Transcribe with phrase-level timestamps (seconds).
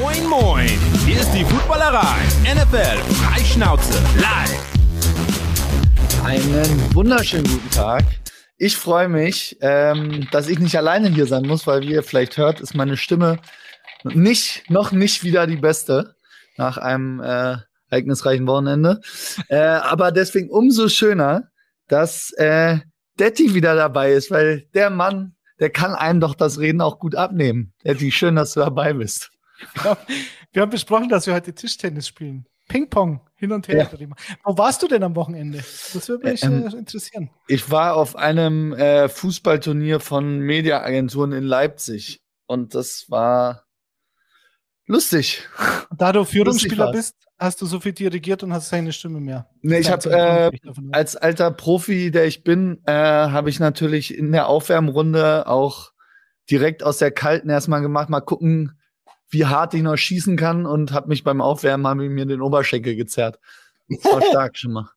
[0.00, 0.68] Moin, moin.
[1.06, 2.18] Hier ist die Footballerei.
[2.44, 4.62] NFL Freischnauze live.
[6.22, 8.04] Einen wunderschönen guten Tag.
[8.58, 12.36] Ich freue mich, ähm, dass ich nicht alleine hier sein muss, weil wie ihr vielleicht
[12.36, 13.38] hört, ist meine Stimme
[14.04, 16.16] nicht, noch nicht wieder die beste
[16.58, 17.56] nach einem äh,
[17.88, 19.00] ereignisreichen Wochenende.
[19.48, 21.44] Äh, aber deswegen umso schöner,
[21.88, 22.80] dass äh,
[23.18, 27.14] Detti wieder dabei ist, weil der Mann, der kann einem doch das Reden auch gut
[27.14, 27.72] abnehmen.
[27.82, 29.30] Detti, schön, dass du dabei bist.
[29.84, 29.96] Ja,
[30.52, 32.46] wir haben besprochen, dass wir heute Tischtennis spielen.
[32.68, 33.88] Ping-Pong, hin und her.
[33.98, 34.08] Ja.
[34.44, 35.58] Wo warst du denn am Wochenende?
[35.58, 37.30] Das würde mich ähm, äh, interessieren.
[37.46, 43.66] Ich war auf einem äh, Fußballturnier von Mediaagenturen in Leipzig und das war
[44.86, 45.48] lustig.
[45.96, 49.48] Da du Führungsspieler bist, hast du so viel dirigiert und hast keine Stimme mehr.
[49.62, 50.50] Nee, ich habe äh,
[50.92, 55.92] als alter Profi, der ich bin, äh, habe ich natürlich in der Aufwärmrunde auch
[56.50, 58.78] direkt aus der kalten erstmal gemacht, mal gucken,
[59.28, 62.40] wie hart ich noch schießen kann und habe mich beim Aufwärmen habe ich mir den
[62.40, 63.38] Oberschenkel gezerrt.
[63.88, 64.90] Das war stark schon mal.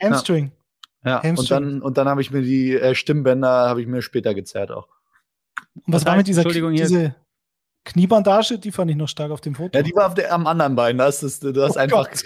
[0.00, 0.52] Hamstring.
[1.04, 1.36] Ja, Hamstring.
[1.38, 4.70] und dann und dann habe ich mir die äh, Stimmbänder habe ich mir später gezerrt
[4.70, 4.88] auch.
[5.74, 7.16] Und was war mit dieser Entschuldigung, diese
[7.84, 8.58] Kniebandage?
[8.58, 9.76] Die fand ich noch stark auf dem Foto.
[9.76, 10.98] Ja, die war auf der, am anderen Bein.
[10.98, 12.24] Das ist das oh einfach Gott.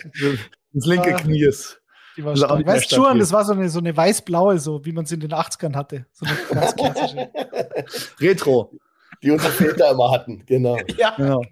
[0.73, 1.81] das linke ah, Knie ist.
[2.17, 2.67] Die war stark.
[2.67, 5.21] Weißt du schon, das war so eine, so eine weiß-blaue, so wie man es in
[5.21, 6.07] den 80ern hatte.
[6.13, 7.31] So eine ganz klassische.
[8.21, 8.73] Retro
[9.23, 10.45] die unsere Väter immer hatten.
[10.47, 10.79] Genau.
[10.97, 11.15] Ja.
[11.17, 11.43] Genau.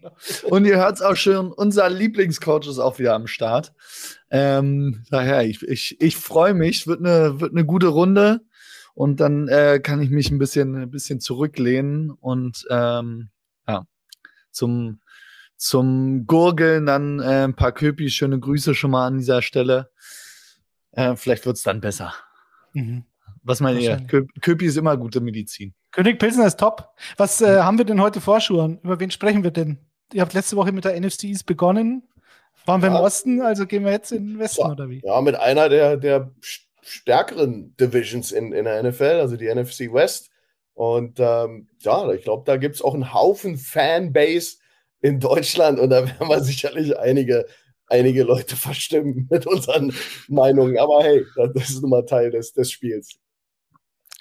[0.44, 3.72] Und ihr hört es auch schon, unser Lieblingscoach ist auch wieder am Start.
[4.30, 8.40] Ähm, daher, ich, ich, ich freue mich, wird eine, wird eine gute Runde
[8.94, 13.28] und dann äh, kann ich mich ein bisschen, ein bisschen zurücklehnen und ähm,
[13.68, 13.86] ja,
[14.50, 15.00] zum,
[15.56, 19.90] zum Gurgeln dann äh, ein paar Köpi, schöne Grüße schon mal an dieser Stelle.
[20.92, 22.14] Äh, vielleicht wird es dann besser.
[22.72, 23.04] Mhm.
[23.44, 23.98] Was meint ihr?
[24.40, 25.74] Köpi ist immer gute Medizin.
[25.92, 26.88] König Pilsner ist top.
[27.16, 28.80] Was äh, haben wir denn heute vorschuhen?
[28.82, 29.78] Über wen sprechen wir denn?
[30.12, 32.02] Ihr habt letzte Woche mit der NFC East begonnen.
[32.66, 35.02] Waren wir im Osten, also gehen wir jetzt in den Westen ja, oder wie?
[35.04, 36.32] Ja, mit einer der, der
[36.80, 40.30] stärkeren Divisions in, in der NFL, also die NFC West.
[40.72, 44.56] Und ähm, ja, ich glaube, da gibt es auch einen Haufen Fanbase
[45.02, 47.46] in Deutschland und da werden wir sicherlich einige,
[47.88, 49.94] einige Leute verstimmen mit unseren
[50.28, 50.78] Meinungen.
[50.78, 51.24] Aber hey,
[51.54, 53.18] das ist nun mal Teil des, des Spiels.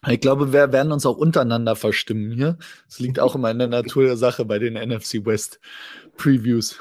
[0.07, 2.57] Ich glaube, wir werden uns auch untereinander verstimmen hier.
[2.87, 5.59] Das liegt auch immer in der Natur der Sache bei den NFC West
[6.17, 6.79] Previews.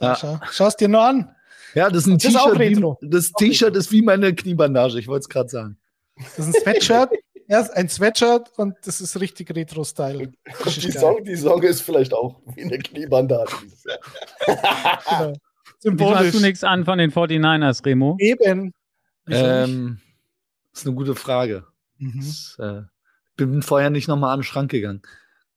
[0.00, 0.16] Ja.
[0.16, 1.34] Schau, Schau es dir nur an.
[1.74, 2.96] Ja, das ist ein T-Shirt.
[3.02, 5.78] Das T-Shirt ist wie meine Kniebandage, ich wollte es gerade sagen.
[6.16, 7.10] Das ist ein Sweatshirt.
[7.50, 10.32] Erst ein Sweatshirt und das ist richtig Retro-Style.
[10.66, 13.52] Die Song, die Song ist vielleicht auch wie eine Kniebandage.
[14.46, 15.32] genau.
[15.78, 16.18] Symbolisch.
[16.18, 18.16] hast du nichts an von den 49ers, Remo?
[18.18, 18.74] Eben.
[19.28, 20.00] Ähm,
[20.72, 21.64] das ist eine gute Frage.
[21.98, 22.16] Mhm.
[22.16, 22.82] Das, äh,
[23.36, 25.02] bin vorher nicht nochmal an den Schrank gegangen.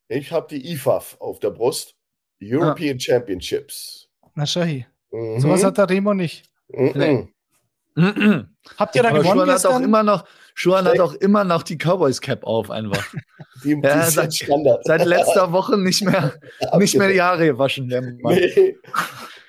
[0.08, 1.96] Ich habe die IFAF auf der Brust.
[2.42, 3.00] European ah.
[3.00, 4.10] Championships.
[4.36, 4.86] Na Shahi.
[5.12, 5.40] Mhm.
[5.40, 6.50] Sowas hat der Remo nicht.
[6.70, 6.92] Mhm.
[6.96, 7.28] Nee.
[8.78, 9.26] Habt ihr da gewonnen?
[9.26, 13.06] Schuhan hat, auch immer noch, Schuhan hat auch immer noch die Cowboys Cap auf einfach.
[13.64, 16.34] Die, die ja, seit, seit, letzter Woche nicht mehr,
[16.78, 17.88] nicht mehr die Haare gewaschen.
[17.88, 18.78] Nee.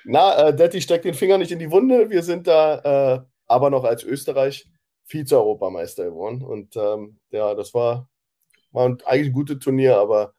[0.05, 2.09] Na, äh, Detti steckt den Finger nicht in die Wunde.
[2.09, 4.67] Wir sind da äh, aber noch als Österreich
[5.05, 6.41] Vize-Europameister geworden.
[6.41, 8.09] Und ähm, ja, das war,
[8.71, 10.33] war eigentlich ein gutes Turnier, aber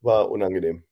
[0.00, 0.84] war unangenehm,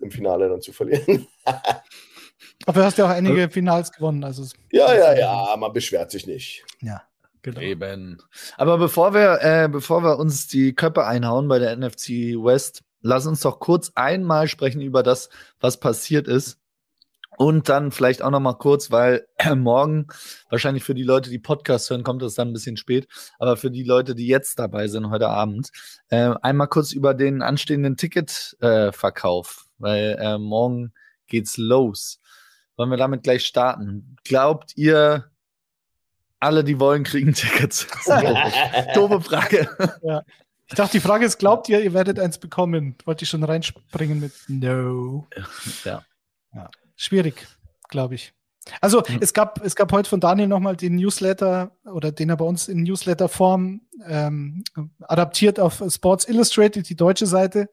[0.00, 1.26] im Finale dann zu verlieren.
[1.44, 4.24] aber du hast ja auch einige Finals gewonnen.
[4.24, 6.64] Also ja, ja, ja, man beschwert sich nicht.
[6.80, 7.02] Ja.
[7.42, 7.60] Genau.
[7.60, 8.22] Eben.
[8.56, 13.26] Aber bevor wir, äh, bevor wir uns die Köpfe einhauen bei der NFC West, lass
[13.26, 15.28] uns doch kurz einmal sprechen über das,
[15.60, 16.61] was passiert ist.
[17.42, 19.26] Und dann vielleicht auch noch mal kurz, weil
[19.56, 20.06] morgen
[20.48, 23.08] wahrscheinlich für die Leute, die Podcast hören, kommt es dann ein bisschen spät,
[23.40, 25.72] aber für die Leute, die jetzt dabei sind heute Abend,
[26.10, 30.92] äh, einmal kurz über den anstehenden Ticketverkauf, äh, weil äh, morgen
[31.26, 32.20] geht's los.
[32.76, 34.14] Wollen wir damit gleich starten?
[34.22, 35.28] Glaubt ihr,
[36.38, 37.88] alle, die wollen, kriegen Tickets?
[38.94, 39.68] Doofe Frage.
[40.04, 40.22] Ja.
[40.68, 42.94] Ich dachte, die Frage ist, glaubt ihr, ihr werdet eins bekommen?
[43.04, 45.26] Wollte ich schon reinspringen mit No.
[45.84, 46.04] Ja.
[46.54, 46.70] ja
[47.02, 47.46] schwierig,
[47.88, 48.32] glaube ich.
[48.80, 49.18] Also mhm.
[49.20, 52.68] es gab es gab heute von Daniel nochmal den Newsletter oder den er bei uns
[52.68, 54.62] in Newsletter-Form ähm,
[55.00, 57.68] adaptiert auf Sports Illustrated, die deutsche Seite.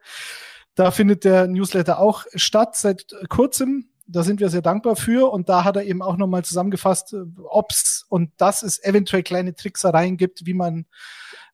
[0.76, 3.90] Da findet der Newsletter auch statt seit kurzem.
[4.08, 5.32] Da sind wir sehr dankbar für.
[5.32, 10.18] Und da hat er eben auch nochmal zusammengefasst, ob's und dass es eventuell kleine Tricksereien
[10.18, 10.88] gibt, wie man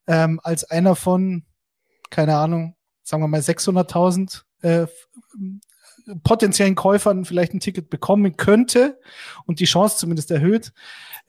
[0.07, 1.43] ähm, als einer von,
[2.09, 4.87] keine Ahnung, sagen wir mal 600.000 äh,
[6.23, 8.99] potenziellen Käufern vielleicht ein Ticket bekommen könnte
[9.45, 10.73] und die Chance zumindest erhöht.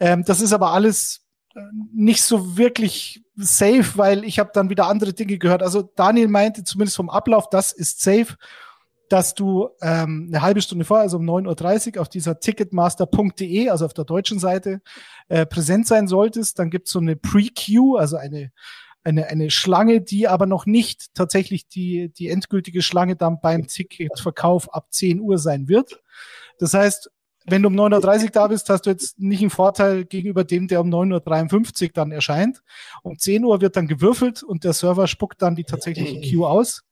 [0.00, 1.60] Ähm, das ist aber alles äh,
[1.94, 5.62] nicht so wirklich safe, weil ich habe dann wieder andere Dinge gehört.
[5.62, 8.36] Also Daniel meinte zumindest vom Ablauf, das ist safe.
[9.08, 13.84] dass du ähm, eine halbe Stunde vorher, also um 9.30 Uhr, auf dieser ticketmaster.de, also
[13.84, 14.80] auf der deutschen Seite,
[15.28, 16.58] äh, präsent sein solltest.
[16.58, 18.50] Dann gibt's so eine Pre-Queue, also eine,
[19.06, 24.72] eine, eine Schlange, die aber noch nicht tatsächlich die, die endgültige Schlange dann beim Ticketverkauf
[24.74, 26.02] ab 10 Uhr sein wird.
[26.58, 27.10] Das heißt,
[27.46, 30.66] wenn du um 9.30 Uhr da bist, hast du jetzt nicht einen Vorteil gegenüber dem,
[30.66, 32.62] der um 9.53 Uhr dann erscheint.
[33.04, 36.82] Um 10 Uhr wird dann gewürfelt und der Server spuckt dann die tatsächliche Queue aus.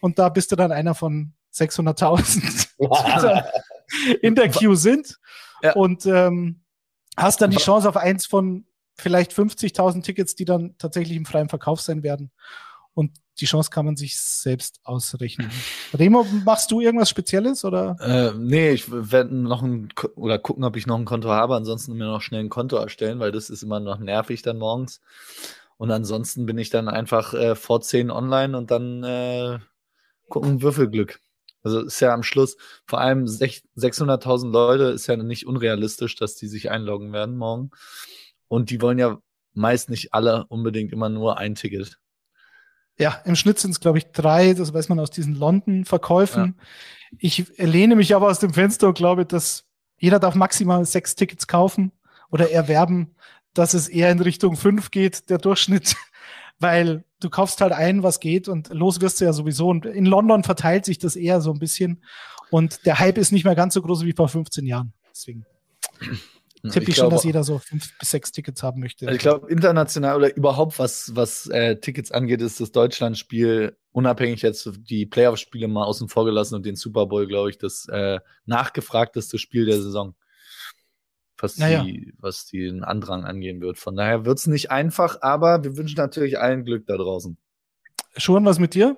[0.00, 2.68] Und da bist du dann einer von 600.000,
[4.12, 5.18] die in der Queue sind.
[5.62, 5.72] Ja.
[5.72, 6.60] Und ähm,
[7.16, 8.66] hast dann die Chance auf eins von
[8.96, 12.30] vielleicht 50.000 Tickets, die dann tatsächlich im freien Verkauf sein werden.
[12.94, 15.50] Und die Chance kann man sich selbst ausrechnen.
[15.94, 17.96] Remo, machst du irgendwas Spezielles oder?
[18.00, 21.54] Äh, nee, ich werde noch ein oder gucken, ob ich noch ein Konto habe.
[21.56, 25.02] Ansonsten mir noch schnell ein Konto erstellen, weil das ist immer noch nervig dann morgens.
[25.76, 29.58] Und ansonsten bin ich dann einfach äh, vor 10 online und dann äh,
[30.28, 31.20] gucken Würfelglück.
[31.62, 32.56] Also ist ja am Schluss,
[32.86, 37.72] vor allem 600.000 Leute ist ja nicht unrealistisch, dass die sich einloggen werden morgen.
[38.48, 39.18] Und die wollen ja
[39.54, 41.98] meist nicht alle unbedingt immer nur ein Ticket.
[42.98, 46.56] Ja, im Schnitt sind es, glaube ich, drei, das weiß man aus diesen London-Verkäufen.
[46.58, 47.18] Ja.
[47.18, 49.64] Ich lehne mich aber aus dem Fenster und glaube, dass
[49.98, 51.92] jeder darf maximal sechs Tickets kaufen
[52.30, 53.14] oder erwerben,
[53.54, 55.96] dass es eher in Richtung fünf geht, der Durchschnitt
[56.58, 59.68] weil du kaufst halt ein, was geht und los wirst du ja sowieso.
[59.68, 62.02] Und in London verteilt sich das eher so ein bisschen
[62.50, 64.92] und der Hype ist nicht mehr ganz so groß wie vor 15 Jahren.
[65.10, 65.44] Deswegen
[66.70, 69.10] tippe ich, schon, dass jeder so fünf bis sechs Tickets haben möchte.
[69.10, 74.70] Ich glaube, international oder überhaupt was, was äh, Tickets angeht, ist das Deutschlandspiel unabhängig jetzt
[74.78, 79.38] die Playoff-Spiele mal außen vor gelassen und den Super Bowl, glaube ich, das äh, nachgefragteste
[79.38, 80.14] Spiel der Saison
[81.38, 81.84] was, naja.
[81.84, 83.78] die, was den Andrang angehen wird.
[83.78, 87.36] Von daher wird es nicht einfach, aber wir wünschen natürlich allen Glück da draußen.
[88.16, 88.96] Schon was mit dir?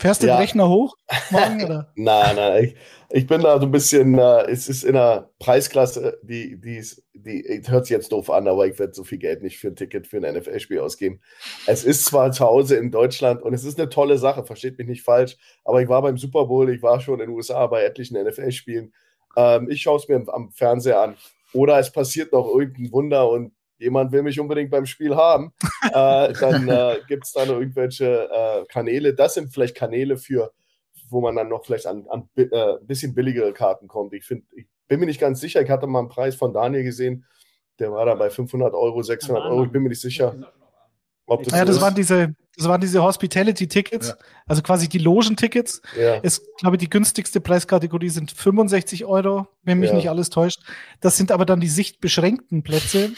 [0.00, 0.36] Fährst du ja.
[0.36, 0.96] den Rechner hoch
[1.30, 1.62] morgen?
[1.62, 1.92] Oder?
[1.94, 2.76] nein, nein, ich,
[3.10, 7.04] ich, bin da so ein bisschen, äh, es ist in einer Preisklasse, die, die, ist,
[7.12, 9.76] die hört sich jetzt doof an, aber ich werde so viel Geld nicht für ein
[9.76, 11.20] Ticket für ein NFL-Spiel ausgeben.
[11.66, 14.86] Es ist zwar zu Hause in Deutschland und es ist eine tolle Sache, versteht mich
[14.86, 17.82] nicht falsch, aber ich war beim Super Bowl, ich war schon in den USA bei
[17.82, 18.94] etlichen NFL-Spielen.
[19.36, 21.16] Ähm, ich schaue es mir am Fernseher an.
[21.52, 26.32] Oder es passiert noch irgendein Wunder und jemand will mich unbedingt beim Spiel haben, äh,
[26.32, 29.14] dann äh, gibt es da noch irgendwelche äh, Kanäle.
[29.14, 30.52] Das sind vielleicht Kanäle für,
[31.08, 34.12] wo man dann noch vielleicht an, an äh, ein bisschen billigere Karten kommt.
[34.12, 35.62] Ich, find, ich bin mir nicht ganz sicher.
[35.62, 37.24] Ich hatte mal einen Preis von Daniel gesehen,
[37.78, 39.64] der war da bei 500 Euro, 600 Euro.
[39.64, 40.52] Ich bin mir nicht sicher.
[41.30, 44.14] Ob das ja, das waren diese, das waren diese Hospitality-Tickets, ja.
[44.48, 45.80] also quasi die Logentickets.
[45.96, 46.16] Ja.
[46.16, 49.96] Ist, glaube ich, die günstigste Preiskategorie sind 65 Euro, wenn mich ja.
[49.96, 50.60] nicht alles täuscht.
[51.00, 53.12] Das sind aber dann die sichtbeschränkten Plätze.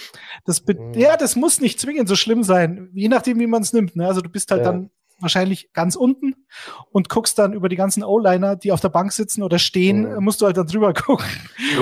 [0.45, 0.93] Das mhm.
[0.93, 3.97] Ja, das muss nicht zwingend so schlimm sein, je nachdem, wie man es nimmt.
[3.97, 4.07] Ne?
[4.07, 4.73] Also du bist halt ja.
[4.73, 6.35] dann wahrscheinlich ganz unten
[6.91, 10.23] und guckst dann über die ganzen O-Liner, die auf der Bank sitzen oder stehen, mhm.
[10.23, 11.27] musst du halt dann drüber gucken.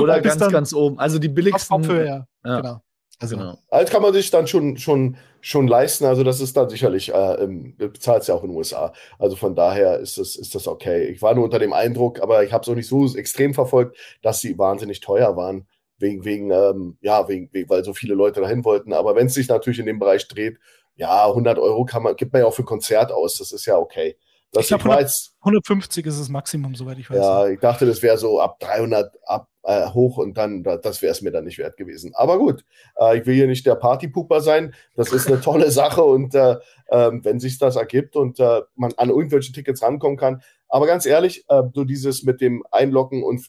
[0.01, 1.01] Oder ganz, ganz oben.
[1.01, 1.75] Also die billigsten.
[1.75, 2.27] Auf Kopfhöhe, ja.
[2.45, 2.83] Genau.
[3.21, 3.59] Also, genau.
[3.69, 6.07] Alt kann man sich dann schon, schon, schon leisten.
[6.07, 8.93] Also, das ist dann sicherlich, äh, bezahlt es ja auch in den USA.
[9.19, 11.09] Also, von daher ist das, ist das okay.
[11.09, 13.97] Ich war nur unter dem Eindruck, aber ich habe es auch nicht so extrem verfolgt,
[14.23, 15.67] dass sie wahnsinnig teuer waren.
[15.99, 18.95] Wegen, wegen, ähm, ja, wegen, wegen, weil so viele Leute dahin wollten.
[18.95, 20.59] Aber wenn es sich natürlich in dem Bereich dreht,
[20.97, 23.37] ja, 100 Euro kann man, gibt man ja auch für Konzert aus.
[23.37, 24.17] Das ist ja okay.
[24.53, 25.07] Das ich glaube,
[25.41, 27.19] 150 ist das Maximum, soweit ich weiß.
[27.19, 31.13] Ja, ich dachte, das wäre so ab 300 ab, äh, hoch und dann, das wäre
[31.13, 32.13] es mir dann nicht wert gewesen.
[32.15, 32.65] Aber gut,
[32.99, 34.75] äh, ich will hier nicht der Partypuper sein.
[34.97, 36.57] Das ist eine tolle Sache und äh,
[36.91, 40.43] ähm, wenn sich das ergibt und äh, man an irgendwelche Tickets rankommen kann.
[40.69, 43.47] Aber ganz ehrlich, äh, so dieses mit dem Einloggen und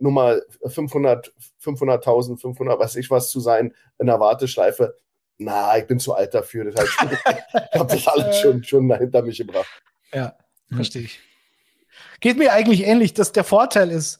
[0.00, 4.96] Nummer 500, 500.000, 500, was ich was zu sein in der Warteschleife.
[5.36, 6.64] Na, ich bin zu alt dafür.
[6.64, 6.92] Das heißt,
[7.74, 9.68] ich habe das alles schon, schon hinter mich gebracht.
[10.14, 10.34] Ja,
[10.74, 11.20] verstehe ich.
[12.20, 14.18] Geht mir eigentlich ähnlich, dass der Vorteil ist,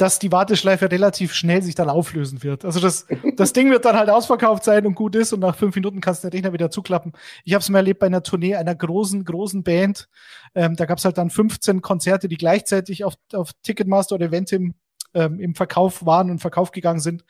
[0.00, 2.64] dass die Warteschleife relativ schnell sich dann auflösen wird.
[2.64, 5.74] Also das, das Ding wird dann halt ausverkauft sein und gut ist und nach fünf
[5.74, 7.12] Minuten kannst du den Rechner wieder zuklappen.
[7.44, 10.08] Ich habe es mal erlebt bei einer Tournee einer großen, großen Band.
[10.54, 14.74] Ähm, da gab es halt dann 15 Konzerte, die gleichzeitig auf, auf Ticketmaster oder Eventim
[15.12, 17.24] ähm, im Verkauf waren und Verkauf gegangen sind.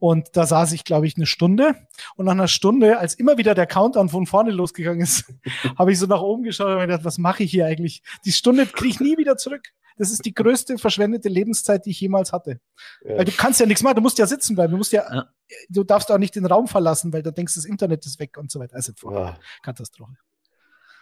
[0.00, 1.74] Und da saß ich, glaube ich, eine Stunde.
[2.16, 5.32] Und nach einer Stunde, als immer wieder der Countdown von vorne losgegangen ist,
[5.78, 8.02] habe ich so nach oben geschaut und mir gedacht, was mache ich hier eigentlich?
[8.24, 9.72] Die Stunde kriege ich nie wieder zurück.
[9.98, 12.60] Das ist die größte verschwendete Lebenszeit, die ich jemals hatte.
[13.04, 13.18] Ja.
[13.18, 15.28] Weil du kannst ja nichts machen, du musst ja sitzen bleiben, du musst ja, ja.
[15.68, 18.50] du darfst auch nicht den Raum verlassen, weil du denkst, das Internet ist weg und
[18.50, 18.76] so weiter.
[18.76, 19.38] Also ja.
[19.62, 20.16] Katastrophe.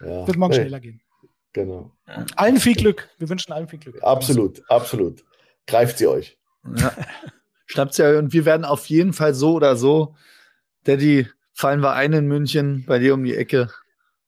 [0.01, 0.27] Ja.
[0.27, 0.63] Wird morgen hey.
[0.63, 1.01] schneller gehen.
[1.53, 1.91] Genau.
[2.37, 3.09] Allen viel Glück.
[3.19, 4.03] Wir wünschen allen viel Glück.
[4.03, 5.25] Absolut, absolut.
[5.67, 6.39] Greift sie euch.
[6.77, 6.93] Ja.
[7.67, 10.15] Schnappt sie euch und wir werden auf jeden Fall so oder so,
[10.85, 13.71] Daddy, fallen wir ein in München bei dir um die Ecke.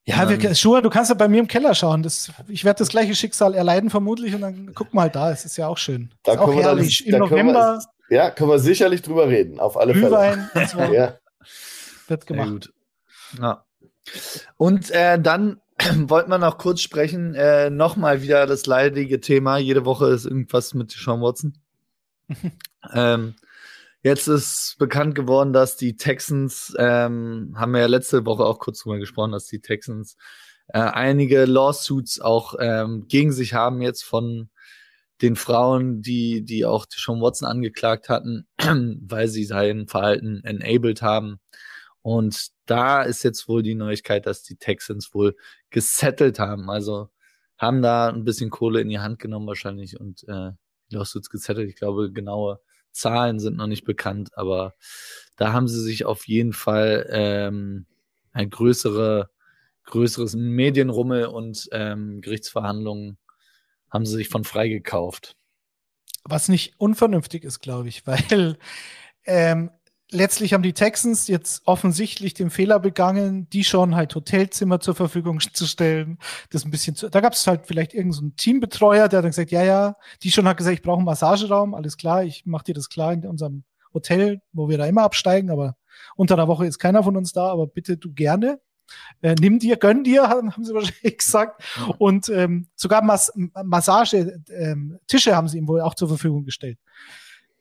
[0.08, 2.02] Ja, wir, ähm, Schuhe, du kannst ja bei mir im Keller schauen.
[2.02, 5.30] Das, ich werde das gleiche Schicksal erleiden vermutlich und dann guck mal da.
[5.30, 6.10] Es ist ja auch schön.
[6.22, 7.04] Da ist auch herrlich.
[7.04, 7.82] Dann, Im November.
[8.08, 9.60] Wir, ja, können wir sicherlich drüber reden.
[9.60, 10.64] Auf alle Glühwein Fälle.
[10.64, 10.78] Und so.
[10.94, 11.18] ja.
[12.06, 12.72] Wird gemacht.
[13.38, 13.64] Ja.
[14.56, 15.60] Und äh, dann
[15.94, 17.34] wollten wir noch kurz sprechen.
[17.34, 19.58] Äh, Nochmal wieder das leidige Thema.
[19.58, 21.58] Jede Woche ist irgendwas mit Sean Watson.
[22.94, 23.34] ähm,
[24.02, 28.80] Jetzt ist bekannt geworden, dass die Texans, ähm, haben wir ja letzte Woche auch kurz
[28.80, 30.16] drüber gesprochen, dass die Texans
[30.68, 34.50] äh, einige Lawsuits auch ähm, gegen sich haben jetzt von
[35.20, 41.40] den Frauen, die, die auch schon Watson angeklagt hatten, weil sie sein Verhalten enabled haben.
[42.02, 45.36] Und da ist jetzt wohl die Neuigkeit, dass die Texans wohl
[45.70, 46.70] gesettelt haben.
[46.70, 47.10] Also
[47.58, 50.52] haben da ein bisschen Kohle in die Hand genommen wahrscheinlich und äh,
[50.90, 51.68] Lawsuits gesettelt.
[51.68, 52.60] Ich glaube, genaue
[52.98, 54.74] Zahlen sind noch nicht bekannt, aber
[55.36, 57.86] da haben sie sich auf jeden Fall ähm,
[58.32, 59.30] ein größere,
[59.84, 63.18] größeres Medienrummel und ähm, Gerichtsverhandlungen
[63.90, 65.36] haben sie sich von freigekauft.
[66.24, 68.58] Was nicht unvernünftig ist, glaube ich, weil
[69.24, 69.70] ähm,
[70.10, 75.40] letztlich haben die Texans jetzt offensichtlich den Fehler begangen, die schon halt Hotelzimmer zur Verfügung
[75.40, 76.18] zu stellen.
[76.50, 79.30] Das ein bisschen zu, da gab es halt vielleicht irgendeinen so Teambetreuer, der hat dann
[79.30, 82.64] gesagt, ja, ja, die schon hat gesagt, ich brauche einen Massageraum, alles klar, ich mache
[82.64, 85.76] dir das klar in unserem Hotel, wo wir da immer absteigen, aber
[86.16, 88.60] unter der Woche ist keiner von uns da, aber bitte du gerne.
[89.20, 91.62] Äh, nimm dir, gönn dir, haben, haben sie wahrscheinlich gesagt.
[91.98, 93.32] Und ähm, sogar Mas
[93.64, 96.78] Massage, ähm, Tische haben sie ihm wohl auch zur Verfügung gestellt.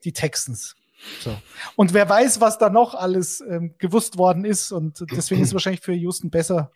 [0.03, 0.75] Die Texans.
[1.19, 1.35] So.
[1.75, 4.71] Und wer weiß, was da noch alles ähm, gewusst worden ist.
[4.71, 6.71] Und deswegen ist es wahrscheinlich für Houston besser,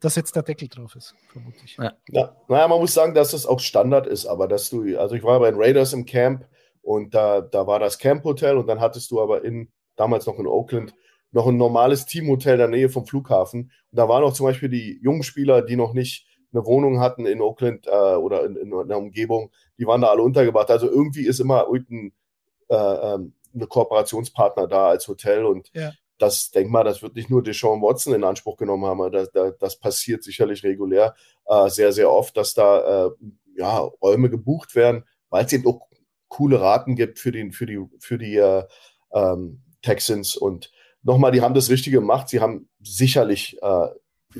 [0.00, 1.76] dass jetzt der Deckel drauf ist, vermutlich.
[1.78, 1.92] Ja.
[2.08, 2.36] ja.
[2.48, 5.40] Naja, man muss sagen, dass das auch Standard ist, aber dass du, also ich war
[5.40, 6.46] bei den Raiders im Camp
[6.82, 10.46] und da, da war das Camp-Hotel und dann hattest du aber in, damals noch in
[10.46, 10.94] Oakland,
[11.32, 13.72] noch ein normales Teamhotel in der Nähe vom Flughafen.
[13.90, 17.26] Und da waren auch zum Beispiel die jungen Spieler, die noch nicht eine Wohnung hatten
[17.26, 20.70] in Oakland äh, oder in, in, in, der Umgebung, die waren da alle untergebracht.
[20.70, 22.12] Also irgendwie ist immer irgendein
[22.68, 25.92] äh, ähm, eine Kooperationspartner da als Hotel und ja.
[26.18, 29.78] das, denk mal, das wird nicht nur Deshaun Watson in Anspruch genommen haben, das, das
[29.78, 31.14] passiert sicherlich regulär
[31.46, 33.10] äh, sehr, sehr oft, dass da äh,
[33.56, 35.88] ja, Räume gebucht werden, weil es eben auch
[36.28, 38.64] coole Raten gibt für, den, für die, für die äh,
[39.12, 40.70] ähm, Texans und
[41.02, 42.28] nochmal, die haben das Richtige gemacht.
[42.28, 43.88] Sie haben sicherlich äh,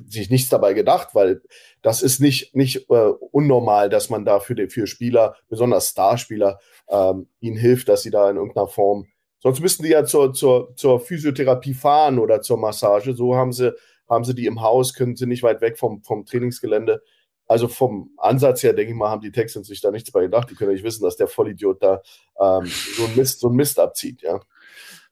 [0.08, 1.42] sich nichts dabei gedacht, weil
[1.82, 6.58] das ist nicht, nicht äh, unnormal, dass man da für, die, für Spieler, besonders Starspieler,
[6.88, 9.06] ähm, ihnen hilft, dass sie da in irgendeiner Form,
[9.40, 13.14] sonst müssten die ja zur, zur, zur Physiotherapie fahren oder zur Massage.
[13.14, 13.74] So haben sie,
[14.08, 17.02] haben sie die im Haus, können sie nicht weit weg vom, vom Trainingsgelände.
[17.48, 20.50] Also vom Ansatz her, denke ich mal, haben die Texans sich da nichts bei gedacht.
[20.50, 22.02] Die können nicht wissen, dass der Vollidiot da
[22.40, 24.40] ähm, so, ein Mist, so ein Mist abzieht, ja.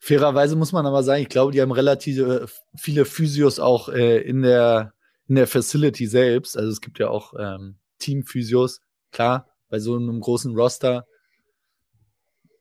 [0.04, 2.46] Fairerweise muss man aber sagen, ich glaube, die haben relativ äh,
[2.76, 4.92] viele Physios auch äh, in der
[5.28, 6.58] in der Facility selbst.
[6.58, 8.82] Also es gibt ja auch ähm, Team-Physios.
[9.12, 11.06] Klar, bei so einem großen Roster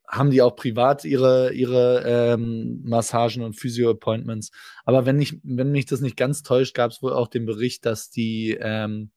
[0.07, 4.51] haben die auch privat ihre ihre ähm, Massagen und Physio-Appointments.
[4.85, 7.85] Aber wenn ich wenn mich das nicht ganz täuscht, gab es wohl auch den Bericht,
[7.85, 9.11] dass die ähm,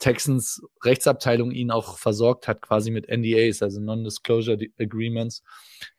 [0.00, 5.44] Texans Rechtsabteilung ihn auch versorgt hat, quasi mit NDAs, also Non-Disclosure Agreements,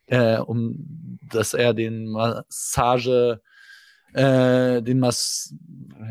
[0.10, 3.42] äh, um dass er den Massage,
[4.14, 5.54] äh, den Mass,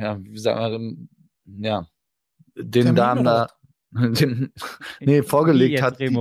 [0.01, 1.09] ja, wie sagen
[1.45, 1.87] wir, ja,
[2.55, 3.49] den Damen da,
[3.93, 4.53] den,
[5.01, 5.99] nee, vorgelegt hat.
[5.99, 6.17] Die,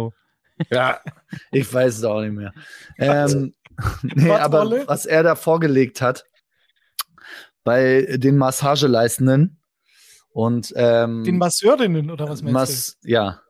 [0.72, 1.00] ja,
[1.52, 2.54] ich weiß es auch nicht mehr.
[2.98, 3.54] Ähm,
[4.02, 6.26] nee, aber was er da vorgelegt hat
[7.64, 9.60] bei den Massageleistenden
[10.30, 13.10] und ähm, den Masseurinnen oder was meinst Mas du?
[13.10, 13.42] Ja,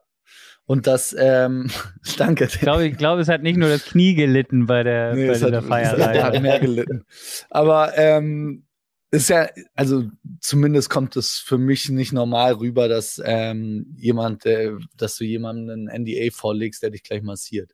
[0.67, 1.71] und das, ähm,
[2.17, 2.45] danke.
[2.45, 5.49] Ich glaube, ich glaube, es hat nicht nur das Knie gelitten bei der, nee, bei
[5.49, 6.17] der Feierei.
[6.17, 7.05] Es hat mehr gelitten.
[7.49, 8.67] Aber ähm,
[9.09, 10.03] ist ja, also
[10.41, 15.87] zumindest kommt es für mich nicht normal rüber, dass ähm, jemand, äh, dass du jemandem
[15.87, 17.73] einen NDA vorlegst, der dich gleich massiert.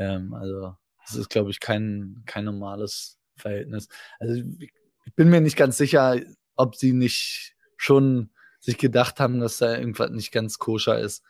[0.00, 0.74] Ähm, also
[1.06, 3.88] das ist, glaube ich, kein, kein normales Verhältnis.
[4.18, 6.20] Also ich bin mir nicht ganz sicher,
[6.56, 11.22] ob sie nicht schon sich gedacht haben, dass da irgendwas nicht ganz koscher ist.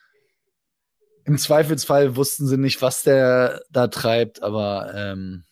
[1.24, 5.44] Im Zweifelsfall wussten sie nicht, was der da treibt, aber ähm,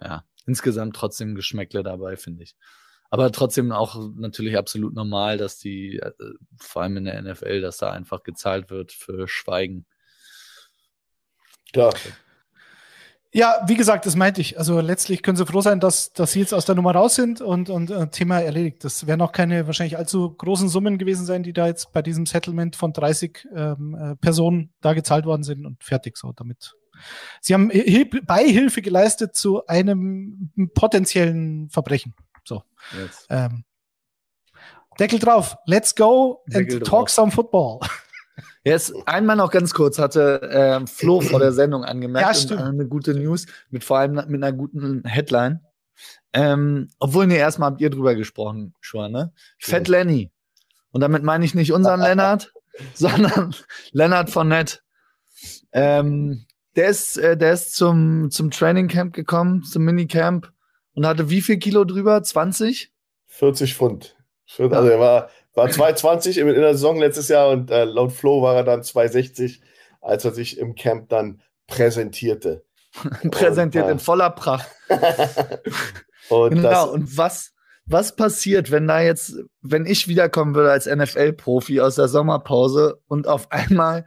[0.00, 2.56] ja, insgesamt trotzdem Geschmäckle dabei, finde ich.
[3.10, 6.12] Aber trotzdem auch natürlich absolut normal, dass die, äh,
[6.56, 9.86] vor allem in der NFL, dass da einfach gezahlt wird für Schweigen.
[11.72, 11.94] Klar.
[13.34, 14.58] Ja, wie gesagt, das meinte ich.
[14.58, 17.40] Also letztlich können Sie froh sein, dass, dass Sie jetzt aus der Nummer raus sind
[17.40, 18.84] und, und äh, Thema erledigt.
[18.84, 22.26] Das werden auch keine wahrscheinlich allzu großen Summen gewesen sein, die da jetzt bei diesem
[22.26, 26.74] Settlement von 30 ähm, äh, Personen da gezahlt worden sind und fertig so damit.
[27.40, 32.14] Sie haben Hil Beihilfe geleistet zu einem potenziellen Verbrechen.
[32.44, 32.62] So.
[33.30, 33.64] Ähm,
[35.00, 35.56] Deckel drauf.
[35.64, 36.88] Let's go Deckel and drauf.
[36.88, 37.80] talk some football.
[38.64, 43.12] Jetzt einmal noch ganz kurz, hatte äh, Flo vor der Sendung angemerkt Ja, eine gute
[43.14, 45.60] News, mit vor allem mit einer guten Headline.
[46.32, 49.32] Ähm, obwohl, nee, erstmal habt ihr drüber gesprochen, schon, ne?
[49.58, 50.30] Fett Lenny.
[50.90, 52.52] Und damit meine ich nicht unseren Lennart,
[52.94, 53.54] sondern
[53.92, 54.82] Lennart von Nett.
[55.72, 60.52] Ähm, der ist, äh, der ist zum, zum Training Camp gekommen, zum Minicamp
[60.94, 62.22] und hatte wie viel Kilo drüber?
[62.22, 62.92] 20?
[63.26, 64.16] 40 Pfund.
[64.58, 68.56] Also er war, war 220 in, der Saison letztes Jahr und äh, laut Flo war
[68.56, 69.60] er dann 260,
[70.00, 72.64] als er sich im Camp dann präsentierte.
[73.30, 74.68] Präsentiert Und, in voller Pracht.
[76.28, 77.52] und Genau, das, und was,
[77.86, 83.26] was passiert, wenn da jetzt, wenn ich wiederkommen würde als NFL-Profi aus der Sommerpause und
[83.26, 84.04] auf einmal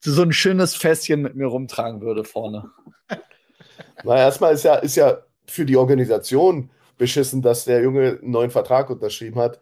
[0.00, 2.70] so ein schönes Fässchen mit mir rumtragen würde vorne?
[4.04, 8.50] na, erstmal ist ja, ist ja für die Organisation beschissen, dass der Junge einen neuen
[8.50, 9.60] Vertrag unterschrieben hat,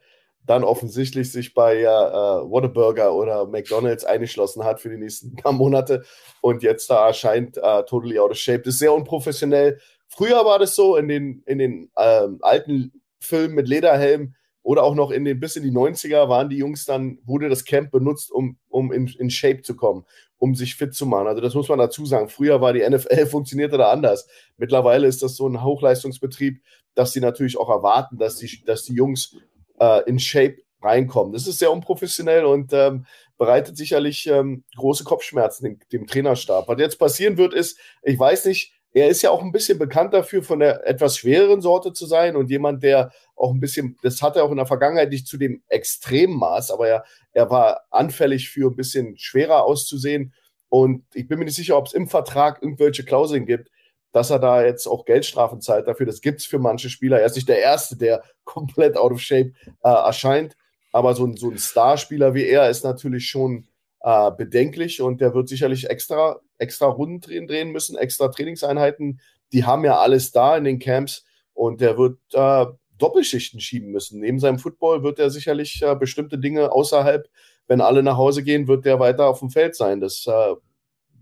[0.49, 5.53] dann offensichtlich sich bei äh, äh, Whataburger oder McDonalds eingeschlossen hat für die nächsten paar
[5.53, 6.05] Monate
[6.41, 8.61] und jetzt da erscheint äh, totally out of shape.
[8.61, 9.79] Das ist sehr unprofessionell.
[10.09, 14.95] Früher war das so in den, in den ähm, alten Filmen mit Lederhelm oder auch
[14.95, 18.31] noch in den bis in die 90er waren die Jungs dann, wurde das Camp benutzt,
[18.33, 20.07] um, um in, in Shape zu kommen,
[20.39, 21.27] um sich fit zu machen.
[21.27, 22.31] Also das muss man dazu sagen.
[22.31, 24.27] Früher war die NFL, funktionierte da anders.
[24.57, 26.63] Mittlerweile ist das so ein Hochleistungsbetrieb,
[26.95, 29.37] dass sie natürlich auch erwarten, dass die, dass die Jungs
[29.81, 31.33] äh, in Shape reinkommen.
[31.33, 33.07] Das ist sehr unprofessionell und ähm,
[33.37, 36.69] bereitet sicherlich ähm, große Kopfschmerzen dem, dem Trainerstab.
[36.69, 40.15] Was jetzt passieren wird, ist, ich weiß nicht, er ist ja auch ein bisschen bekannt
[40.15, 44.23] dafür, von der etwas schwereren Sorte zu sein und jemand, der auch ein bisschen, das
[44.23, 48.49] hat er auch in der Vergangenheit nicht zu dem Extremmaß, aber er, er war anfällig
[48.51, 50.33] für ein bisschen schwerer auszusehen.
[50.71, 53.71] Und ich bin mir nicht sicher, ob es im Vertrag irgendwelche Klauseln gibt,
[54.13, 56.07] dass er da jetzt auch Geldstrafen zahlt dafür.
[56.07, 57.21] Das gibt es für manche Spieler.
[57.21, 60.57] Er ist nicht der Erste, der komplett out of shape äh, erscheint.
[60.93, 63.67] Aber so ein, so ein Starspieler wie er ist natürlich schon
[64.01, 69.21] äh, bedenklich und der wird sicherlich extra, extra Runden drehen, drehen müssen, extra Trainingseinheiten.
[69.53, 72.67] Die haben ja alles da in den Camps und der wird äh,
[72.99, 74.21] Doppelschichten schieben müssen.
[74.21, 77.29] Neben seinem Football wird er sicherlich äh, bestimmte Dinge außerhalb,
[77.67, 80.01] wenn alle nach Hause gehen, wird der weiter auf dem Feld sein.
[80.01, 80.55] Das äh,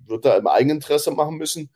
[0.06, 1.70] wird er im Eigeninteresse machen müssen.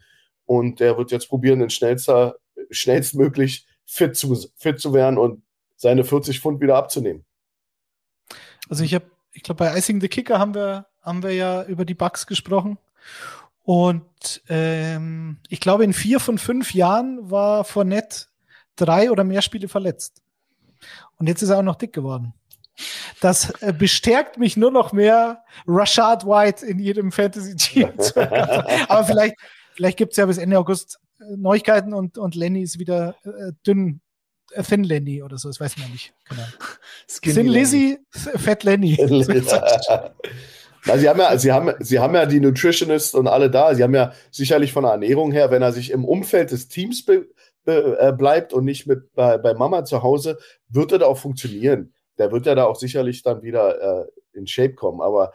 [0.51, 2.35] Und der wird jetzt probieren, in schnellster,
[2.73, 5.45] schnellstmöglich fit zu, fit zu werden und
[5.77, 7.25] seine 40 Pfund wieder abzunehmen.
[8.69, 11.85] Also ich habe, ich glaube, bei Icing the Kicker haben wir, haben wir ja über
[11.85, 12.79] die Bugs gesprochen.
[13.63, 18.27] Und ähm, ich glaube, in vier von fünf Jahren war Fournette
[18.75, 20.21] drei oder mehr Spiele verletzt.
[21.17, 22.35] Und jetzt ist er auch noch dick geworden.
[23.21, 28.67] Das äh, bestärkt mich nur noch mehr, Rashad White in jedem Fantasy-Team zu haben.
[28.89, 29.37] Aber vielleicht,
[29.81, 33.53] vielleicht gibt es ja bis Ende August äh, Neuigkeiten und, und Lenny ist wieder äh,
[33.67, 34.03] dünn,
[34.53, 36.13] äh, Thin Lenny oder so, das weiß man nicht.
[36.29, 36.43] Genau.
[37.35, 37.47] Thin.
[37.47, 38.97] Lizzy, Fat Lenny.
[40.87, 43.75] Na, sie, haben ja, sie, haben, sie haben ja die Nutritionist und alle da.
[43.75, 47.05] Sie haben ja sicherlich von der Ernährung her, wenn er sich im Umfeld des Teams
[47.05, 47.27] be,
[47.65, 50.39] be, äh, bleibt und nicht mit bei, bei Mama zu Hause,
[50.69, 51.95] wird er da auch funktionieren.
[52.19, 55.01] Der wird ja da auch sicherlich dann wieder äh, in Shape kommen.
[55.01, 55.33] Aber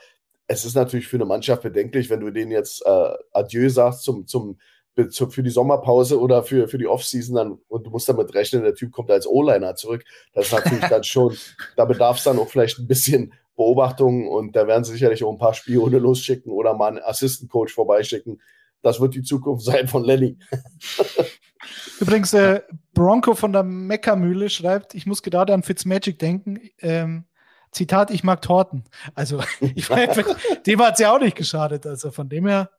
[0.48, 4.28] es ist natürlich für eine Mannschaft bedenklich, wenn du denen jetzt äh, Adieu sagst zum,
[4.28, 4.58] zum,
[5.10, 8.64] zum, für die Sommerpause oder für, für die Offseason dann und du musst damit rechnen,
[8.64, 10.04] der Typ kommt als O-Liner zurück.
[10.34, 11.36] Das ist natürlich dann schon,
[11.76, 15.32] da bedarf es dann auch vielleicht ein bisschen Beobachtungen und da werden sie sicherlich auch
[15.32, 18.42] ein paar Spione losschicken oder mal einen Assistant Coach vorbeischicken.
[18.82, 20.38] Das wird die Zukunft sein von Lenny.
[22.00, 22.62] Übrigens, äh,
[22.94, 26.60] Bronco von der Meckermühle schreibt, ich muss gerade an Fitzmagic denken.
[26.80, 27.26] Ähm,
[27.76, 28.84] Zitat, ich mag Torten.
[29.14, 29.42] Also,
[29.76, 30.14] ich meine,
[30.66, 31.86] dem hat es ja auch nicht geschadet.
[31.86, 32.70] Also von dem her,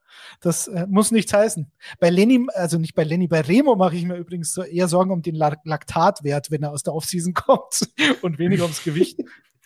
[0.40, 1.70] das äh, muss nichts heißen.
[2.00, 5.10] Bei Lenny, also nicht bei Lenny, bei Remo mache ich mir übrigens so eher Sorgen
[5.10, 7.88] um den La Laktatwert, wenn er aus der Offseason kommt
[8.22, 9.20] und weniger ums Gewicht.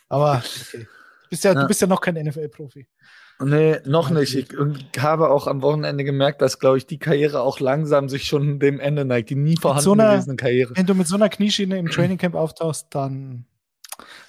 [0.09, 0.79] Aber okay.
[1.23, 1.63] du, bist ja, Ja.
[1.63, 2.89] du bist ja noch kein NFL-Profi.
[3.43, 4.35] Nee, noch nicht.
[4.35, 4.49] Ich
[4.99, 8.81] habe auch am Wochenende gemerkt, dass, glaube ich, die Karriere auch langsam sich schon dem
[8.81, 9.31] Ende neigt.
[9.31, 10.77] Die nie vorhanden so einer- Karriere.
[10.77, 13.47] Wenn du mit so einer Knieschiene im Trainingcamp auftauchst, dann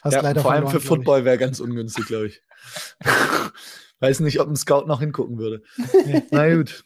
[0.02, 0.88] hast Ja, leider vor allem verloren, für.
[0.88, 2.42] Football wäre ganz ungünstig, glaube ich.
[4.00, 5.62] Weiß nicht, ob ein Scout noch hingucken würde.
[6.32, 6.84] Na gut.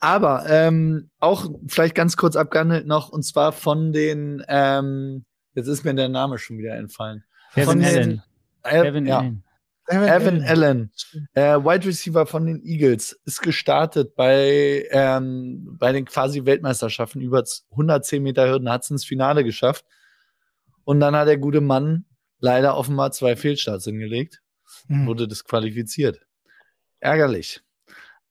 [0.00, 5.84] Aber ähm, auch vielleicht ganz kurz abgehandelt noch, und zwar von den, ähm, jetzt ist
[5.84, 7.24] mir der Name schon wieder entfallen.
[7.52, 8.22] Kevin Von Allen.
[8.62, 9.44] Äh, Kevin ja, Allen.
[9.90, 10.92] Evan Allen,
[11.34, 17.42] äh, Wide Receiver von den Eagles, ist gestartet bei, ähm, bei den quasi Weltmeisterschaften über
[17.70, 19.84] 110 Meter Hürden, hat es ins Finale geschafft.
[20.84, 22.06] Und dann hat der gute Mann
[22.38, 24.42] leider offenbar zwei Fehlstarts hingelegt,
[24.88, 25.06] Mhm.
[25.06, 26.20] wurde disqualifiziert.
[27.00, 27.60] Ärgerlich.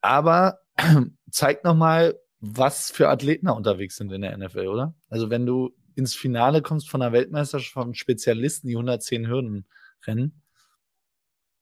[0.01, 0.59] Aber
[1.31, 4.95] zeigt nochmal, was für Athleten da unterwegs sind in der NFL, oder?
[5.09, 9.67] Also wenn du ins Finale kommst von der Weltmeisterschaft von Spezialisten, die 110 Hürden
[10.07, 10.41] rennen.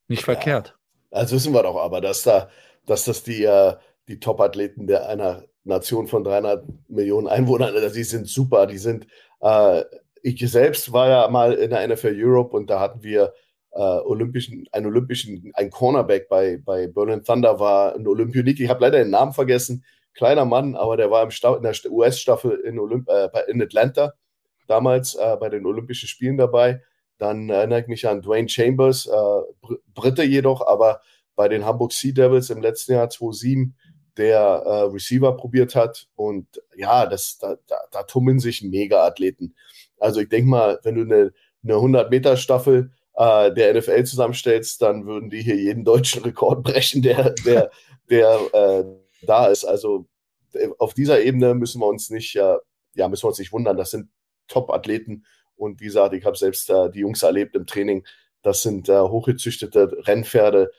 [0.07, 0.25] Nicht ja.
[0.25, 0.77] verkehrt.
[1.09, 2.49] Also wissen wir doch aber, dass da,
[2.85, 3.75] dass das die, äh,
[4.07, 9.07] die Top-Athleten der einer Nation von 300 Millionen Einwohnern, also die sind super, die sind,
[9.41, 9.83] äh,
[10.27, 13.33] ich selbst war ja mal in der NFL Europe und da hatten wir
[13.71, 18.81] äh, olympischen, einen olympischen, ein Cornerback bei, bei Berlin Thunder war ein Olympionik, ich habe
[18.81, 23.29] leider den Namen vergessen, kleiner Mann, aber der war im in der US-Staffel in, äh,
[23.47, 24.13] in Atlanta
[24.67, 26.81] damals äh, bei den Olympischen Spielen dabei.
[27.17, 31.01] Dann erinnere ich mich an Dwayne Chambers, äh, Brite jedoch, aber
[31.35, 33.75] bei den Hamburg Sea Devils im letzten Jahr 2007
[34.17, 36.07] der äh, Receiver probiert hat.
[36.15, 39.55] Und ja, das, da, da, da tummeln sich Mega-Athleten.
[39.99, 41.33] Also ich denke mal, wenn du eine,
[41.63, 47.31] eine 100-Meter-Staffel äh, der NFL zusammenstellst, dann würden die hier jeden deutschen Rekord brechen, der,
[47.45, 47.71] der,
[48.09, 48.83] der äh,
[49.23, 49.65] da ist.
[49.65, 50.07] Also
[50.53, 52.57] äh, auf dieser Ebene müssen wir uns nicht, äh,
[52.95, 53.77] ja, müssen wir uns nicht wundern.
[53.77, 54.09] Das sind
[54.47, 55.25] Top-Athleten.
[55.55, 58.05] Und wie gesagt, ich habe selbst äh, die Jungs erlebt im Training.
[58.43, 60.71] Das sind äh, hochgezüchtete Rennpferde.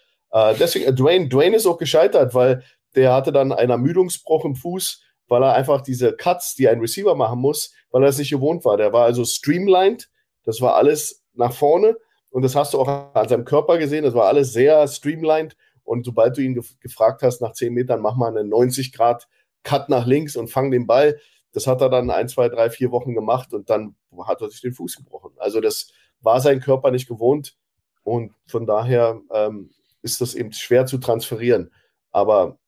[0.60, 2.62] Deswegen, Dwayne, Dwayne ist auch gescheitert, weil
[2.94, 7.14] der hatte dann einen Ermüdungsbruch im Fuß, weil er einfach diese Cuts, die ein Receiver
[7.14, 8.76] machen muss, weil er es nicht gewohnt war.
[8.76, 10.10] Der war also streamlined.
[10.44, 11.96] Das war alles nach vorne.
[12.30, 14.04] Und das hast du auch an seinem Körper gesehen.
[14.04, 15.56] Das war alles sehr streamlined.
[15.84, 19.28] Und sobald du ihn gef gefragt hast, nach 10 Metern, mach mal einen 90 Grad
[19.62, 21.18] Cut nach links und fang den Ball.
[21.52, 24.60] Das hat er dann ein, zwei, drei, vier Wochen gemacht und dann hat er sich
[24.60, 25.32] den Fuß gebrochen.
[25.38, 27.56] Also das war sein Körper nicht gewohnt
[28.02, 29.70] und von daher ähm,
[30.02, 31.72] ist das eben schwer zu transferieren.
[32.10, 32.58] Aber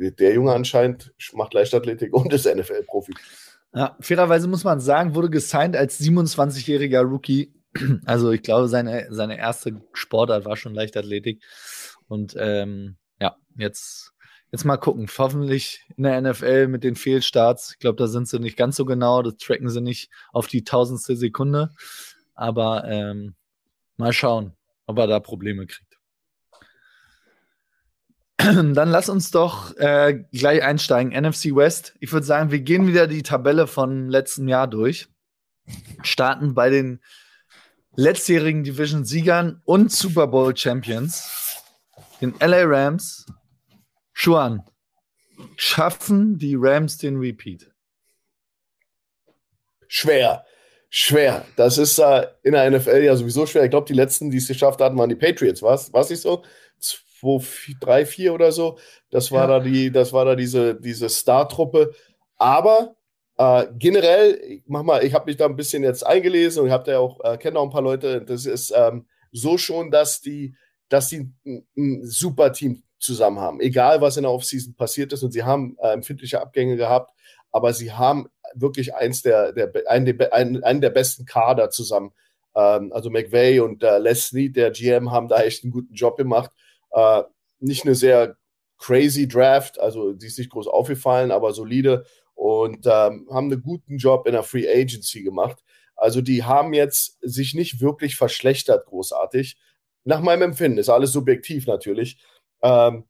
[0.00, 3.12] der Junge anscheinend macht Leichtathletik und ist NFL-Profi.
[3.72, 7.54] Ja, fairerweise muss man sagen, wurde gesigned als 27-jähriger Rookie.
[8.04, 11.40] Also ich glaube, seine, seine erste Sportart war schon Leichtathletik.
[12.08, 14.12] Und ähm, ja, jetzt,
[14.50, 15.06] jetzt mal gucken.
[15.16, 17.72] Hoffentlich in der NFL mit den Fehlstarts.
[17.74, 19.22] Ich glaube, da sind sie nicht ganz so genau.
[19.22, 21.70] Das tracken sie nicht auf die tausendste Sekunde.
[22.34, 23.36] Aber ähm,
[23.96, 25.89] mal schauen, ob er da Probleme kriegt.
[28.74, 31.12] Dann lass uns doch äh, gleich einsteigen.
[31.12, 31.94] NFC West.
[32.00, 35.08] Ich würde sagen, wir gehen wieder die Tabelle von letztem Jahr durch.
[36.02, 37.00] Starten bei den
[37.96, 41.28] letztjährigen Division-Siegern und Super Bowl-Champions
[42.20, 43.26] den LA Rams,
[44.12, 44.62] Schuan,
[45.56, 47.70] schaffen die Rams den Repeat?
[49.88, 50.44] Schwer.
[50.90, 51.46] Schwer.
[51.56, 53.64] Das ist äh, in der NFL ja sowieso schwer.
[53.64, 55.62] Ich glaube, die letzten, die es geschafft hatten, waren die Patriots.
[55.62, 56.44] War es nicht so?
[57.20, 58.78] 2, 3, 4 oder so.
[59.10, 59.58] Das war ja.
[59.58, 61.92] da die, das war da diese, diese Star-Truppe.
[62.36, 62.96] Aber
[63.36, 66.98] äh, generell, mach mal, ich habe mich da ein bisschen jetzt eingelesen und habe da
[66.98, 68.22] auch, äh, kenne auch ein paar Leute.
[68.22, 70.54] Das ist ähm, so schon, dass die
[70.90, 73.60] dass sie ein, ein super Team zusammen haben.
[73.60, 75.22] Egal, was in der Offseason passiert ist.
[75.22, 77.14] Und sie haben äh, empfindliche Abgänge gehabt,
[77.50, 82.12] aber sie haben wirklich eins der, der, einen, der, einen der besten Kader zusammen.
[82.54, 86.16] Ähm, also McVay und äh, Les Snead, der GM, haben da echt einen guten Job
[86.16, 86.50] gemacht.
[86.92, 87.22] Äh,
[87.58, 88.36] nicht eine sehr
[88.78, 93.98] crazy Draft, also die ist nicht groß aufgefallen, aber solide und ähm, haben einen guten
[93.98, 95.62] Job in der Free Agency gemacht.
[95.94, 99.58] Also die haben jetzt sich nicht wirklich verschlechtert großartig
[100.04, 102.18] nach meinem Empfinden, ist alles subjektiv natürlich.
[102.62, 103.04] Ähm,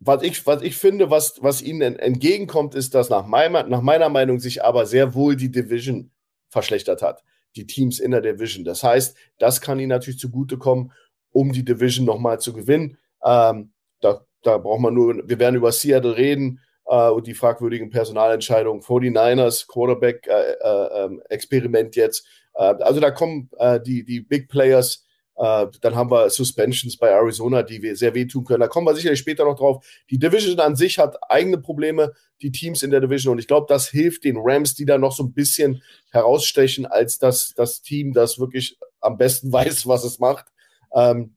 [0.00, 4.08] was ich, was ich finde, was, was ihnen entgegenkommt, ist, dass nach meiner, nach meiner
[4.08, 6.10] Meinung sich aber sehr wohl die Division
[6.48, 7.24] verschlechtert hat.
[7.56, 8.64] Die Teams in der Division.
[8.64, 10.92] Das heißt, das kann ihnen natürlich zugutekommen,
[11.38, 12.98] um die Division nochmal zu gewinnen.
[13.24, 13.70] Ähm,
[14.00, 18.82] da, da braucht man nur, wir werden über Seattle reden äh, und die fragwürdigen Personalentscheidungen,
[18.82, 22.26] 49ers, Quarterback-Experiment äh, äh, jetzt.
[22.54, 25.04] Äh, also da kommen äh, die, die Big Players
[25.38, 28.60] äh, dann haben wir Suspensions bei Arizona, die sehr wehtun können.
[28.60, 29.86] Da kommen wir sicherlich später noch drauf.
[30.10, 33.32] Die Division an sich hat eigene Probleme, die Teams in der Division.
[33.32, 37.18] Und ich glaube, das hilft den Rams, die da noch so ein bisschen herausstechen als
[37.18, 40.46] das, das Team, das wirklich am besten weiß, was es macht.
[40.94, 41.34] Ähm,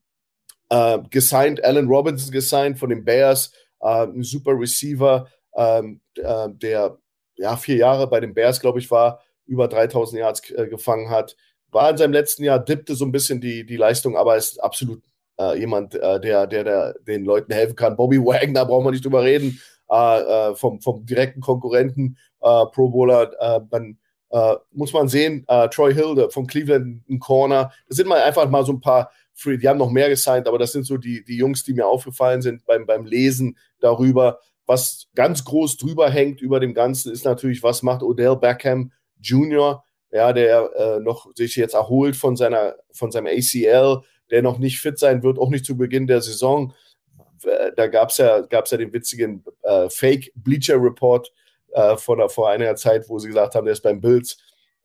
[0.70, 6.98] äh, gesigned, Allen Robinson gesigned von den Bears, äh, ein super Receiver, ähm, äh, der
[7.36, 11.36] ja vier Jahre bei den Bears, glaube ich, war, über 3000 Yards äh, gefangen hat
[11.72, 15.02] war in seinem letzten Jahr, dippte so ein bisschen die, die Leistung, aber ist absolut
[15.40, 17.96] äh, jemand, äh, der, der, der den Leuten helfen kann.
[17.96, 19.60] Bobby Wagner, brauchen wir nicht drüber reden,
[20.54, 23.30] vom, vom direkten Konkurrenten, Pro Bowler,
[23.70, 23.98] dann
[24.70, 27.72] muss man sehen, Troy Hilde vom Cleveland ein Corner.
[27.86, 30.58] Das sind mal einfach mal so ein paar Free, die haben noch mehr gesigned, aber
[30.58, 34.38] das sind so die, die Jungs, die mir aufgefallen sind beim, beim Lesen darüber.
[34.66, 39.84] Was ganz groß drüber hängt über dem Ganzen, ist natürlich, was macht Odell Beckham Jr.,
[40.10, 44.78] ja, der äh, noch sich jetzt erholt von seiner, von seinem ACL, der noch nicht
[44.78, 46.74] fit sein wird, auch nicht zu Beginn der Saison.
[47.44, 51.32] Äh, da gab es ja, gab's ja den witzigen äh, Fake Bleacher Report
[51.72, 54.36] äh, vor, vor einiger Zeit, wo sie gesagt haben, der ist beim Bills.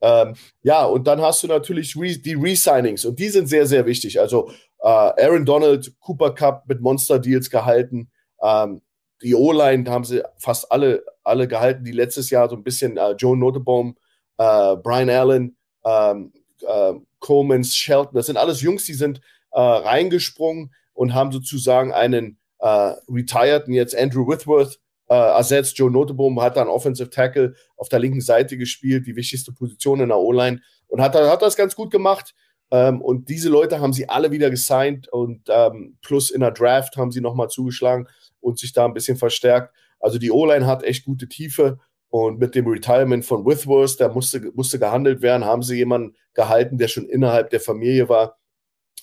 [0.02, 3.86] Ähm, ja, und dann hast du natürlich re die Resignings und die sind sehr, sehr
[3.86, 4.20] wichtig.
[4.20, 8.12] Also äh, Aaron Donald, Cooper Cup mit Monster Deals gehalten.
[8.42, 8.82] Ähm,
[9.24, 13.12] die O-Line haben sie fast alle, alle gehalten, die letztes Jahr so ein bisschen äh,
[13.14, 13.98] Joe Notebaum,
[14.38, 16.32] äh, Brian Allen, ähm,
[16.62, 22.40] äh, Coleman, Shelton, das sind alles Jungs, die sind äh, reingesprungen und haben sozusagen einen
[22.60, 24.80] äh, Retireden jetzt Andrew Whitworth
[25.10, 25.78] äh, ersetzt.
[25.78, 30.10] Joe Notebaum hat dann Offensive Tackle auf der linken Seite gespielt, die wichtigste Position in
[30.10, 32.34] der O-Line und hat, hat das ganz gut gemacht.
[32.72, 36.98] Ähm, und diese Leute haben sie alle wieder gesigned und ähm, plus in der Draft
[36.98, 38.08] haben sie nochmal zugeschlagen
[38.42, 39.74] und sich da ein bisschen verstärkt.
[40.00, 44.52] Also die O-Line hat echt gute Tiefe und mit dem Retirement von Withworth, der musste,
[44.54, 48.38] musste gehandelt werden, haben sie jemanden gehalten, der schon innerhalb der Familie war,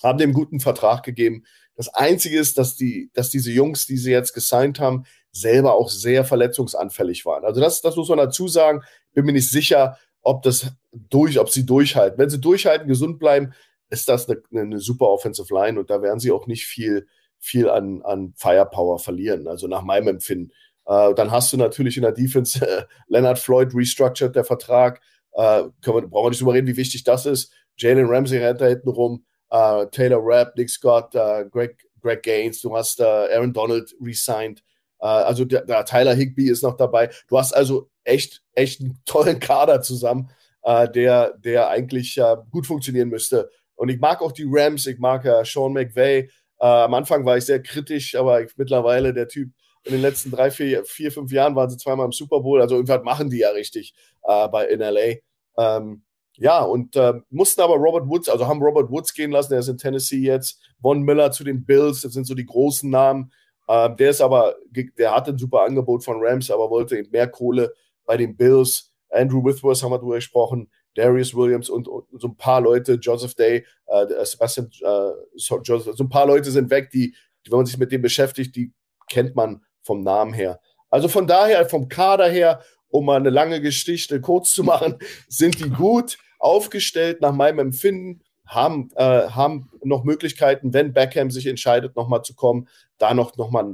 [0.03, 1.43] haben dem guten Vertrag gegeben.
[1.75, 5.89] Das Einzige ist, dass, die, dass diese Jungs, die sie jetzt gesigned haben, selber auch
[5.89, 7.43] sehr verletzungsanfällig waren.
[7.43, 8.81] Also das, das muss man dazu sagen.
[9.13, 12.17] Bin mir nicht sicher, ob das durch, ob sie durchhalten.
[12.17, 13.53] Wenn sie durchhalten, gesund bleiben,
[13.89, 17.69] ist das eine, eine super Offensive Line und da werden sie auch nicht viel, viel
[17.69, 19.47] an, an Firepower verlieren.
[19.47, 20.51] Also nach meinem Empfinden.
[20.85, 25.01] Äh, dann hast du natürlich in der Defense äh, Leonard Floyd restructured der Vertrag.
[25.33, 27.51] Äh, können wir, brauchen wir nicht drüber reden, wie wichtig das ist.
[27.77, 29.25] Jalen Ramsey rennt da hinten rum.
[29.49, 32.61] Äh, Taylor Rapp, Nick Scott, äh, Greg, Greg Gaines.
[32.61, 34.63] Du hast äh, Aaron Donald resigned.
[35.05, 37.09] Also der, der, Tyler Higby ist noch dabei.
[37.27, 40.29] Du hast also echt, echt einen tollen Kader zusammen,
[40.65, 43.51] der, der eigentlich gut funktionieren müsste.
[43.75, 46.29] Und ich mag auch die Rams, ich mag Sean McVay.
[46.57, 49.51] am Anfang war ich sehr kritisch, aber ich, mittlerweile der Typ,
[49.85, 52.59] in den letzten drei, vier, vier, fünf Jahren waren sie zweimal im Super Bowl.
[52.59, 55.17] Also irgendwas machen die ja richtig äh, bei in LA.
[55.57, 56.03] Ähm,
[56.37, 59.69] ja, und äh, mussten aber Robert Woods, also haben Robert Woods gehen lassen, der ist
[59.69, 60.59] in Tennessee jetzt.
[60.81, 63.31] Von Miller zu den Bills, das sind so die großen Namen.
[63.67, 64.55] Ähm, der ist aber,
[64.97, 67.73] der hatte ein super Angebot von Rams, aber wollte eben mehr Kohle
[68.05, 68.91] bei den Bills.
[69.09, 73.35] Andrew Withworth haben wir drüber gesprochen, Darius Williams und, und so ein paar Leute, Joseph
[73.35, 77.59] Day, äh, Sebastian, äh, so, Joseph, so ein paar Leute sind weg, die, die, wenn
[77.59, 78.73] man sich mit dem beschäftigt, die
[79.09, 80.59] kennt man vom Namen her.
[80.89, 84.97] Also von daher, vom Kader her, um mal eine lange Geschichte kurz zu machen,
[85.27, 91.47] sind die gut aufgestellt nach meinem Empfinden, haben, äh, haben noch Möglichkeiten, wenn Beckham sich
[91.47, 93.73] entscheidet, nochmal zu kommen, da noch, noch mal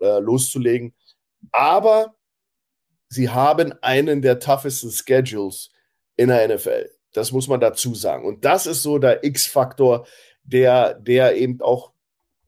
[0.00, 0.94] äh, loszulegen.
[1.52, 2.14] Aber
[3.08, 5.70] sie haben einen der toughesten Schedules
[6.16, 6.90] in der NFL.
[7.12, 8.24] Das muss man dazu sagen.
[8.24, 10.06] Und das ist so der X-Faktor,
[10.44, 11.92] der, der eben auch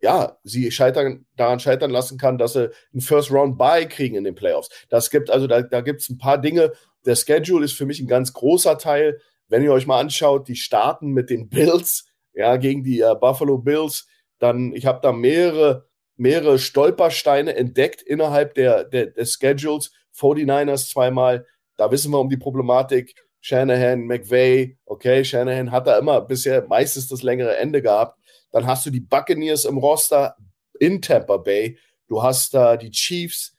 [0.02, 4.68] ja, sie scheitern, daran scheitern lassen kann, dass sie einen First-Round-Buy kriegen in den Playoffs.
[4.90, 6.72] Das gibt also, da, da gibt es ein paar Dinge.
[7.06, 9.20] Der Schedule ist für mich ein ganz großer Teil.
[9.53, 13.59] Wenn ihr euch mal anschaut, die starten mit den Bills, ja, gegen die äh, Buffalo
[13.59, 14.07] Bills,
[14.38, 15.87] dann, ich habe da mehrere,
[16.17, 19.93] mehrere Stolpersteine entdeckt innerhalb der, der, des Schedules.
[20.17, 23.15] 49ers zweimal, da wissen wir um die Problematik.
[23.43, 28.19] Shanahan, McVay, okay, Shanahan hat da immer bisher meistens das längere Ende gehabt.
[28.53, 30.35] Dann hast du die Buccaneers im Roster
[30.81, 31.77] in Tampa Bay.
[32.09, 33.55] Du hast da die Chiefs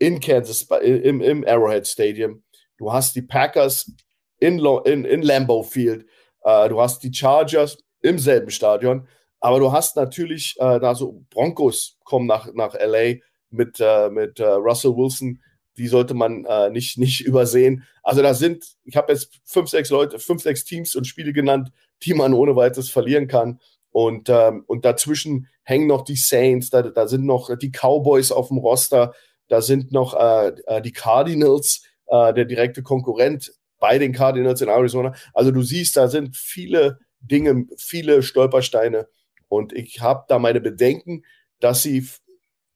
[0.00, 2.42] in Kansas, im, im Arrowhead Stadium.
[2.76, 3.92] Du hast die Packers
[4.38, 6.06] in, in, in Lambeau Field.
[6.44, 9.08] Uh, du hast die Chargers im selben Stadion.
[9.40, 13.16] Aber du hast natürlich uh, da so Broncos kommen nach, nach LA
[13.50, 15.40] mit, uh, mit Russell Wilson.
[15.76, 17.84] Die sollte man nicht, nicht übersehen.
[18.02, 21.70] Also da sind, ich habe jetzt fünf, sechs Leute, fünf, sechs Teams und Spiele genannt,
[22.02, 23.60] die man ohne weiteres verlieren kann.
[23.90, 28.48] Und, ähm, und dazwischen hängen noch die Saints, da, da sind noch die Cowboys auf
[28.48, 29.12] dem Roster,
[29.48, 34.68] da sind noch äh, äh, die Cardinals, äh, der direkte Konkurrent bei den Cardinals in
[34.68, 35.14] Arizona.
[35.32, 39.08] Also du siehst, da sind viele Dinge, viele Stolpersteine.
[39.48, 41.24] Und ich habe da meine Bedenken,
[41.60, 42.06] dass sie,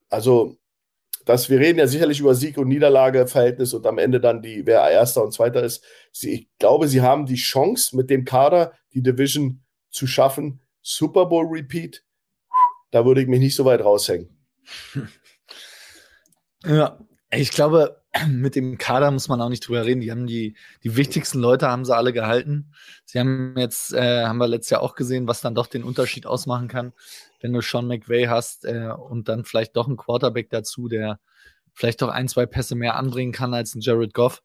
[0.08, 0.56] also,
[1.24, 4.88] dass wir reden ja sicherlich über Sieg- und Niederlageverhältnis und am Ende dann die, wer
[4.90, 5.84] Erster und Zweiter ist.
[6.12, 10.60] Sie, ich glaube, sie haben die Chance, mit dem Kader die Division zu schaffen.
[10.80, 12.04] Super Bowl Repeat,
[12.90, 14.36] da würde ich mich nicht so weit raushängen.
[16.64, 16.96] Ja,
[17.32, 20.00] ich glaube, mit dem Kader muss man auch nicht drüber reden.
[20.00, 22.72] Die haben die, die wichtigsten Leute haben sie alle gehalten.
[23.04, 26.26] Sie haben jetzt, äh, haben wir letztes Jahr auch gesehen, was dann doch den Unterschied
[26.26, 26.92] ausmachen kann,
[27.40, 31.20] wenn du Sean McVay hast äh, und dann vielleicht doch einen Quarterback dazu, der
[31.72, 34.42] vielleicht doch ein, zwei Pässe mehr anbringen kann als ein Jared Goff.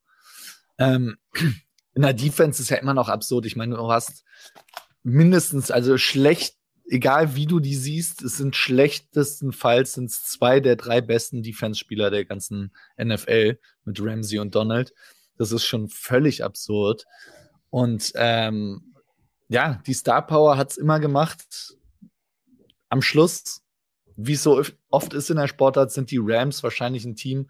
[0.77, 1.17] Ähm,
[1.93, 3.45] in der Defense ist ja immer noch absurd.
[3.45, 4.23] Ich meine, du hast
[5.03, 6.56] mindestens, also schlecht,
[6.89, 12.25] egal wie du die siehst, es sind schlechtestenfalls sind zwei der drei besten Defense-Spieler der
[12.25, 12.71] ganzen
[13.01, 14.93] NFL mit Ramsey und Donald.
[15.37, 17.05] Das ist schon völlig absurd.
[17.69, 18.93] Und ähm,
[19.49, 21.75] ja, die Star Power hat es immer gemacht.
[22.89, 23.61] Am Schluss,
[24.15, 27.49] wie es so oft ist in der Sportart, sind die Rams wahrscheinlich ein Team,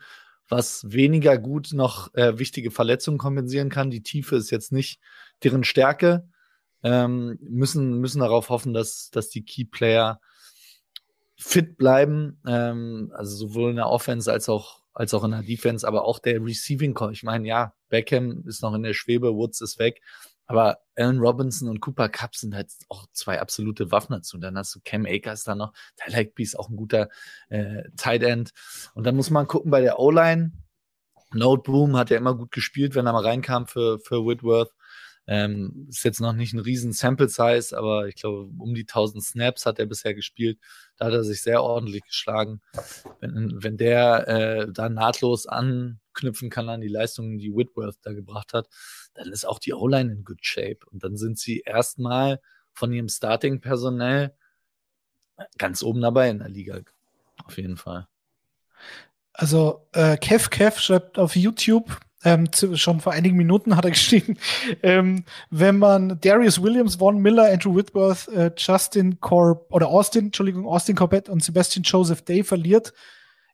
[0.49, 3.91] was weniger gut noch äh, wichtige Verletzungen kompensieren kann.
[3.91, 4.99] Die Tiefe ist jetzt nicht
[5.43, 6.27] deren Stärke.
[6.89, 10.21] Ähm, müssen, müssen darauf hoffen, dass, dass die Key Player
[11.37, 12.39] fit bleiben.
[12.47, 16.19] Ähm, also sowohl in der Offense als auch, als auch in der Defense, aber auch
[16.19, 17.11] der Receiving Call.
[17.11, 20.01] Ich meine, ja, Beckham ist noch in der Schwebe, Woods ist weg.
[20.45, 24.37] Aber Allen Robinson und Cooper Cup sind halt auch zwei absolute Waffen dazu.
[24.37, 25.73] Und dann hast du Cam Akers da noch.
[25.97, 27.09] Tyler Higby ist auch ein guter
[27.49, 28.51] äh, Tight End.
[28.93, 30.53] Und dann muss man gucken bei der O-Line.
[31.33, 34.71] Noteboom hat ja immer gut gespielt, wenn er mal reinkam für, für Whitworth.
[35.27, 39.23] Ähm, ist jetzt noch nicht ein riesen Sample Size, aber ich glaube, um die 1000
[39.23, 40.57] Snaps hat er bisher gespielt.
[40.95, 42.61] Da hat er sich sehr ordentlich geschlagen.
[43.19, 48.53] Wenn, wenn der äh, da nahtlos anknüpfen kann an die Leistungen, die Whitworth da gebracht
[48.53, 48.69] hat,
[49.15, 50.79] dann ist auch die O-Line in good shape.
[50.91, 52.39] Und dann sind sie erstmal
[52.73, 54.33] von ihrem Starting-Personell
[55.57, 56.79] ganz oben dabei in der Liga.
[57.43, 58.07] Auf jeden Fall.
[59.33, 63.91] Also äh, Kev Kev schreibt auf YouTube, ähm, zu, schon vor einigen Minuten hat er
[63.97, 64.37] geschrieben,
[64.83, 70.67] ähm, wenn man Darius Williams, Von Miller, Andrew Whitworth, äh, Justin Corb oder Austin, Entschuldigung,
[70.67, 72.93] Austin Corbett und Sebastian Joseph Day verliert,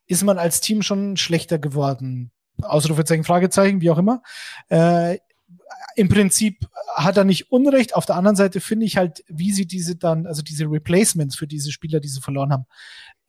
[0.07, 2.31] ist man als Team schon schlechter geworden.
[2.61, 4.23] Ausrufezeichen, Fragezeichen, wie auch immer.
[4.69, 5.19] Äh,
[5.95, 7.95] im Prinzip hat er nicht Unrecht.
[7.95, 11.47] Auf der anderen Seite finde ich halt, wie sie diese dann, also diese Replacements für
[11.47, 12.65] diese Spieler, die sie verloren haben,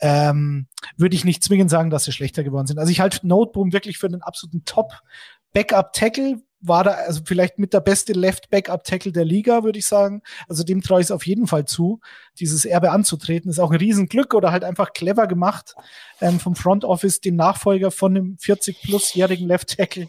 [0.00, 2.78] ähm, würde ich nicht zwingend sagen, dass sie schlechter geworden sind.
[2.78, 7.80] Also ich halte Noteboom wirklich für einen absoluten Top-Backup-Tackle, war da also vielleicht mit der
[7.80, 10.22] beste Left-Backup-Tackle der Liga, würde ich sagen.
[10.48, 12.00] Also dem traue ich es auf jeden Fall zu,
[12.40, 13.50] dieses Erbe anzutreten.
[13.50, 15.74] Ist auch ein Riesenglück oder halt einfach clever gemacht
[16.22, 20.08] ähm, vom Front Office, den Nachfolger von einem 40-plus-jährigen Left-Tackle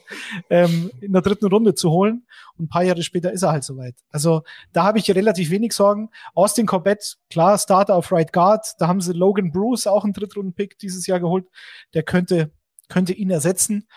[0.50, 2.26] ähm, in der dritten Runde zu holen.
[2.58, 3.96] Und ein paar Jahre später ist er halt soweit.
[4.10, 6.10] Also da habe ich relativ wenig Sorgen.
[6.34, 8.76] Austin Corbett, klar, Starter auf Right Guard.
[8.80, 11.46] Da haben sie Logan Bruce, auch einen Drittrunden-Pick dieses Jahr geholt.
[11.94, 12.52] Der könnte,
[12.88, 13.88] könnte ihn ersetzen.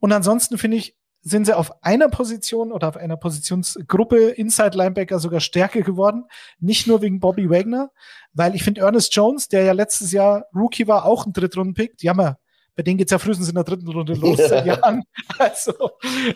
[0.00, 5.18] Und ansonsten finde ich, sind sie auf einer Position oder auf einer Positionsgruppe Inside Linebacker
[5.18, 6.24] sogar stärker geworden.
[6.60, 7.90] Nicht nur wegen Bobby Wagner,
[8.32, 11.96] weil ich finde Ernest Jones, der ja letztes Jahr Rookie war, auch ein Drittrunden-Pick.
[11.98, 12.38] Die haben ja,
[12.76, 15.02] bei denen geht's ja frühestens in der dritten Runde los seit Jahren.
[15.38, 15.72] Also,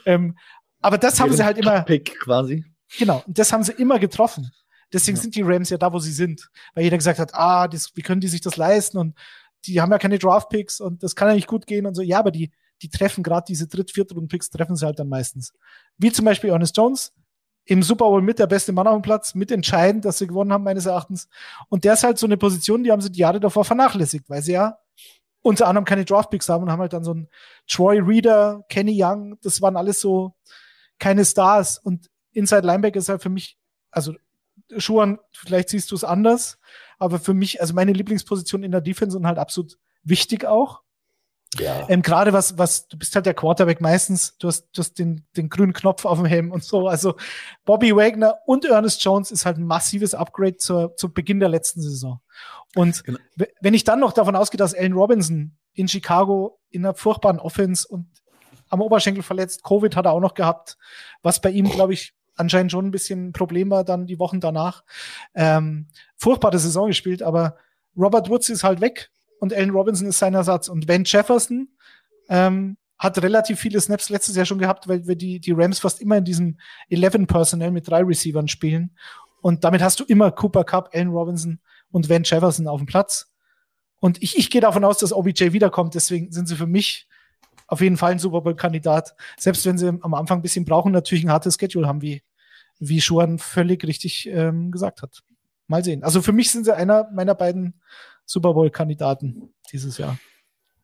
[0.05, 0.37] ähm,
[0.81, 1.83] aber das haben sie halt immer.
[1.83, 2.65] Pick quasi.
[2.99, 4.51] Genau, und das haben sie immer getroffen.
[4.93, 5.23] Deswegen ja.
[5.23, 6.51] sind die Rams ja da, wo sie sind.
[6.75, 8.99] Weil jeder gesagt hat, ah, das, wie können die sich das leisten?
[8.99, 9.17] Und
[9.65, 12.03] die haben ja keine Draft-Picks und das kann ja nicht gut gehen und so.
[12.03, 12.51] Ja, aber die,
[12.83, 15.53] die treffen gerade diese dritt-, viertrunden-Picks, treffen sie halt dann meistens.
[15.99, 17.13] Wie zum Beispiel Ernest Jones,
[17.65, 20.53] im Super Bowl mit der beste Mann auf dem Platz, mit entscheidend, dass sie gewonnen
[20.53, 21.29] haben, meines Erachtens.
[21.69, 24.43] Und der ist halt so eine Position, die haben sie die Jahre davor vernachlässigt, weil
[24.43, 24.79] sie ja
[25.43, 27.29] unter anderem keine Draftpicks haben und haben halt dann so einen
[27.69, 30.35] Troy Reader, Kenny Young, das waren alles so
[30.99, 31.79] keine Stars.
[31.79, 33.59] Und Inside Linebacker ist halt für mich,
[33.91, 34.15] also
[34.77, 36.59] Schuhan, vielleicht siehst du es anders,
[36.99, 40.83] aber für mich, also meine Lieblingsposition in der Defense und halt absolut wichtig auch.
[41.59, 41.87] Ja.
[41.89, 45.27] Ähm, Gerade was, was, du bist halt der Quarterback meistens, du hast, du hast den,
[45.37, 46.89] den grünen Knopf auf dem Helm und so.
[46.89, 47.17] Also
[47.65, 51.83] Bobby Wagner und Ernest Jones ist halt ein massives Upgrade zur, zu Beginn der letzten
[51.83, 52.21] Saison.
[52.75, 53.19] Und genau.
[53.61, 57.87] wenn ich dann noch davon ausgehe, dass Allen Robinson in Chicago in einer furchtbaren Offense
[57.87, 58.09] und
[58.71, 60.79] am Oberschenkel verletzt, Covid hat er auch noch gehabt,
[61.23, 64.41] was bei ihm, glaube ich, anscheinend schon ein bisschen ein Problem war dann die Wochen
[64.41, 64.85] danach.
[65.35, 67.57] Ähm, furchtbare Saison gespielt, aber
[67.95, 69.11] Robert Woods ist halt weg
[69.43, 70.69] und Allen Robinson ist sein Ersatz.
[70.69, 71.67] Und Van Jefferson
[72.29, 76.01] ähm, hat relativ viele Snaps letztes Jahr schon gehabt, weil wir die, die Rams fast
[76.01, 76.59] immer in diesem
[76.91, 78.97] 11 Personnel mit drei Receivern spielen.
[79.41, 81.59] Und damit hast du immer Cooper Cup, Allen Robinson
[81.91, 83.33] und Van Jefferson auf dem Platz.
[83.99, 85.97] Und ich, ich gehe davon aus, dass OBJ wiederkommt.
[85.97, 87.09] Deswegen sind sie für mich
[87.67, 89.17] auf jeden Fall ein Super Bowl-Kandidat.
[89.37, 92.23] Selbst wenn sie am Anfang ein bisschen brauchen, natürlich ein hartes Schedule haben, wie,
[92.79, 95.25] wie Schuhan völlig richtig ähm, gesagt hat.
[95.67, 96.05] Mal sehen.
[96.05, 97.81] Also für mich sind sie einer meiner beiden
[98.25, 100.19] Super Bowl-Kandidaten dieses Jahr.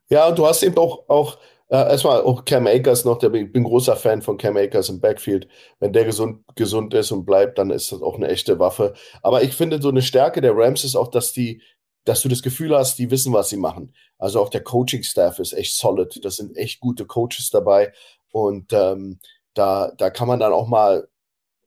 [0.08, 3.64] Ja, du hast eben auch, auch äh, erstmal auch Cam Akers noch, der, ich bin
[3.64, 5.48] großer Fan von Cam Akers im Backfield.
[5.80, 8.94] Wenn der gesund, gesund ist und bleibt, dann ist das auch eine echte Waffe.
[9.22, 11.62] Aber ich finde, so eine Stärke der Rams ist auch, dass die,
[12.04, 13.94] dass du das Gefühl hast, die wissen, was sie machen.
[14.16, 16.24] Also auch der Coaching-Staff ist echt solid.
[16.24, 17.92] Das sind echt gute Coaches dabei.
[18.32, 19.20] Und ähm,
[19.52, 21.08] da, da kann man dann auch mal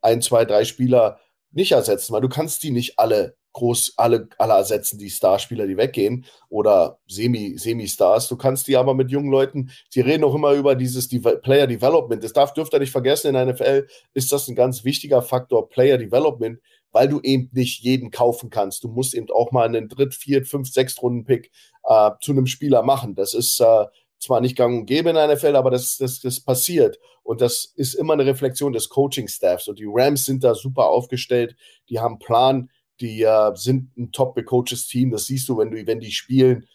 [0.01, 1.19] ein, zwei, drei Spieler
[1.51, 5.77] nicht ersetzen, weil du kannst die nicht alle groß alle, alle ersetzen, die Starspieler, die
[5.77, 8.27] weggehen oder Semi, Semi-Stars.
[8.27, 12.23] Du kannst die aber mit jungen Leuten, die reden auch immer über dieses Player Development.
[12.23, 15.69] Das darf, dürft ihr nicht vergessen, in der NFL ist das ein ganz wichtiger Faktor,
[15.69, 16.59] Player Development,
[16.91, 18.83] weil du eben nicht jeden kaufen kannst.
[18.83, 21.51] Du musst eben auch mal einen Dritt-, Viert-, Fünf-, Sechstrunden-Pick
[21.83, 23.15] äh, zu einem Spieler machen.
[23.15, 23.85] Das ist äh,
[24.19, 26.99] zwar nicht gang und gäbe in der NFL, aber das, das, das passiert.
[27.23, 29.67] Und das ist immer eine Reflexion des Coaching-Staffs.
[29.67, 31.55] Und die Rams sind da super aufgestellt.
[31.89, 32.69] Die haben Plan,
[33.01, 35.11] die äh, sind ein top becoachtes Team.
[35.11, 36.67] Das siehst du, wenn du, wenn die spielen,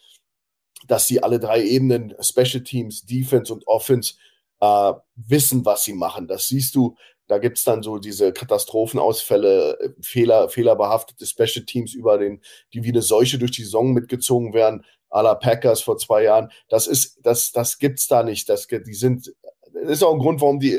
[0.87, 4.15] dass sie alle drei Ebenen, Special Teams, Defense und Offense,
[4.61, 6.29] äh, wissen, was sie machen.
[6.29, 6.97] Das siehst du
[7.29, 12.41] da gibt es dann so diese Katastrophenausfälle, Fehler, fehlerbehaftete Special Teams über den,
[12.73, 16.51] die wie eine Seuche durch die Saison mitgezogen werden, à la Packers vor zwei Jahren.
[16.69, 18.49] Das ist, das, das gibt's da nicht.
[18.49, 19.35] Das, die sind,
[19.73, 20.75] das ist auch ein Grund, warum die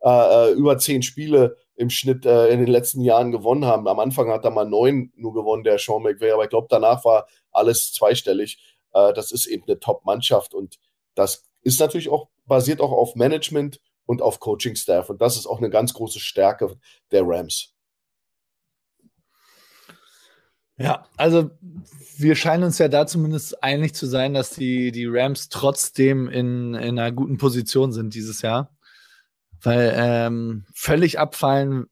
[0.00, 3.88] äh, äh, über zehn Spiele im Schnitt äh, in den letzten Jahren gewonnen haben.
[3.88, 7.04] Am Anfang hat er mal neun nur gewonnen, der Sean McVay, aber ich glaube, danach
[7.04, 8.58] war alles zweistellig.
[8.92, 10.78] Äh, das ist eben eine Top-Mannschaft und
[11.14, 15.10] das ist natürlich auch basiert auch auf Management und auf Coaching-Staff.
[15.10, 16.76] Und das ist auch eine ganz große Stärke
[17.10, 17.74] der Rams.
[20.76, 21.50] Ja, also
[22.16, 26.74] wir scheinen uns ja da zumindest einig zu sein, dass die, die Rams trotzdem in,
[26.74, 28.73] in einer guten Position sind dieses Jahr.
[29.64, 31.86] Weil ähm, völlig abfallen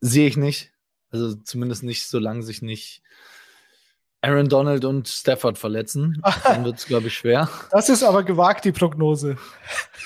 [0.00, 0.72] sehe ich nicht.
[1.10, 3.02] Also zumindest nicht, solange sich nicht
[4.20, 6.22] Aaron Donald und Stafford verletzen.
[6.44, 7.48] Dann wird es, glaube ich, schwer.
[7.70, 9.36] Das ist aber gewagt, die Prognose.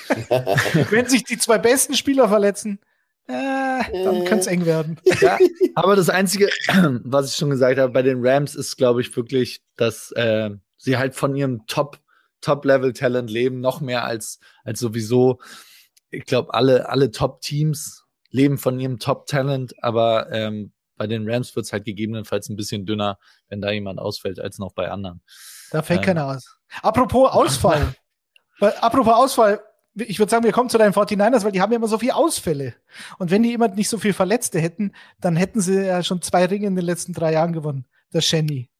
[0.90, 2.78] Wenn sich die zwei besten Spieler verletzen,
[3.26, 5.00] äh, dann könnte es eng werden.
[5.20, 5.38] Ja,
[5.74, 6.50] aber das Einzige,
[7.04, 10.96] was ich schon gesagt habe, bei den Rams ist, glaube ich, wirklich, dass äh, sie
[10.98, 11.98] halt von ihrem Top,
[12.40, 15.38] Top-Level-Talent leben, noch mehr als, als sowieso.
[16.12, 21.66] Ich glaube, alle, alle Top-Teams leben von ihrem Top-Talent, aber ähm, bei den Rams wird
[21.66, 25.20] es halt gegebenenfalls ein bisschen dünner, wenn da jemand ausfällt, als noch bei anderen.
[25.70, 26.58] Da fällt ähm, keiner aus.
[26.82, 27.94] Apropos Ausfall.
[28.60, 29.60] apropos Ausfall,
[29.94, 32.14] ich würde sagen, wir kommen zu deinen 49ers, weil die haben ja immer so viele
[32.14, 32.74] Ausfälle.
[33.18, 36.46] Und wenn die immer nicht so viel Verletzte hätten, dann hätten sie ja schon zwei
[36.46, 37.86] Ringe in den letzten drei Jahren gewonnen.
[38.12, 38.70] Der Shenny.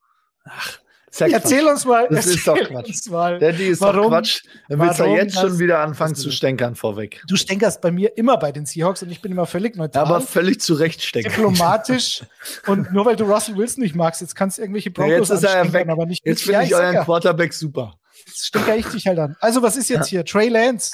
[0.45, 0.78] Ach,
[1.21, 2.09] ja erzähl uns mal.
[2.11, 3.09] Das ist doch Quatsch.
[3.09, 4.43] Mal, Daddy ist warum, doch Quatsch.
[4.69, 7.23] Dann willst du jetzt schon wieder anfangen zu stänkern vorweg.
[7.27, 10.05] Du stänkerst bei mir immer bei den Seahawks und ich bin immer völlig neutral.
[10.05, 11.33] Aber völlig zu Recht stänkern.
[11.33, 12.25] Diplomatisch.
[12.67, 15.45] und nur weil du Russell Wilson nicht magst, jetzt kannst du irgendwelche Broncos ja, jetzt
[15.45, 15.89] ist er weg.
[15.89, 17.95] aber nicht Jetzt finde ich euren Quarterback super.
[18.27, 19.37] Jetzt stänker ich dich halt an.
[19.41, 20.25] Also was ist jetzt hier?
[20.25, 20.93] Trey Lance?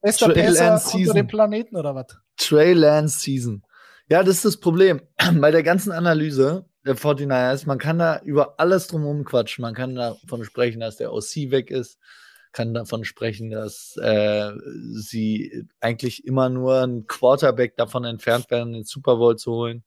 [0.00, 2.06] Bester Trey Lance unter dem Planeten oder was?
[2.36, 3.62] Trey Lance Season.
[4.08, 5.00] Ja, das ist das Problem.
[5.40, 9.62] Bei der ganzen Analyse der 49ers, man kann da über alles drumherum quatschen.
[9.62, 11.98] Man kann davon sprechen, dass der OC weg ist,
[12.52, 14.52] kann davon sprechen, dass äh,
[14.92, 19.84] sie eigentlich immer nur ein Quarterback davon entfernt werden, den Super Bowl zu holen.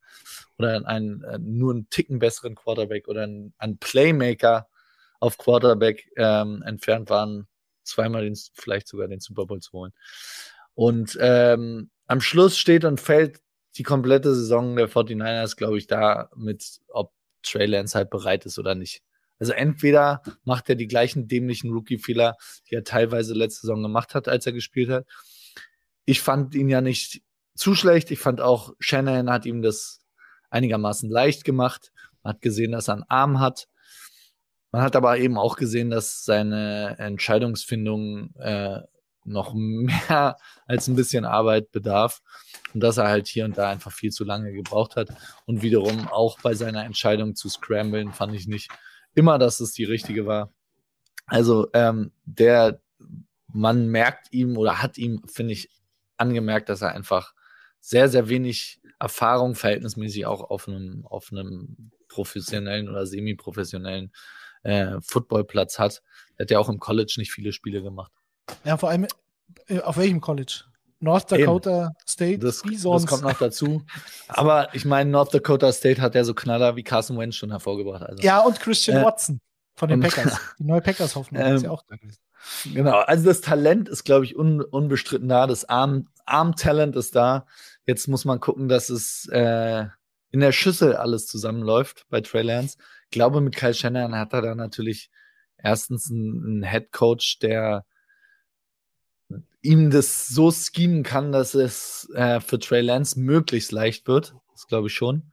[0.57, 4.67] Oder einen, äh, nur einen Ticken besseren Quarterback oder einen, einen Playmaker
[5.19, 7.47] auf Quarterback ähm, entfernt waren,
[7.83, 9.93] zweimal den, vielleicht sogar den Super Bowl zu holen.
[10.73, 13.41] Und ähm, am Schluss steht und fällt
[13.77, 17.13] die komplette Saison der 49ers, glaube ich, da mit, ob
[17.43, 19.03] Trey Lance halt bereit ist oder nicht.
[19.37, 22.37] Also entweder macht er die gleichen dämlichen Rookie-Fehler,
[22.69, 25.07] die er teilweise letzte Saison gemacht hat, als er gespielt hat.
[26.05, 27.21] Ich fand ihn ja nicht
[27.53, 28.11] zu schlecht.
[28.11, 29.99] Ich fand auch, Shannon hat ihm das
[30.49, 31.91] einigermaßen leicht gemacht.
[32.23, 33.67] Man hat gesehen, dass er einen Arm hat.
[34.71, 38.81] Man hat aber eben auch gesehen, dass seine Entscheidungsfindung äh,
[39.25, 42.21] noch mehr als ein bisschen Arbeit bedarf
[42.73, 45.09] und dass er halt hier und da einfach viel zu lange gebraucht hat.
[45.45, 48.69] Und wiederum auch bei seiner Entscheidung zu scramblen fand ich nicht
[49.13, 50.51] immer, dass es die richtige war.
[51.27, 52.81] Also ähm, der
[53.55, 55.69] man merkt ihm oder hat ihm, finde ich,
[56.17, 57.33] angemerkt, dass er einfach
[57.79, 64.11] sehr, sehr wenig Erfahrung verhältnismäßig auch auf einem, auf einem professionellen oder semi-professionellen
[64.63, 66.01] äh, Footballplatz hat.
[66.35, 68.11] Er hat ja auch im College nicht viele Spiele gemacht.
[68.63, 69.07] Ja, vor allem
[69.67, 70.63] äh, auf welchem College?
[70.99, 71.93] North Dakota Eben.
[72.07, 72.39] State.
[72.39, 73.83] Das, das, kommt noch dazu.
[74.27, 78.03] Aber ich meine, North Dakota State hat ja so Knaller wie Carson Wentz schon hervorgebracht.
[78.03, 78.23] Also.
[78.23, 79.39] Ja, und Christian äh, Watson
[79.75, 80.39] von den Packers.
[80.59, 82.19] Die neue Packers-Hoffnung ähm, ist ja auch da gewesen.
[82.73, 85.47] Genau, also das Talent ist, glaube ich, un, unbestritten da.
[85.47, 87.45] Das Arm-Talent ist da.
[87.85, 89.85] Jetzt muss man gucken, dass es äh,
[90.31, 92.77] in der Schüssel alles zusammenläuft bei Trey Lance.
[93.05, 95.09] Ich glaube, mit Kyle Shannon hat er da natürlich
[95.57, 97.85] erstens einen, einen Head Coach, der
[99.65, 104.35] ihm das so schemen kann, dass es äh, für Trey Lance möglichst leicht wird.
[104.53, 105.31] Das glaube ich schon.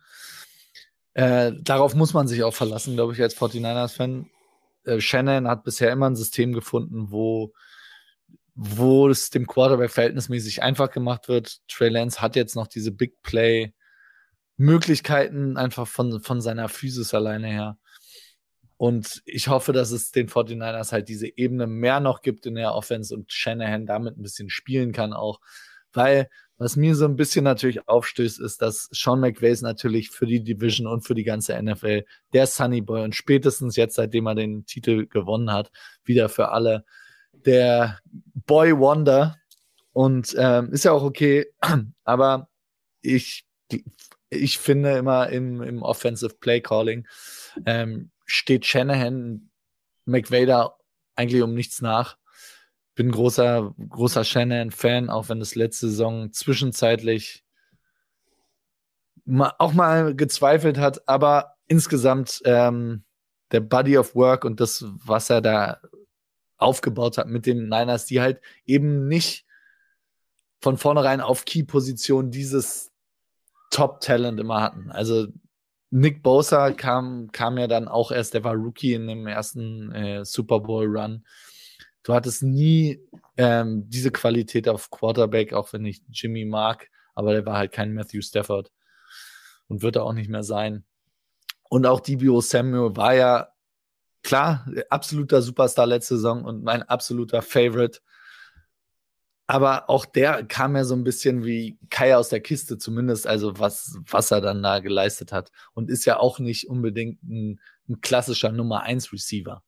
[1.14, 4.30] Äh, darauf muss man sich auch verlassen, glaube ich, als 49ers-Fan.
[4.84, 7.52] Äh, Shannon hat bisher immer ein System gefunden, wo,
[8.54, 11.60] wo es dem Quarterback verhältnismäßig einfach gemacht wird.
[11.68, 13.74] Trey Lance hat jetzt noch diese Big Play
[14.56, 17.78] Möglichkeiten einfach von, von seiner Physis alleine her.
[18.82, 22.74] Und ich hoffe, dass es den 49ers halt diese Ebene mehr noch gibt in der
[22.74, 25.38] Offense und Shanahan damit ein bisschen spielen kann auch.
[25.92, 26.28] Weil,
[26.58, 30.42] was mir so ein bisschen natürlich aufstößt, ist, dass Sean McVay ist natürlich für die
[30.42, 34.66] Division und für die ganze NFL der Sunny Boy und spätestens jetzt, seitdem er den
[34.66, 35.70] Titel gewonnen hat,
[36.02, 36.84] wieder für alle
[37.46, 38.00] der
[38.34, 39.38] Boy Wonder.
[39.92, 41.46] Und ähm, ist ja auch okay,
[42.02, 42.48] aber
[43.00, 43.44] ich,
[44.28, 47.06] ich finde immer im, im Offensive Play Calling
[47.64, 49.50] ähm, steht Shanahan
[50.04, 50.76] McVay da
[51.16, 52.16] eigentlich um nichts nach.
[52.94, 57.44] bin großer, großer Shannon-Fan, auch wenn es letzte Saison zwischenzeitlich
[59.58, 63.04] auch mal gezweifelt hat, aber insgesamt ähm,
[63.52, 65.80] der Body of Work und das, was er da
[66.56, 69.46] aufgebaut hat mit den Niners, die halt eben nicht
[70.60, 72.92] von vornherein auf Key-Position dieses
[73.70, 74.90] Top-Talent immer hatten.
[74.90, 75.28] Also
[75.94, 80.24] Nick Bosa kam, kam ja dann auch erst, der war Rookie in dem ersten äh,
[80.24, 81.22] Super Bowl-Run.
[82.02, 82.98] Du hattest nie
[83.36, 87.92] ähm, diese Qualität auf Quarterback, auch wenn ich Jimmy mag, aber der war halt kein
[87.92, 88.72] Matthew Stafford
[89.68, 90.84] und wird er auch nicht mehr sein.
[91.68, 93.48] Und auch DBO Samuel war ja
[94.22, 98.00] klar, absoluter Superstar letzte Saison und mein absoluter Favorite.
[99.46, 103.58] Aber auch der kam ja so ein bisschen wie Kai aus der Kiste, zumindest, also
[103.58, 105.50] was, was er dann da geleistet hat.
[105.74, 109.62] Und ist ja auch nicht unbedingt ein, ein klassischer Nummer 1 Receiver.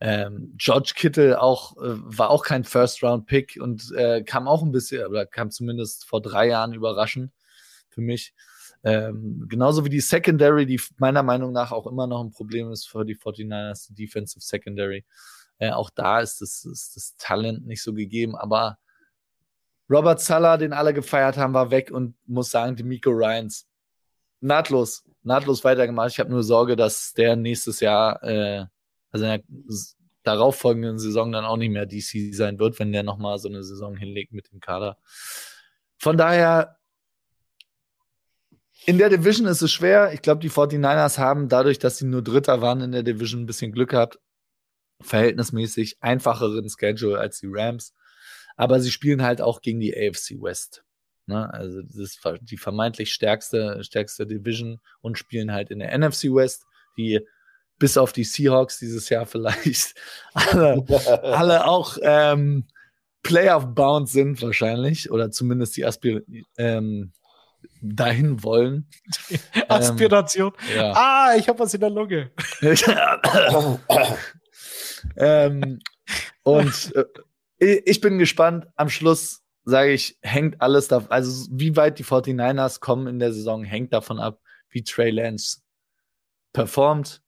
[0.00, 5.06] Ähm, George Kittle auch, äh, war auch kein First-Round-Pick und äh, kam auch ein bisschen,
[5.06, 7.32] oder kam zumindest vor drei Jahren überraschend
[7.88, 8.34] für mich.
[8.82, 12.86] Ähm, genauso wie die Secondary, die meiner Meinung nach auch immer noch ein Problem ist
[12.86, 15.06] für die 49ers, die Defensive Secondary.
[15.58, 18.78] Äh, auch da ist das, ist das Talent nicht so gegeben, aber
[19.90, 23.66] Robert Sala, den alle gefeiert haben, war weg und muss sagen, die Miko Ryans
[24.40, 26.10] nahtlos, nahtlos weitergemacht.
[26.10, 28.64] Ich habe nur Sorge, dass der nächstes Jahr, äh,
[29.10, 29.42] also in der
[30.22, 33.96] darauffolgenden Saison dann auch nicht mehr DC sein wird, wenn der nochmal so eine Saison
[33.96, 34.96] hinlegt mit dem Kader.
[35.98, 36.78] Von daher
[38.86, 40.12] in der Division ist es schwer.
[40.12, 43.46] Ich glaube, die 49ers haben dadurch, dass sie nur Dritter waren in der Division, ein
[43.46, 44.18] bisschen Glück gehabt.
[45.00, 47.94] Verhältnismäßig einfacheren Schedule als die Rams.
[48.56, 50.84] Aber sie spielen halt auch gegen die AFC West.
[51.26, 51.52] Ne?
[51.52, 56.64] Also das ist die vermeintlich stärkste, stärkste Division und spielen halt in der NFC West,
[56.96, 57.20] die
[57.78, 59.94] bis auf die Seahawks dieses Jahr vielleicht
[60.34, 60.84] alle,
[61.22, 62.66] alle auch ähm,
[63.22, 66.22] Playoff-bound sind wahrscheinlich oder zumindest die Aspir
[66.58, 67.12] ähm,
[67.80, 68.88] dahin wollen.
[69.68, 70.52] Aspiration.
[70.70, 70.92] Ähm, ja.
[70.92, 72.30] Ah, ich habe was in der Lunge.
[75.16, 75.80] ähm,
[76.42, 77.04] und äh,
[77.58, 78.66] ich bin gespannt.
[78.76, 83.32] Am Schluss sage ich, hängt alles davon, also wie weit die 49ers kommen in der
[83.32, 85.62] Saison, hängt davon ab, wie Trey Lance
[86.52, 87.22] performt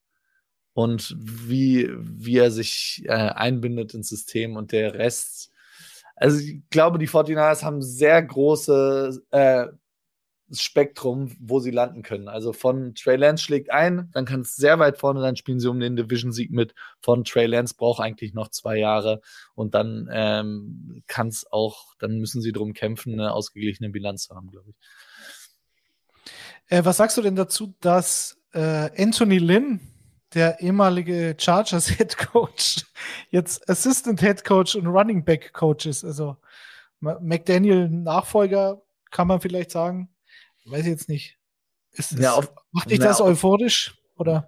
[0.74, 5.51] und wie, wie er sich äh, einbindet ins System und der Rest.
[6.16, 9.66] Also ich glaube, die 49ers haben sehr große äh,
[10.53, 12.28] Spektrum, wo sie landen können.
[12.28, 15.68] Also von Trey Lance schlägt ein, dann kann es sehr weit vorne, dann spielen sie
[15.68, 16.74] um den Division-Sieg mit.
[17.01, 19.20] Von Trey Lance braucht eigentlich noch zwei Jahre
[19.55, 24.36] und dann ähm, kann es auch, dann müssen sie drum kämpfen, eine ausgeglichene Bilanz zu
[24.36, 24.76] haben, glaube ich.
[26.68, 29.80] Äh, was sagst du denn dazu, dass äh, Anthony Lynn,
[30.32, 32.86] der ehemalige Chargers Head Coach,
[33.30, 36.05] jetzt Assistant Head Coach und Running Back Coach ist?
[36.05, 36.36] Also
[37.01, 38.80] McDaniel Nachfolger,
[39.11, 40.11] kann man vielleicht sagen
[40.66, 41.38] weiß ich jetzt nicht.
[41.92, 43.94] Ist, ja, auf, macht dich das euphorisch?
[44.16, 44.46] Oder?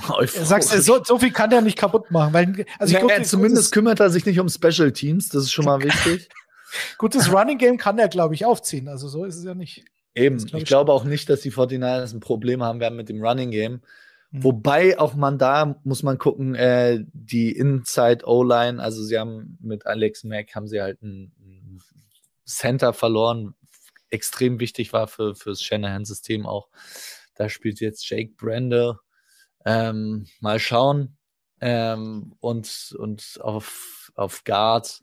[0.00, 0.32] Euphorisch.
[0.32, 2.32] Sagst du, so, so, viel kann der nicht kaputt machen.
[2.32, 5.64] Weil, also ich naja, zumindest kümmert er sich nicht um Special Teams, das ist schon
[5.64, 6.28] mal wichtig.
[6.98, 8.88] Gutes Running Game kann er, glaube ich, aufziehen.
[8.88, 9.84] Also so ist es ja nicht.
[10.14, 13.08] Eben, glaub ich, ich glaube auch nicht, dass die 49ers ein Problem haben werden mit
[13.08, 13.80] dem Running Game.
[14.30, 14.44] Mhm.
[14.44, 19.86] Wobei auch man da muss man gucken, äh, die Inside O-Line, also sie haben mit
[19.86, 21.32] Alex Mack haben sie halt einen
[22.44, 23.54] Center verloren,
[24.10, 26.68] extrem wichtig war für fürs Shanahan-System auch.
[27.34, 28.98] Da spielt jetzt Jake Brandel.
[29.64, 31.16] Ähm, mal schauen.
[31.60, 35.02] Ähm, und und auf, auf Guard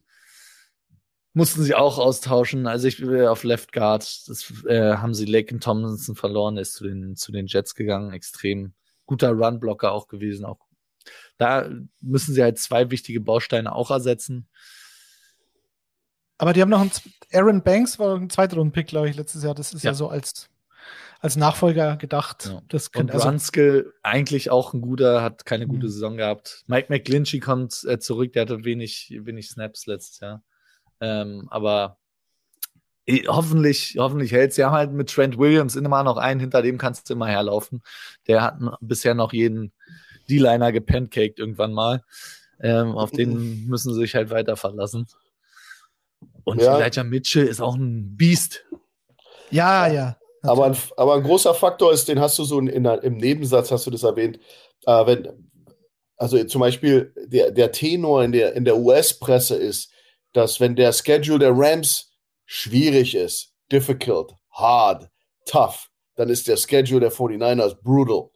[1.34, 2.68] mussten sie auch austauschen.
[2.68, 4.04] Also ich bin auf Left Guard.
[4.28, 8.14] Das äh, haben sie Laken Tomlinson verloren, ist zu den, zu den Jets gegangen.
[8.14, 8.74] Extrem
[9.06, 10.46] guter Run-Blocker auch gewesen.
[10.46, 10.60] Auch
[11.38, 14.48] da müssen sie halt zwei wichtige Bausteine auch ersetzen.
[16.38, 16.92] Aber die haben noch einen,
[17.32, 19.56] Aaron Banks war ein zweiter Pick, glaube ich, letztes Jahr.
[19.56, 20.50] Das ist ja, ja so als,
[21.20, 22.48] als Nachfolger gedacht.
[22.48, 22.62] Ja.
[22.70, 25.92] Das Und also, Brunskill eigentlich auch ein guter, hat keine gute mhm.
[25.92, 26.64] Saison gehabt.
[26.68, 30.44] Mike McGlinchey kommt äh, zurück, der hatte wenig, wenig Snaps letztes Jahr.
[31.00, 31.98] Ähm, aber
[33.06, 36.78] äh, hoffentlich, hoffentlich hält Sie haben halt mit Trent Williams immer noch einen, hinter dem
[36.78, 37.82] kannst du immer herlaufen.
[38.28, 39.74] Der hat bisher noch jeden
[40.30, 42.04] D-Liner gepancaked irgendwann mal.
[42.60, 45.08] Ähm, auf den müssen sie sich halt weiter verlassen.
[46.46, 46.80] Und ja.
[46.80, 48.66] Elijah Mitchell ist auch ein Biest.
[49.50, 50.18] Ja, ja.
[50.42, 53.72] Aber ein, aber ein großer Faktor ist, den hast du so in, in, im Nebensatz,
[53.72, 54.40] hast du das erwähnt,
[54.86, 55.50] äh, wenn,
[56.18, 59.92] also zum Beispiel der, der Tenor in der, in der US-Presse ist,
[60.34, 62.12] dass wenn der Schedule der Rams
[62.46, 65.10] schwierig ist, difficult, hard,
[65.46, 68.30] tough, dann ist der Schedule der 49ers brutal.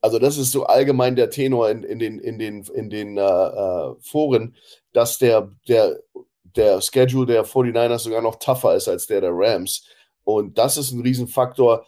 [0.00, 3.22] Also das ist so allgemein der Tenor in, in den, in den, in den äh,
[3.22, 4.54] äh, Foren,
[4.92, 5.98] dass der, der
[6.56, 9.86] der Schedule der 49ers sogar noch tougher ist als der der Rams.
[10.24, 11.86] Und das ist ein Riesenfaktor.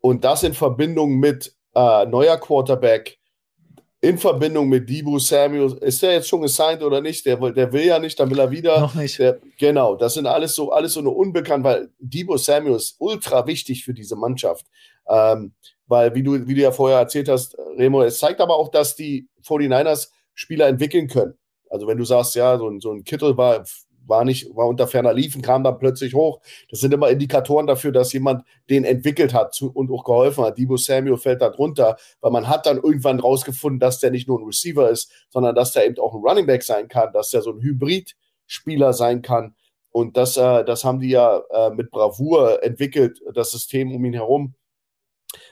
[0.00, 3.18] Und das in Verbindung mit äh, neuer Quarterback,
[4.00, 5.76] in Verbindung mit Debo Samuel.
[5.80, 7.24] Ist der jetzt schon gesigned oder nicht?
[7.26, 8.80] Der, der will ja nicht, dann will er wieder.
[8.80, 9.18] Noch nicht.
[9.18, 13.46] Der, genau, das sind alles so, alles so eine Unbekannt, weil Debo Samuel ist ultra
[13.46, 14.66] wichtig für diese Mannschaft.
[15.08, 15.54] Ähm,
[15.86, 18.96] weil, wie du, wie du ja vorher erzählt hast, Remo, es zeigt aber auch, dass
[18.96, 21.34] die 49ers Spieler entwickeln können.
[21.70, 23.64] Also wenn du sagst, ja, so ein, so ein Kittel war
[24.06, 26.40] war nicht, war unter ferner Liefen, kam dann plötzlich hoch.
[26.70, 30.58] Das sind immer Indikatoren dafür, dass jemand den entwickelt hat zu, und auch geholfen hat.
[30.58, 34.40] Debo Samuel fällt da drunter, weil man hat dann irgendwann rausgefunden, dass der nicht nur
[34.40, 37.42] ein Receiver ist, sondern dass der eben auch ein Running Back sein kann, dass der
[37.42, 39.54] so ein Hybrid-Spieler sein kann.
[39.90, 44.12] Und das, äh, das haben die ja äh, mit Bravour entwickelt, das System um ihn
[44.12, 44.54] herum.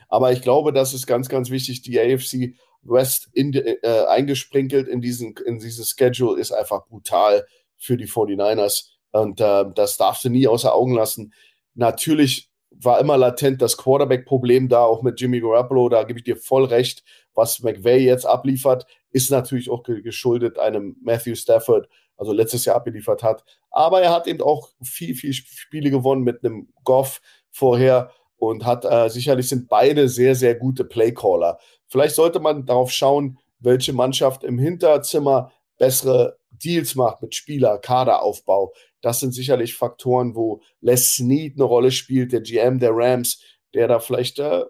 [0.07, 1.81] Aber ich glaube, das ist ganz, ganz wichtig.
[1.81, 7.45] Die AFC West in, äh, eingesprinkelt in diesen, in dieses Schedule ist einfach brutal
[7.77, 8.89] für die 49ers.
[9.11, 11.33] Und äh, das darfst du nie außer Augen lassen.
[11.73, 16.35] Natürlich war immer latent das Quarterback-Problem da, auch mit Jimmy Garoppolo, da gebe ich dir
[16.35, 17.03] voll recht.
[17.33, 23.23] Was McVay jetzt abliefert, ist natürlich auch geschuldet einem Matthew Stafford, also letztes Jahr abgeliefert
[23.23, 23.43] hat.
[23.71, 27.21] Aber er hat eben auch viel, viel Spiele gewonnen mit einem Goff
[27.51, 31.57] vorher und hat äh, sicherlich sind beide sehr, sehr gute Playcaller.
[31.87, 38.73] Vielleicht sollte man darauf schauen, welche Mannschaft im Hinterzimmer bessere Deals macht mit Spieler, Kaderaufbau.
[39.01, 43.41] Das sind sicherlich Faktoren, wo Les Snead eine Rolle spielt, der GM der Rams,
[43.73, 44.63] der da vielleicht, äh,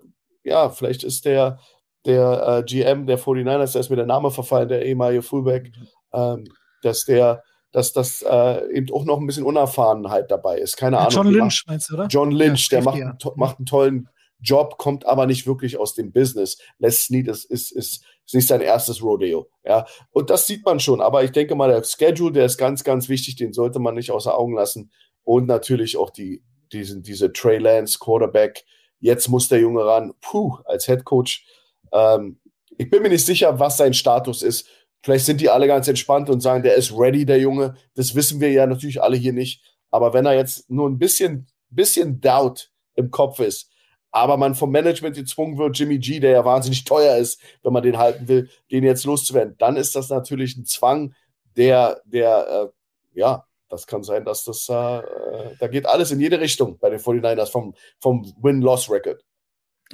[0.44, 1.60] ja, vielleicht ist der,
[2.06, 5.72] der äh, GM der 49ers, da ist mir der Name verfallen, der ehemalige Fullback,
[6.14, 6.46] ähm,
[6.82, 10.78] dass der, dass das äh, eben auch noch ein bisschen Unerfahrenheit dabei ist.
[10.78, 11.12] Keine Ahnung.
[11.12, 12.08] John Lynch, macht, meinst du, oder?
[12.08, 13.32] John Lynch, ja, der macht, ja.
[13.36, 14.10] macht einen tollen
[14.40, 16.58] Job, kommt aber nicht wirklich aus dem Business.
[16.78, 19.48] Les Snead ist, ist, ist, ist nicht sein erstes Rodeo.
[19.64, 21.02] Ja, und das sieht man schon.
[21.02, 23.36] Aber ich denke mal, der Schedule, der ist ganz, ganz wichtig.
[23.36, 24.92] Den sollte man nicht außer Augen lassen.
[25.24, 28.66] Und natürlich auch die, diesen, diese Trey Lance Quarterback.
[29.00, 30.14] Jetzt muss der Junge ran.
[30.22, 31.46] Puh, als Head Coach.
[31.92, 32.40] Ähm,
[32.78, 34.68] ich bin mir nicht sicher, was sein Status ist.
[35.04, 37.76] Vielleicht sind die alle ganz entspannt und sagen, der ist ready, der Junge.
[37.94, 39.64] Das wissen wir ja natürlich alle hier nicht.
[39.92, 43.70] Aber wenn er jetzt nur ein bisschen, bisschen Doubt im Kopf ist,
[44.16, 47.84] aber man vom Management gezwungen wird, Jimmy G, der ja wahnsinnig teuer ist, wenn man
[47.84, 51.14] den halten will, den jetzt loszuwerden, dann ist das natürlich ein Zwang,
[51.58, 52.72] der, der,
[53.14, 56.78] äh, ja, das kann sein, dass das, äh, äh da geht alles in jede Richtung
[56.80, 59.22] bei den 49ers vom, vom Win-Loss-Record.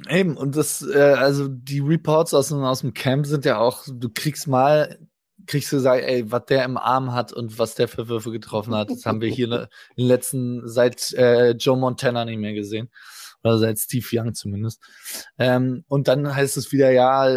[0.08, 4.08] Eben, und das, äh, also die Reports aus, aus dem Camp sind ja auch, du
[4.08, 5.00] kriegst mal,
[5.46, 8.72] kriegst du gesagt, ey, was der im Arm hat und was der für Würfe getroffen
[8.72, 9.46] hat, das haben wir hier
[9.96, 12.88] in den letzten, seit äh, Joe Montana nicht mehr gesehen.
[13.44, 14.80] Oder seit Steve Young zumindest.
[15.38, 17.28] Ähm, und dann heißt es wieder, ja,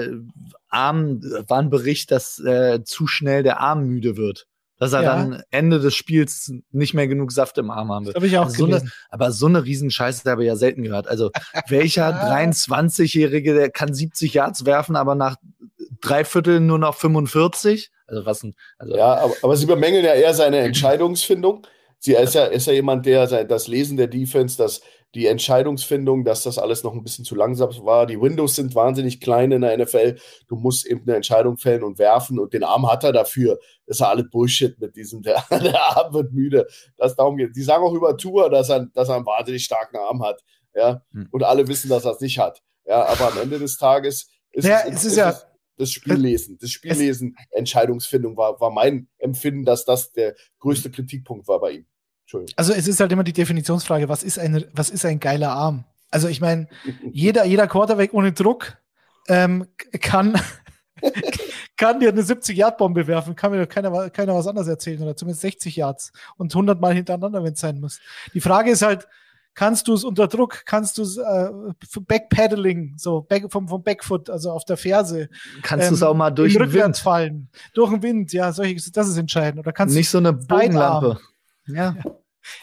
[0.70, 4.48] Arm, war ein Bericht, dass äh, zu schnell der Arm müde wird.
[4.78, 5.16] Dass er ja.
[5.16, 8.18] dann Ende des Spiels nicht mehr genug Saft im Arm haben wird.
[8.18, 11.08] Habe ich auch also so eine, Aber so eine Riesenscheiße habe ich ja selten gehört.
[11.08, 11.32] Also
[11.70, 15.38] welcher 23-Jährige, der kann 70 Yards werfen, aber nach
[16.02, 17.92] drei Vierteln nur noch 45?
[18.08, 21.66] Also was ein, also ja, aber, aber sie bemängeln ja eher seine Entscheidungsfindung.
[21.98, 24.82] Sie ist ja, ist ja jemand, der das Lesen der Defense, das
[25.16, 28.06] die Entscheidungsfindung, dass das alles noch ein bisschen zu langsam war.
[28.06, 30.18] Die Windows sind wahnsinnig klein in der NFL.
[30.48, 33.58] Du musst eben eine Entscheidung fällen und werfen und den Arm hat er dafür.
[33.86, 36.68] Das ist ja alles Bullshit mit diesem, der, der Arm wird müde.
[36.98, 37.56] Das darum geht.
[37.56, 40.44] Die sagen auch über Tour, dass er, dass er einen wahnsinnig starken Arm hat.
[40.76, 41.30] Ja, hm.
[41.32, 42.62] und alle wissen, dass er es nicht hat.
[42.86, 45.34] Ja, aber am Ende des Tages ist ja, es, es, ist ja
[45.78, 46.58] das Spiellesen.
[46.60, 51.86] Das Spiellesen, Entscheidungsfindung war, war mein Empfinden, dass das der größte Kritikpunkt war bei ihm.
[52.56, 55.86] Also es ist halt immer die Definitionsfrage, was ist ein, was ist ein geiler Arm?
[56.12, 56.68] Also ich meine,
[57.12, 58.78] jeder, jeder Quarterback ohne Druck
[59.28, 59.68] ähm,
[60.02, 60.40] kann,
[61.78, 65.76] kann dir eine 70-Yard-Bombe werfen, kann mir keiner, keiner was anderes erzählen oder zumindest 60
[65.76, 68.00] Yards und 100 Mal hintereinander, wenn es sein muss.
[68.34, 69.08] Die Frage ist halt,
[69.56, 71.50] kannst du es unter Druck, kannst du es äh,
[72.02, 75.30] Backpedaling, so back, vom, vom Backfoot, also auf der Ferse.
[75.64, 77.50] Kannst ähm, du es auch mal durch den Wind fallen?
[77.74, 79.60] Durch den Wind, ja, solche, das ist entscheidend.
[79.60, 81.20] Oder kannst nicht so eine Bogenlampe.
[81.68, 81.96] Ja.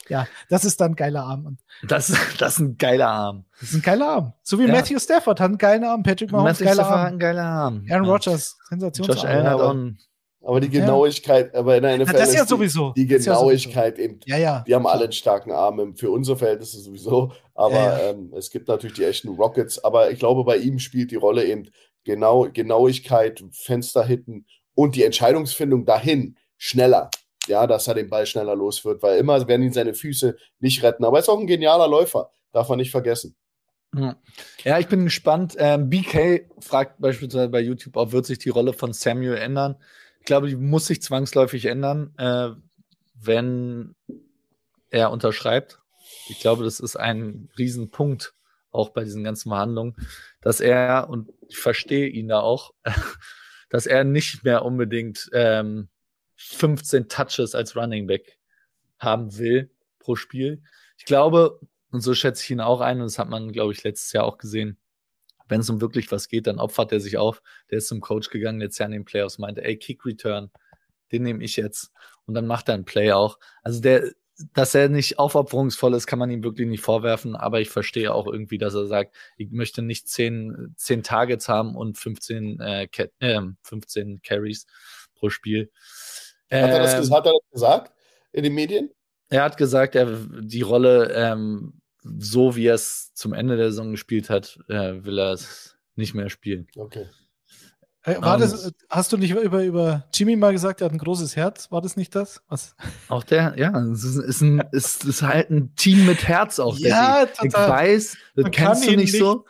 [0.09, 1.45] Ja, das ist dann ein geiler Arm.
[1.45, 3.45] Und das, das ist ein geiler Arm.
[3.61, 4.33] Das ist ein geiler Arm.
[4.43, 4.73] So wie ja.
[4.73, 7.01] Matthew Stafford hat einen geilen Arm, Patrick Mahomes Matthew geiler Arm.
[7.01, 7.87] hat einen geilen Arm.
[7.91, 8.13] Aaron ja.
[8.13, 9.19] Rodgers, Sensationsarm.
[9.19, 9.99] Josh Allen hat auch einen
[10.45, 11.61] aber die Genauigkeit, ja.
[11.61, 12.93] aber in der NFL ja, das ist ja sowieso.
[12.97, 14.21] Die, die Genauigkeit ja eben.
[14.27, 14.65] Ja, ja.
[14.67, 17.33] Die haben alle einen starken Arm für unsere Verhältnisse sowieso.
[17.55, 19.83] Aber ähm, es gibt natürlich die echten Rockets.
[19.85, 21.71] Aber ich glaube, bei ihm spielt die Rolle eben
[22.05, 27.11] genau, Genauigkeit, Fenster hitten und die Entscheidungsfindung dahin schneller
[27.47, 30.83] ja, dass er den Ball schneller los wird, weil immer werden ihn seine Füße nicht
[30.83, 31.05] retten.
[31.05, 33.37] Aber er ist auch ein genialer Läufer, darf man nicht vergessen.
[34.65, 35.55] Ja, ich bin gespannt.
[35.59, 39.77] Ähm, BK fragt beispielsweise bei YouTube, ob wird sich die Rolle von Samuel ändern.
[40.21, 42.51] Ich glaube, die muss sich zwangsläufig ändern, äh,
[43.15, 43.95] wenn
[44.91, 45.81] er unterschreibt.
[46.29, 48.35] Ich glaube, das ist ein Riesenpunkt
[48.71, 49.95] auch bei diesen ganzen Verhandlungen,
[50.41, 52.73] dass er, und ich verstehe ihn da auch,
[53.69, 55.89] dass er nicht mehr unbedingt ähm,
[56.51, 58.39] 15 Touches als Running Back
[58.99, 60.63] haben will pro Spiel.
[60.99, 63.85] Ich glaube, und so schätze ich ihn auch ein, und das hat man, glaube ich,
[63.85, 64.79] letztes Jahr auch gesehen,
[65.49, 67.43] wenn es um wirklich was geht, dann opfert er sich auf.
[67.71, 70.51] Der ist zum Coach gegangen, letztes Jahr in den Playoffs, meinte, ey, Kick Return,
[71.13, 71.93] den nehme ich jetzt.
[72.25, 73.39] Und dann macht er einen Play auch.
[73.63, 74.13] Also der,
[74.55, 78.27] dass er nicht aufopferungsvoll ist, kann man ihm wirklich nicht vorwerfen, aber ich verstehe auch
[78.27, 82.89] irgendwie, dass er sagt, ich möchte nicht zehn, zehn Targets haben und 15, äh,
[83.19, 84.67] äh, 15 Carries
[85.15, 85.71] pro Spiel.
[86.61, 87.93] Hat er, das, ähm, hat er das gesagt
[88.33, 88.91] in den Medien?
[89.31, 90.07] Er hat gesagt, er
[90.41, 95.19] die Rolle, ähm, so wie er es zum Ende der Saison gespielt hat, äh, will
[95.19, 96.67] er es nicht mehr spielen.
[96.77, 97.07] Okay.
[98.05, 101.37] Äh, war das, hast du nicht über, über Jimmy mal gesagt, er hat ein großes
[101.37, 101.71] Herz?
[101.71, 102.43] War das nicht das?
[102.49, 102.75] Was?
[103.09, 106.77] Auch der, ja, es ist, ist, ein, ist, ist halt ein Team mit Herz auch.
[106.79, 107.47] Ja, total.
[107.47, 109.47] Ich weiß, das Man kennst du nicht, nicht so.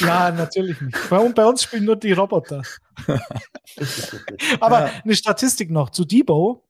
[0.00, 0.96] Ja, natürlich nicht.
[1.10, 2.62] Bei, bei, uns spielen nur die Roboter.
[4.60, 4.92] Aber ja.
[5.04, 6.64] eine Statistik noch zu Debo.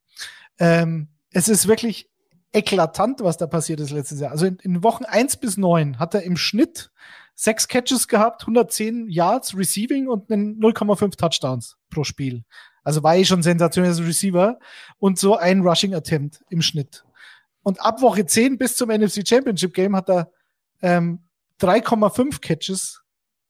[0.58, 2.08] Ähm, es ist wirklich
[2.52, 4.30] eklatant, was da passiert ist letztes Jahr.
[4.30, 6.90] Also in, in Wochen eins bis neun hat er im Schnitt
[7.34, 12.44] sechs Catches gehabt, 110 Yards Receiving und 0,5 Touchdowns pro Spiel.
[12.82, 14.58] Also war eh schon sensationell als Receiver
[14.98, 17.04] und so ein Rushing Attempt im Schnitt.
[17.62, 20.32] Und ab Woche 10 bis zum NFC Championship Game hat er
[20.80, 21.20] ähm,
[21.60, 23.02] 3,5 Catches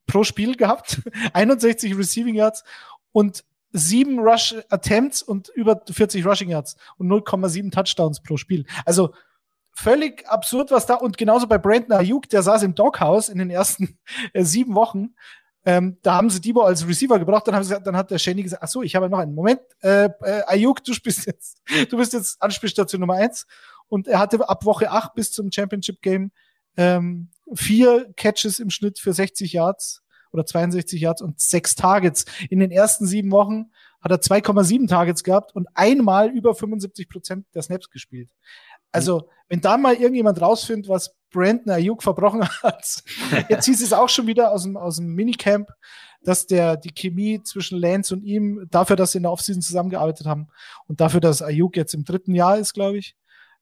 [0.09, 1.01] pro Spiel gehabt,
[1.33, 2.65] 61 Receiving Yards
[3.13, 8.65] und sieben Rush Attempts und über 40 Rushing Yards und 0,7 Touchdowns pro Spiel.
[8.85, 9.15] Also
[9.73, 13.51] völlig absurd, was da und genauso bei Brandon Ayuk, der saß im Doghouse in den
[13.51, 13.99] ersten
[14.33, 15.15] äh, sieben Wochen.
[15.65, 18.43] Ähm, da haben sie Debo als Receiver gebracht, dann haben sie, dann hat der Shanny
[18.43, 21.97] gesagt, ach so, ich habe noch einen Moment, äh, äh, Ayuk, du bist jetzt, du
[21.97, 23.47] bist jetzt Anspielstation Nummer eins.
[23.89, 26.31] Und er hatte ab Woche acht bis zum Championship Game
[26.77, 32.25] ähm, vier Catches im Schnitt für 60 Yards oder 62 Yards und sechs Targets.
[32.51, 33.71] In den ersten sieben Wochen
[34.01, 38.31] hat er 2,7 Targets gehabt und einmal über 75 Prozent der Snaps gespielt.
[38.93, 43.03] Also, wenn da mal irgendjemand rausfindet, was Brandon Ayuk verbrochen hat,
[43.49, 45.69] jetzt hieß es auch schon wieder aus dem, aus dem Minicamp,
[46.23, 50.27] dass der, die Chemie zwischen Lance und ihm, dafür, dass sie in der Offseason zusammengearbeitet
[50.27, 50.49] haben
[50.87, 53.17] und dafür, dass Ayuk jetzt im dritten Jahr ist, glaube ich,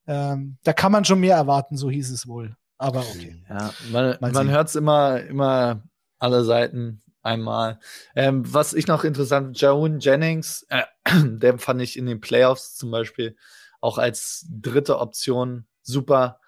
[0.07, 2.57] ähm, da kann man schon mehr erwarten, so hieß es wohl.
[2.79, 3.43] Aber okay.
[3.49, 5.83] Ja, man, man hört es immer, immer
[6.19, 7.81] alle Seiten einmal.
[8.15, 10.85] Ähm, was ich noch interessant, Jaun Jennings, äh,
[11.25, 13.37] der fand ich in den Playoffs zum Beispiel
[13.81, 16.41] auch als dritte Option super.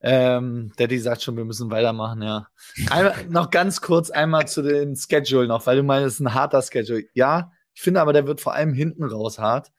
[0.00, 2.48] Ähm, Daddy sagt schon, wir müssen weitermachen, ja.
[2.90, 6.34] Einmal, noch ganz kurz einmal zu dem Schedule noch, weil du meinst, es ist ein
[6.34, 7.04] harter Schedule.
[7.14, 9.72] Ja, ich finde aber, der wird vor allem hinten raus hart,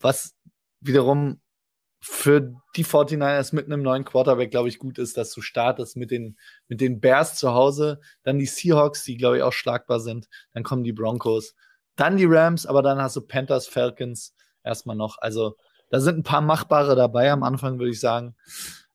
[0.00, 0.34] was
[0.80, 1.40] wiederum
[2.08, 6.12] für die 49ers mit einem neuen Quarterback, glaube ich, gut ist, dass du startest mit
[6.12, 6.38] den,
[6.68, 10.62] mit den Bears zu Hause, dann die Seahawks, die, glaube ich, auch schlagbar sind, dann
[10.62, 11.56] kommen die Broncos,
[11.96, 15.18] dann die Rams, aber dann hast du Panthers, Falcons erstmal noch.
[15.18, 15.56] Also
[15.90, 18.36] da sind ein paar machbare dabei am Anfang, würde ich sagen.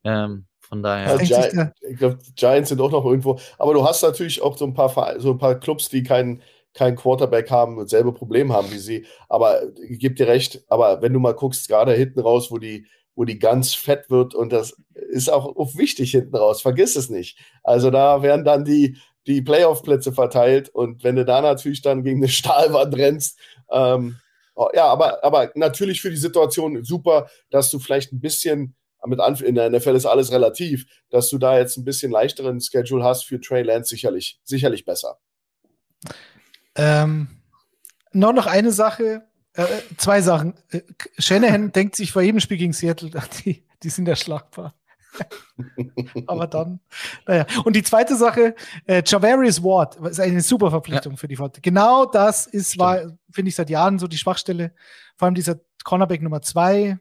[0.06, 1.22] Ähm, von daher.
[1.22, 3.40] Ja, Gi ich glaube, Giants sind auch noch irgendwo.
[3.58, 6.42] Aber du hast natürlich auch so ein paar, so ein paar Clubs, die keinen
[6.74, 9.06] kein Quarterback haben und selbe Problem haben wie sie.
[9.28, 12.88] Aber ich gebe dir recht, aber wenn du mal guckst, gerade hinten raus, wo die,
[13.16, 17.38] wo die ganz fett wird und das ist auch wichtig hinten raus, vergiss es nicht.
[17.64, 18.98] Also da werden dann die,
[19.28, 23.40] die Playoff-Plätze verteilt und wenn du da natürlich dann gegen eine Stahlwand rennst,
[23.70, 24.18] ähm,
[24.54, 29.20] Oh, ja, aber, aber natürlich für die Situation super, dass du vielleicht ein bisschen mit
[29.20, 33.04] Anf in der NFL ist alles relativ, dass du da jetzt ein bisschen leichteren Schedule
[33.04, 35.18] hast für Trey Lance sicherlich, sicherlich besser.
[36.76, 37.28] Ähm,
[38.12, 39.66] nur noch eine Sache, äh,
[39.98, 40.54] zwei Sachen.
[40.70, 40.82] Äh,
[41.18, 43.10] Shanahan denkt sich vor jedem Spiel gegen Seattle,
[43.46, 44.76] die, die sind ja schlagbar.
[46.28, 46.80] Aber dann,
[47.28, 47.46] naja.
[47.66, 51.18] Und die zweite Sache, äh, Javarius Ward ist eine super Verpflichtung ja.
[51.18, 51.60] für die Forte.
[51.60, 54.74] Genau das ist, war, finde ich, seit Jahren so die Schwachstelle.
[55.18, 56.98] Vor allem dieser Cornerback Nummer zwei.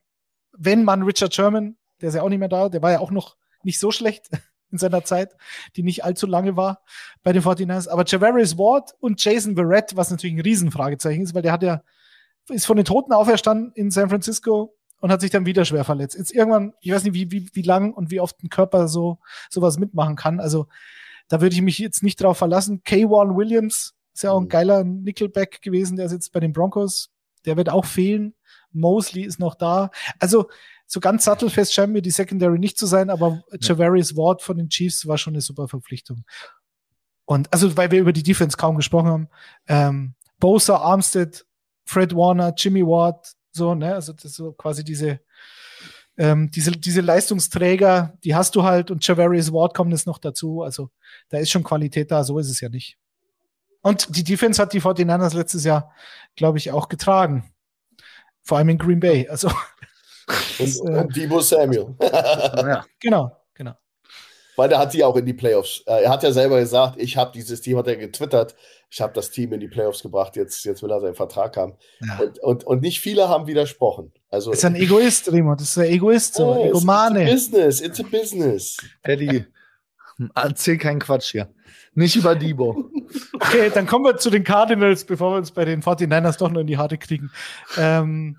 [0.53, 3.13] Wenn man Richard Sherman, der ist ja auch nicht mehr da, der war ja auch
[3.13, 4.29] noch nicht so schlecht
[4.73, 5.37] in seiner Zeit,
[5.77, 6.83] die nicht allzu lange war
[7.23, 7.89] bei den 49ers.
[7.89, 11.83] Aber Javarius Ward und Jason Verrett, was natürlich ein Riesenfragezeichen ist, weil der hat ja,
[12.53, 16.17] ist von den Toten auferstanden in San Francisco, und hat sich dann wieder schwer verletzt.
[16.17, 19.19] Jetzt irgendwann, ich weiß nicht, wie, wie, wie lang und wie oft ein Körper so
[19.49, 20.41] sowas mitmachen kann.
[20.41, 20.67] Also
[21.29, 22.83] da würde ich mich jetzt nicht drauf verlassen.
[22.87, 24.51] K1 Williams ist ja auch ein mhm.
[24.51, 27.11] geiler Nickelback gewesen, der ist jetzt bei den Broncos.
[27.47, 28.35] Der wird auch fehlen.
[28.73, 29.91] Mosley ist noch da.
[30.19, 30.49] Also
[30.87, 33.59] so ganz sattelfest scheint mir die Secondary nicht zu sein, aber ja.
[33.61, 36.25] Javarius Ward von den Chiefs war schon eine super Verpflichtung.
[37.25, 39.29] Und also, weil wir über die Defense kaum gesprochen haben,
[39.69, 41.47] ähm, Bosa, Armstead,
[41.91, 43.95] Fred Warner, Jimmy Ward, So, ne?
[43.95, 45.19] Also das so quasi diese,
[46.17, 50.63] ähm, diese, diese Leistungsträger, die hast du halt und Javarius Ward kommt jetzt noch dazu.
[50.63, 50.91] Also
[51.31, 52.97] da ist schon Qualität da, so ist es ja nicht.
[53.83, 55.93] Und die Defense hat die 49ers letztes Jahr,
[56.37, 57.53] glaube ich, auch getragen.
[58.43, 59.29] Vor allem in Green Bay.
[59.29, 59.49] Also
[60.61, 61.97] und, äh, und Debo Samuel.
[62.01, 62.85] ja.
[63.01, 63.37] Genau.
[64.61, 65.83] Weil der hat die auch in die Playoffs.
[65.87, 68.55] Äh, er hat ja selber gesagt, ich habe dieses Team, hat er getwittert,
[68.91, 71.79] ich habe das Team in die Playoffs gebracht, jetzt, jetzt will er seinen Vertrag haben.
[72.07, 72.19] Ja.
[72.19, 74.13] Und, und, und nicht viele haben widersprochen.
[74.29, 77.23] Also, ist ein Egoist, Remo, das ist ein Egoist, so, oh, Egomane.
[77.23, 78.77] It's a business, it's a business.
[79.03, 79.47] Eddie,
[80.35, 81.49] erzähl keinen Quatsch hier.
[81.95, 82.91] Nicht über Debo.
[83.33, 86.61] Okay, dann kommen wir zu den Cardinals, bevor wir uns bei den 49ers doch noch
[86.61, 87.31] in die Harte kriegen.
[87.79, 88.37] Ähm,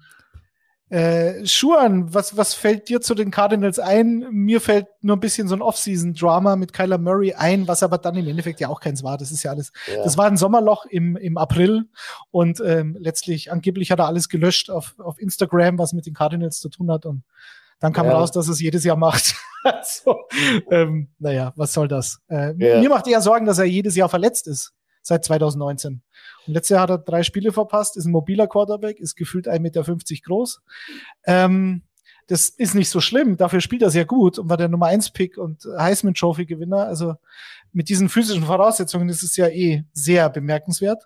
[0.92, 4.28] äh, Schuan, was, was fällt dir zu den Cardinals ein?
[4.30, 8.18] Mir fällt nur ein bisschen so ein Off-Season-Drama mit Kyler Murray ein, was aber dann
[8.18, 9.18] im Endeffekt ja auch keins war.
[9.18, 9.72] Das ist ja alles.
[9.88, 10.04] Ja.
[10.04, 11.86] Das war ein Sommerloch im, im April
[12.30, 16.60] und ähm, letztlich, angeblich hat er alles gelöscht auf, auf Instagram, was mit den Cardinals
[16.60, 17.06] zu tun hat.
[17.06, 17.24] Und
[17.80, 18.12] dann kam ja.
[18.12, 19.36] raus, dass es jedes Jahr macht.
[19.64, 20.26] also,
[20.72, 22.20] ähm, naja, was soll das?
[22.28, 22.82] Äh, ja.
[22.82, 24.74] Mir macht eher Sorgen, dass er jedes Jahr verletzt ist
[25.04, 26.02] seit 2019.
[26.46, 29.84] Letztes Jahr hat er drei Spiele verpasst, ist ein mobiler Quarterback, ist gefühlt 1,50 Meter
[30.24, 30.62] groß.
[31.26, 31.84] Ähm,
[32.28, 35.12] das ist nicht so schlimm, dafür spielt er sehr gut und war der Nummer 1
[35.12, 36.88] Pick und Heisman Trophy Gewinner.
[36.88, 37.16] Also
[37.74, 41.04] mit diesen physischen Voraussetzungen ist es ja eh sehr bemerkenswert,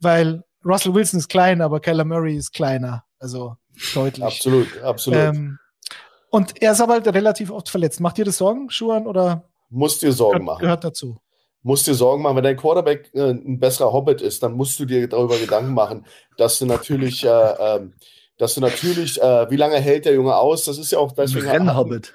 [0.00, 3.04] weil Russell Wilson ist klein, aber Kyler Murray ist kleiner.
[3.18, 3.56] Also
[3.94, 4.24] deutlich.
[4.24, 5.18] Absolut, absolut.
[5.18, 5.58] Ähm,
[6.30, 8.00] und er ist aber halt relativ oft verletzt.
[8.00, 9.48] Macht dir das Sorgen, Schuhan, oder?
[9.70, 10.60] Muss dir Sorgen machen.
[10.60, 11.18] Gehört dazu
[11.62, 14.84] musst dir Sorgen machen, wenn dein Quarterback äh, ein besserer Hobbit ist, dann musst du
[14.84, 16.06] dir darüber Gedanken machen,
[16.36, 17.88] dass du natürlich, äh, äh,
[18.38, 20.64] dass du natürlich, äh, wie lange hält der Junge aus?
[20.64, 21.48] Das ist ja auch deswegen.
[21.48, 22.14] Rennhobbit.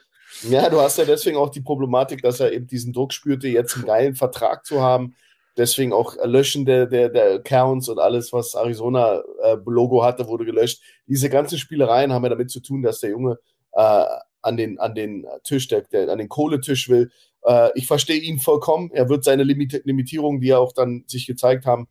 [0.49, 3.75] Ja, du hast ja deswegen auch die Problematik, dass er eben diesen Druck spürte, jetzt
[3.75, 5.15] einen geilen Vertrag zu haben.
[5.55, 10.81] Deswegen auch Löschen der, der, der Accounts und alles, was Arizona-Logo äh, hatte, wurde gelöscht.
[11.05, 13.37] Diese ganzen Spielereien haben ja damit zu tun, dass der Junge
[13.73, 14.05] äh,
[14.41, 17.11] an den, an den Tisch, der, der, an den Kohletisch will.
[17.45, 18.91] Äh, ich verstehe ihn vollkommen.
[18.91, 21.87] Er wird seine Limit Limitierungen, die ja auch dann sich gezeigt haben,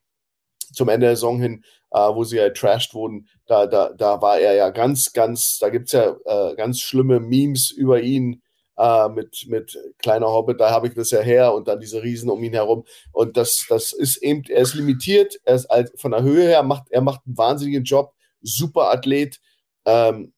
[0.73, 4.39] zum Ende der Saison hin, äh, wo sie ja trashed wurden, da, da, da war
[4.39, 8.43] er ja ganz, ganz, da gibt es ja äh, ganz schlimme Memes über ihn
[8.79, 12.31] äh, mit, mit kleiner Hobbit, da habe ich das ja her und dann diese Riesen
[12.31, 12.85] um ihn herum.
[13.13, 16.63] Und das, das ist eben, er ist limitiert, er ist halt von der Höhe her,
[16.63, 19.41] macht, er macht einen wahnsinnigen Job, super Athlet.
[19.85, 20.33] Ähm,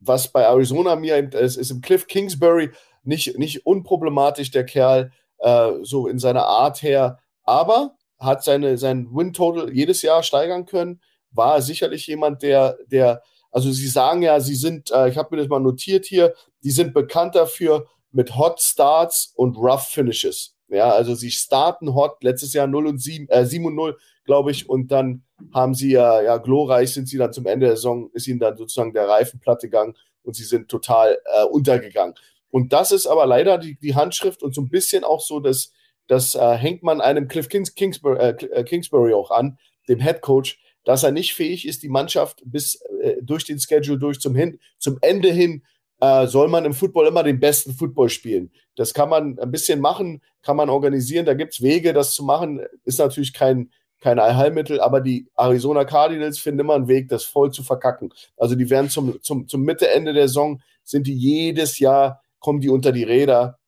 [0.00, 2.70] was bei Arizona mir ist, ist im Cliff Kingsbury
[3.02, 9.08] nicht, nicht unproblematisch, der Kerl, äh, so in seiner Art her, aber hat seine, sein
[9.10, 14.54] Win-Total jedes Jahr steigern können, war sicherlich jemand, der, der, also sie sagen ja, sie
[14.54, 18.60] sind, äh, ich habe mir das mal notiert hier, die sind bekannt dafür mit Hot
[18.60, 20.56] Starts und Rough Finishes.
[20.68, 24.52] Ja, also sie starten hot, letztes Jahr 0 und 7, äh, 7 und 0, glaube
[24.52, 28.08] ich, und dann haben sie ja, ja, glorreich sind sie dann zum Ende der Saison,
[28.12, 32.14] ist ihnen dann sozusagen der Reifen platt gegangen und sie sind total äh, untergegangen.
[32.50, 35.72] Und das ist aber leider die, die Handschrift und so ein bisschen auch so, dass
[36.08, 40.20] das äh, hängt man einem Cliff Kings, Kingsbury, äh, äh, Kingsbury auch an, dem Head
[40.22, 44.34] Coach, dass er nicht fähig ist, die Mannschaft bis äh, durch den Schedule durch zum,
[44.34, 45.62] hin, zum Ende hin
[46.00, 48.50] äh, soll man im Football immer den besten Football spielen.
[48.74, 52.24] Das kann man ein bisschen machen, kann man organisieren, da gibt es Wege, das zu
[52.24, 52.60] machen.
[52.84, 53.70] Ist natürlich kein,
[54.00, 58.12] kein Allheilmittel, aber die Arizona Cardinals finden immer einen Weg, das voll zu verkacken.
[58.36, 62.60] Also die werden zum, zum, zum Mitte, Ende der Saison, sind die jedes Jahr kommen
[62.60, 63.58] die unter die Räder.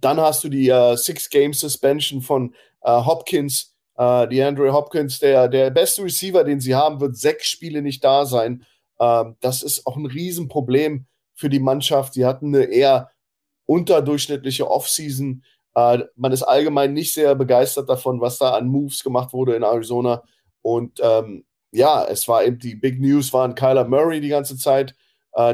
[0.00, 6.02] Dann hast du die uh, Six-Game-Suspension von uh, Hopkins, die Andrew Hopkins, der, der beste
[6.02, 8.66] Receiver, den sie haben, wird sechs Spiele nicht da sein.
[8.98, 12.14] Uh, das ist auch ein Riesenproblem für die Mannschaft.
[12.14, 13.10] Sie hatten eine eher
[13.66, 15.44] unterdurchschnittliche Offseason.
[15.76, 19.62] Uh, man ist allgemein nicht sehr begeistert davon, was da an Moves gemacht wurde in
[19.62, 20.22] Arizona.
[20.62, 24.92] Und ähm, ja, es war eben die Big News waren Kyler Murray die ganze Zeit
[24.92, 24.94] äh,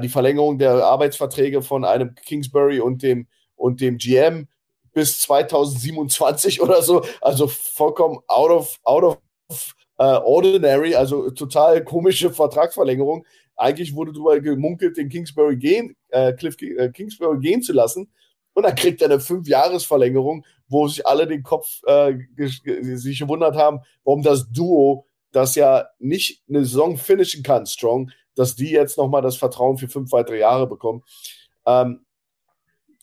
[0.03, 3.27] die Verlängerung der Arbeitsverträge von einem Kingsbury und dem,
[3.57, 4.47] und dem GM
[4.93, 7.03] bis 2027 oder so.
[7.21, 9.19] Also vollkommen out of, out of
[10.01, 13.27] uh, ordinary, also total komische Vertragsverlängerung.
[13.57, 18.11] Eigentlich wurde darüber gemunkelt, den Kingsbury gehen, äh, Cliff äh, Kingsbury gehen zu lassen.
[18.55, 23.81] Und dann kriegt er eine Fünf-Jahres-Verlängerung, wo sich alle den Kopf äh, sich gewundert haben,
[24.03, 29.23] warum das Duo, das ja nicht eine Saison finishen kann, strong, dass die jetzt nochmal
[29.23, 31.03] das Vertrauen für fünf weitere Jahre bekommen.
[31.67, 32.05] Ähm,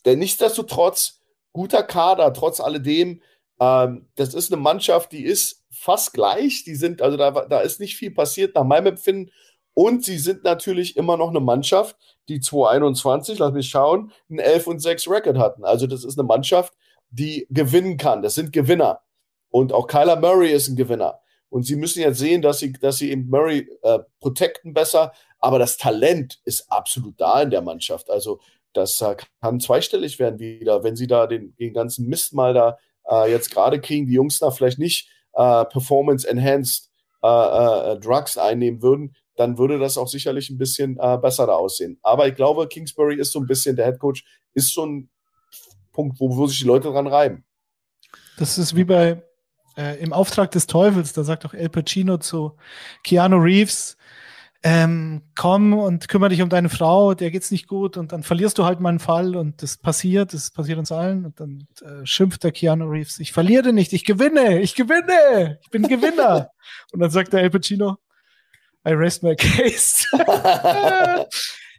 [0.06, 1.22] denn nichtsdestotrotz,
[1.54, 3.22] guter Kader, trotz alledem,
[3.60, 6.64] ähm, das ist eine Mannschaft, die ist fast gleich.
[6.64, 9.32] Die sind, also da, da ist nicht viel passiert nach meinem Empfinden.
[9.74, 11.96] Und sie sind natürlich immer noch eine Mannschaft,
[12.30, 15.64] die 2021, lass mich schauen, einen 11 und 6 Record hatten.
[15.66, 16.74] Also das ist eine Mannschaft,
[17.10, 18.22] die gewinnen kann.
[18.22, 19.02] Das sind Gewinner.
[19.50, 21.20] Und auch Kyler Murray ist ein Gewinner.
[21.50, 25.60] Und sie müssen jetzt sehen, dass sie, dass sie eben Murray äh, protecten besser, Aber
[25.60, 28.10] das Talent ist absolut da in der Mannschaft.
[28.10, 28.40] Also
[28.74, 32.78] das äh, kann zweistellig werden wieder, wenn sie da den, den ganzen Mist mal da
[33.10, 36.90] äh, jetzt gerade kriegen, die Jungs da vielleicht nicht äh, Performance-Enhanced
[37.24, 41.54] äh, äh, Drugs einnehmen würden, dann würde das auch sicherlich ein bisschen äh, besser da
[41.54, 42.00] aussehen.
[42.02, 45.10] Aber ich glaube, Kingsbury ist so ein bisschen, der Head Coach ist so ein
[45.94, 47.44] Punkt, wo, wo sich die Leute dran reiben.
[48.38, 49.24] Das ist wie bei
[49.78, 52.58] äh, im Auftrag des Teufels, da sagt auch El Pacino zu
[53.04, 53.98] Keanu Reeves,
[54.64, 58.58] ähm, komm und kümmere dich um deine Frau, der geht's nicht gut und dann verlierst
[58.58, 62.06] du halt mal einen Fall und das passiert, das passiert uns allen und dann äh,
[62.06, 66.50] schimpft der Keanu Reeves, ich verliere nicht, ich gewinne, ich gewinne, ich bin Gewinner.
[66.92, 67.98] und dann sagt der El Pacino,
[68.88, 70.06] I rest my case.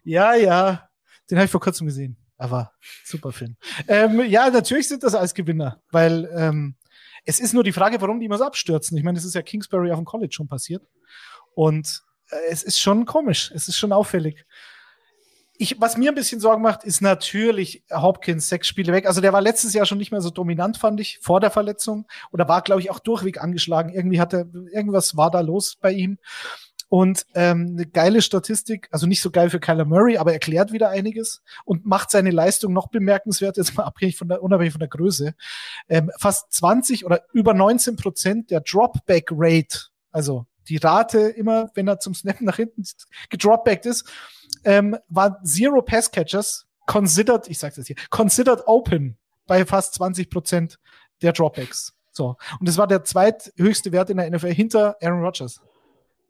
[0.04, 0.88] ja, ja,
[1.30, 2.72] den habe ich vor kurzem gesehen, aber
[3.04, 3.56] super Film.
[3.88, 6.76] Ähm, ja, natürlich sind das alles Gewinner, weil ähm,
[7.28, 8.96] es ist nur die Frage, warum die immer so abstürzen.
[8.96, 10.82] Ich meine, das ist ja Kingsbury auf dem College schon passiert
[11.54, 14.46] und äh, es ist schon komisch, es ist schon auffällig.
[15.58, 19.06] Ich, was mir ein bisschen Sorgen macht, ist natürlich Hopkins sechs Spiele weg.
[19.06, 22.06] Also der war letztes Jahr schon nicht mehr so dominant, fand ich, vor der Verletzung.
[22.30, 23.92] Oder war, glaube ich, auch durchweg angeschlagen.
[23.92, 26.18] Irgendwie hatte, irgendwas war da los bei ihm.
[26.88, 30.88] Und ähm, eine geile Statistik, also nicht so geil für Kyler Murray, aber erklärt wieder
[30.88, 34.88] einiges und macht seine Leistung noch bemerkenswert, jetzt mal abhängig von der, unabhängig von der
[34.88, 35.34] Größe.
[35.88, 41.88] Ähm, fast 20 oder über 19 Prozent der Dropback Rate, also die Rate immer, wenn
[41.88, 42.84] er zum Snappen nach hinten
[43.30, 44.10] gedropbackt ist,
[44.64, 50.30] ähm, war Zero Pass Catchers considered, ich sag's jetzt hier, considered open bei fast 20
[50.30, 50.78] Prozent
[51.22, 51.94] der Dropbacks.
[52.12, 52.36] So.
[52.58, 55.60] Und das war der zweithöchste Wert in der NFL hinter Aaron Rodgers.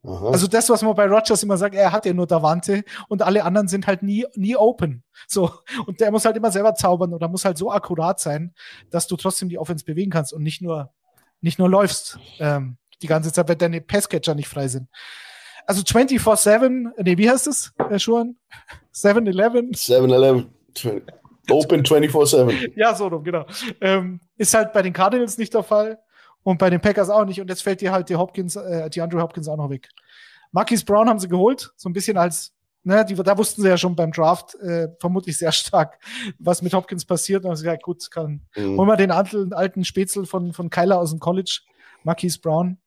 [0.05, 0.31] Aha.
[0.31, 3.45] Also das, was man bei Rodgers immer sagt, er hat ja nur Davante und alle
[3.45, 5.03] anderen sind halt nie, nie open.
[5.27, 5.51] So.
[5.87, 8.55] Und der muss halt immer selber zaubern oder muss halt so akkurat sein,
[8.91, 10.93] dass du trotzdem die Offense bewegen kannst und nicht nur,
[11.41, 12.19] nicht nur läufst.
[12.39, 14.89] Ähm, die ganze Zeit, wenn deine Passcatcher nicht frei sind.
[15.67, 18.37] Also 24-7, nee, wie heißt es, äh, Schuhan?
[18.95, 19.73] 7-Eleven?
[19.73, 20.51] 7-Eleven.
[21.51, 22.73] Open 24-7.
[22.77, 23.47] ja, so rum, genau.
[23.81, 25.99] Ähm, ist halt bei den Cardinals nicht der Fall
[26.49, 27.43] und bei den Packers auch nicht.
[27.43, 29.91] Und jetzt fällt dir halt die Hopkins, äh, die Andrew Hopkins auch noch weg.
[30.51, 33.77] Marquis Brown haben sie geholt, so ein bisschen als, ne, die, da wussten sie ja
[33.77, 35.99] schon beim Draft äh, vermutlich sehr stark,
[36.39, 37.45] was mit Hopkins passiert.
[37.45, 38.79] Und haben sie gesagt, gut, kann, mhm.
[38.79, 41.61] holen wir den alten, alten Spätzl von, von Kyler aus dem College,
[42.03, 42.79] Marquis Brown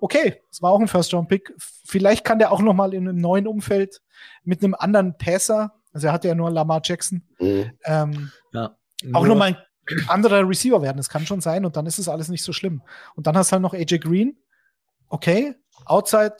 [0.00, 1.54] okay, es war auch ein First-Round-Pick.
[1.58, 4.02] Vielleicht kann der auch noch mal in einem neuen Umfeld
[4.44, 7.70] mit einem anderen Passer, also er hatte ja nur Lamar Jackson, mhm.
[7.84, 8.76] ähm, ja,
[9.14, 9.56] auch noch mal ein
[10.08, 10.96] anderer Receiver werden.
[10.96, 12.82] Das kann schon sein und dann ist es alles nicht so schlimm.
[13.14, 14.36] Und dann hast du halt noch AJ Green.
[15.08, 16.36] Okay, Outside,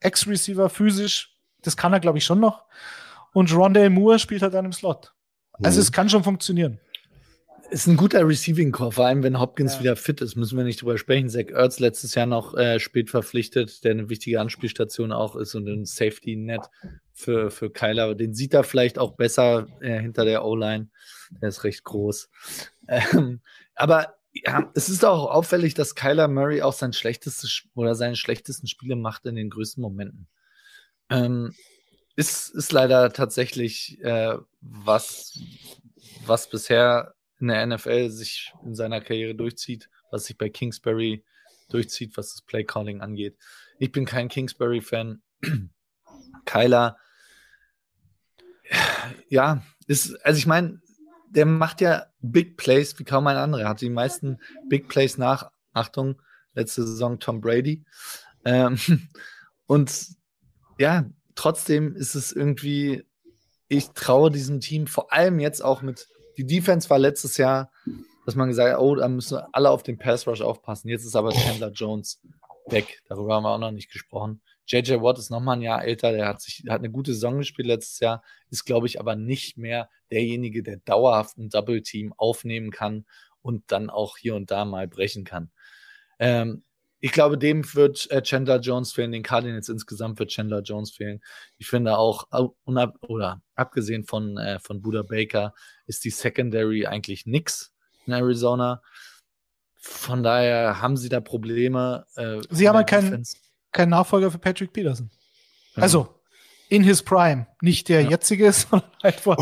[0.00, 2.64] Ex-Receiver, physisch, das kann er, glaube ich, schon noch.
[3.32, 5.14] Und Rondale Moore spielt halt dann im Slot.
[5.62, 5.82] Also mhm.
[5.82, 6.80] es kann schon funktionieren.
[7.72, 9.80] Ist ein guter Receiving Core, vor allem wenn Hopkins ja.
[9.80, 11.30] wieder fit ist, müssen wir nicht drüber sprechen.
[11.30, 15.66] Zach Ertz letztes Jahr noch äh, spät verpflichtet, der eine wichtige Anspielstation auch ist und
[15.66, 16.60] ein Safety Net
[17.14, 18.14] für, für Kyler.
[18.14, 20.90] Den sieht er vielleicht auch besser äh, hinter der O-Line.
[21.40, 22.28] Der ist recht groß.
[22.88, 23.40] Ähm,
[23.74, 28.66] aber ja, es ist auch auffällig, dass Kyler Murray auch sein schlechtestes oder seine schlechtesten
[28.66, 30.28] Spiele macht in den größten Momenten.
[31.08, 31.54] Ähm,
[32.16, 35.38] ist, ist leider tatsächlich äh, was,
[36.26, 41.24] was bisher in der NFL sich in seiner Karriere durchzieht, was sich bei Kingsbury
[41.68, 43.36] durchzieht, was das Playcalling angeht.
[43.78, 45.20] Ich bin kein Kingsbury-Fan.
[46.44, 46.96] Kyler,
[49.28, 50.80] ja, ist, also ich meine,
[51.28, 53.62] der macht ja Big Plays wie kaum ein anderer.
[53.62, 54.38] Er hat die meisten
[54.68, 56.20] Big Plays nach, Achtung,
[56.54, 57.84] letzte Saison Tom Brady.
[58.44, 58.78] Ähm,
[59.66, 60.06] und
[60.78, 63.04] ja, trotzdem ist es irgendwie,
[63.68, 67.70] ich traue diesem Team vor allem jetzt auch mit die Defense war letztes Jahr,
[68.24, 70.88] dass man gesagt hat, oh, da müssen alle auf den Pass Rush aufpassen.
[70.88, 72.20] Jetzt ist aber Chandler Jones
[72.66, 73.02] weg.
[73.08, 74.40] Darüber haben wir auch noch nicht gesprochen.
[74.66, 77.66] JJ Watt ist nochmal ein Jahr älter, der hat sich, hat eine gute Saison gespielt
[77.66, 82.70] letztes Jahr, ist, glaube ich, aber nicht mehr derjenige, der dauerhaft ein Double Team aufnehmen
[82.70, 83.04] kann
[83.42, 85.50] und dann auch hier und da mal brechen kann.
[86.18, 86.62] Ähm,
[87.04, 91.20] ich glaube, dem wird äh, Chandler Jones fehlen, den Cardinals insgesamt wird Chandler Jones fehlen.
[91.58, 92.28] Ich finde auch,
[92.62, 95.52] unab oder abgesehen von, äh, von Buda Baker,
[95.86, 97.74] ist die Secondary eigentlich nix
[98.06, 98.82] in Arizona.
[99.74, 102.06] Von daher haben sie da Probleme.
[102.14, 103.24] Äh, sie haben halt keinen
[103.72, 105.10] kein Nachfolger für Patrick Peterson.
[105.74, 105.82] Ja.
[105.82, 106.22] Also
[106.68, 108.10] in his prime, nicht der ja.
[108.10, 109.36] jetzige, sondern halt vor,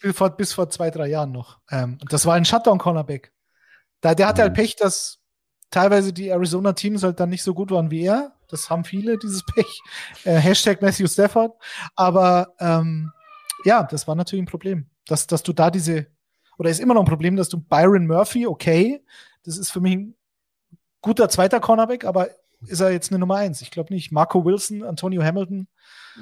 [0.00, 1.58] bis, vor, bis vor zwei, drei Jahren noch.
[1.70, 3.34] Ähm, das war ein Shutdown-Cornerback.
[4.00, 4.56] Da, der hatte halt mhm.
[4.56, 5.19] halt Pech, dass
[5.70, 8.32] teilweise die Arizona-Teams halt dann nicht so gut waren wie er.
[8.48, 9.80] Das haben viele, dieses Pech.
[10.24, 11.52] Äh, Hashtag Matthew Stafford.
[11.96, 13.10] Aber ähm,
[13.64, 16.06] ja, das war natürlich ein Problem, dass, dass du da diese,
[16.58, 19.02] oder ist immer noch ein Problem, dass du Byron Murphy, okay,
[19.44, 20.14] das ist für mich ein
[21.00, 22.28] guter zweiter Cornerback, aber
[22.66, 23.62] ist er jetzt eine Nummer eins.
[23.62, 24.12] Ich glaube nicht.
[24.12, 25.66] Marco Wilson, Antonio Hamilton,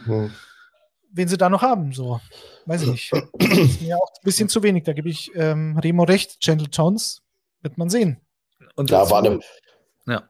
[0.05, 0.31] hm.
[1.11, 2.21] wen sie da noch haben, so.
[2.67, 3.13] Weiß ich nicht.
[3.39, 4.85] Das ist mir auch ein bisschen zu wenig.
[4.85, 6.41] Da gebe ich ähm, Remo recht.
[6.41, 7.23] Chandler Jones
[7.63, 8.21] wird man sehen.
[8.79, 9.41] Und da war eine.
[10.07, 10.23] Ja.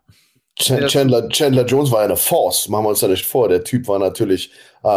[0.57, 3.49] Chandler, Chandler Jones war eine Force, machen wir uns da nicht vor.
[3.49, 4.51] Der Typ war natürlich,
[4.83, 4.89] äh,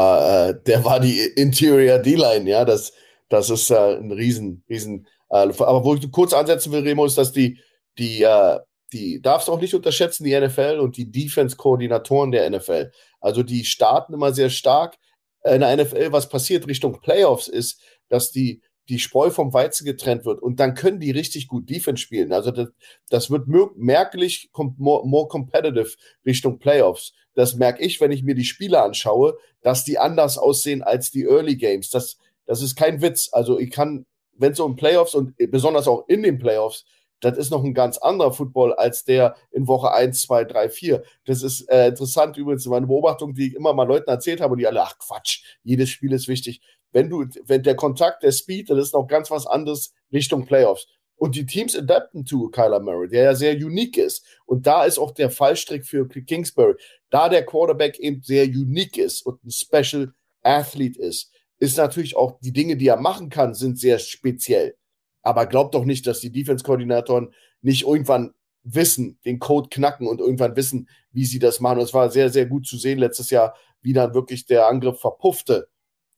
[0.49, 2.93] äh der war die Interior D-Line, ja, das,
[3.29, 5.05] das ist äh, ein riesen, riesen.
[5.29, 7.59] Äh, aber wo ich kurz ansetzen will, Remo, ist, dass die,
[7.99, 8.59] die, äh,
[8.91, 12.91] die darfst du auch nicht unterschätzen, die NFL und die Defense-Koordinatoren der NFL.
[13.19, 14.97] Also die starten immer sehr stark
[15.43, 16.11] in der NFL.
[16.11, 17.79] Was passiert Richtung Playoffs ist,
[18.09, 22.01] dass die die Spreu vom Weizen getrennt wird und dann können die richtig gut Defense
[22.01, 22.33] spielen.
[22.33, 22.69] Also das,
[23.09, 27.13] das wird merklich more, more competitive Richtung Playoffs.
[27.33, 31.23] Das merke ich, wenn ich mir die Spiele anschaue, dass die anders aussehen als die
[31.23, 31.89] Early Games.
[31.89, 33.29] Das, das ist kein Witz.
[33.31, 36.85] Also ich kann, wenn es um Playoffs und besonders auch in den Playoffs
[37.21, 41.03] das ist noch ein ganz anderer Football als der in Woche 1, 2, 3, 4.
[41.25, 44.57] Das ist äh, interessant übrigens, meine Beobachtung, die ich immer mal Leuten erzählt habe und
[44.57, 46.61] die alle, ach Quatsch, jedes Spiel ist wichtig.
[46.91, 50.87] Wenn du, wenn der Kontakt, der Speed, das ist noch ganz was anderes Richtung Playoffs.
[51.15, 54.25] Und die Teams adapten zu Kyler Murray, der ja sehr unique ist.
[54.45, 56.73] Und da ist auch der Fallstrick für Kingsbury.
[57.11, 62.39] Da der Quarterback eben sehr unique ist und ein Special Athlete ist, ist natürlich auch
[62.41, 64.75] die Dinge, die er machen kann, sind sehr speziell.
[65.21, 67.31] Aber glaubt doch nicht, dass die Defense-Koordinatoren
[67.61, 68.33] nicht irgendwann
[68.63, 71.77] wissen, den Code knacken und irgendwann wissen, wie sie das machen.
[71.77, 74.99] Und es war sehr, sehr gut zu sehen letztes Jahr, wie dann wirklich der Angriff
[74.99, 75.67] verpuffte.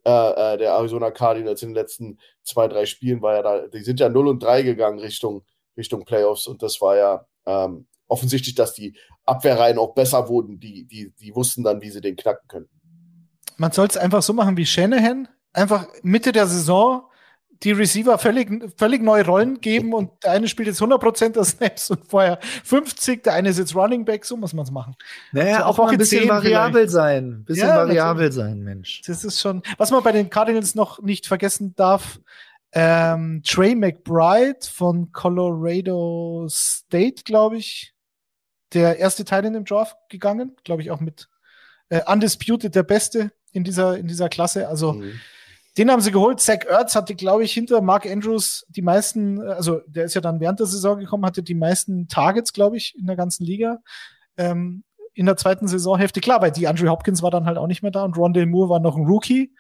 [0.06, 3.84] Äh, äh, der Arizona Cardinals in den letzten zwei, drei Spielen war ja da, die
[3.84, 5.43] sind ja 0 und 3 gegangen Richtung,
[5.78, 10.60] Richtung Playoffs und das war ja ähm, offensichtlich, dass die Abwehrreihen auch besser wurden.
[10.60, 12.70] Die, die, die wussten dann, wie sie den knacken können.
[13.56, 15.30] Man soll es einfach so machen wie Shanahan.
[15.54, 17.04] Einfach Mitte der Saison
[17.64, 21.89] die Receiver völlig, völlig neue Rollen geben und der eine spielt jetzt 100% der Snaps
[21.89, 24.95] und vorher 50, der eine ist jetzt Running Back, so muss man es machen.
[25.32, 26.91] Naja, so, auch, auch ein bisschen variabel vielleicht.
[26.91, 27.26] sein.
[27.26, 28.36] Ein bisschen ja, variabel natürlich.
[28.36, 29.01] sein, Mensch.
[29.05, 32.20] Das ist schon, was man bei den Cardinals noch nicht vergessen darf,
[32.74, 37.93] ähm, Trey McBride von Colorado State, glaube ich,
[38.74, 41.30] der erste Teil in dem Draft gegangen, glaube ich auch mit
[41.89, 44.68] äh, Undisputed der Beste in dieser, in dieser Klasse.
[44.68, 45.14] Also mhm
[45.78, 46.40] den haben sie geholt.
[46.40, 50.40] Zach Ertz hatte, glaube ich, hinter Mark Andrews die meisten, also der ist ja dann
[50.40, 53.80] während der Saison gekommen, hatte die meisten Targets, glaube ich, in der ganzen Liga.
[54.38, 54.84] Ähm,
[55.16, 56.22] in der zweiten Saisonhälfte.
[56.22, 58.70] Klar, weil die Andrew Hopkins war dann halt auch nicht mehr da und Rondale Moore
[58.70, 59.54] war noch ein Rookie.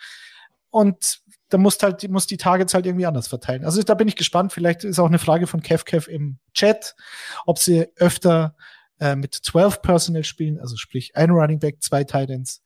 [0.71, 3.63] Und da muss halt, muss die Targets halt irgendwie anders verteilen.
[3.63, 4.51] Also da bin ich gespannt.
[4.51, 6.95] Vielleicht ist auch eine Frage von Kev Kev im Chat,
[7.45, 8.55] ob sie öfter
[8.99, 12.63] äh, mit 12 Personal spielen, also sprich ein Running Back, zwei Titans.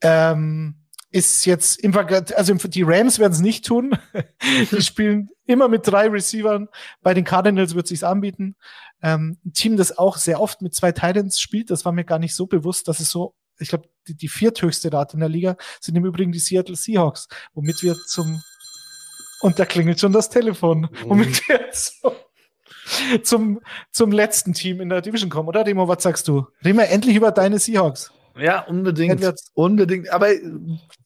[0.00, 0.85] Ähm,
[1.16, 3.98] ist jetzt im Vergleich, also die Rams werden es nicht tun.
[4.70, 6.68] die spielen immer mit drei Receivern.
[7.00, 8.54] Bei den Cardinals wird sich's anbieten.
[9.02, 12.18] Ähm, ein Team, das auch sehr oft mit zwei Titans spielt, das war mir gar
[12.18, 15.56] nicht so bewusst, dass es so, ich glaube, die, die vierthöchste Rate in der Liga
[15.80, 18.42] sind im Übrigen die Seattle Seahawks, womit wir zum
[19.40, 21.40] und da klingelt schon das Telefon, womit mhm.
[21.46, 22.16] wir so
[23.22, 23.60] zum,
[23.90, 26.46] zum letzten Team in der Division kommen, oder Demo, was sagst du?
[26.64, 28.12] Reden wir endlich über deine Seahawks.
[28.38, 29.24] Ja, unbedingt.
[29.54, 30.10] Unbedingt.
[30.10, 30.40] Aber äh,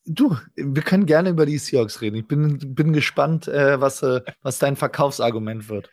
[0.04, 2.16] du, wir können gerne über die Seahawks reden.
[2.16, 5.90] Ich bin, bin gespannt, äh, was, äh, was dein Verkaufsargument wird.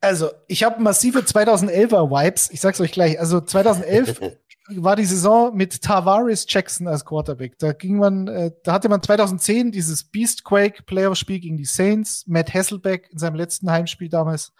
[0.00, 2.50] Also, ich habe massive 2011er Vibes.
[2.50, 3.18] Ich sag's euch gleich.
[3.18, 4.20] Also, 2011
[4.68, 7.58] war die Saison mit Tavares Jackson als Quarterback.
[7.58, 12.24] Da ging man, äh, da hatte man 2010 dieses Beastquake Playoff-Spiel gegen die Saints.
[12.26, 14.52] Matt Hasselbeck in seinem letzten Heimspiel damals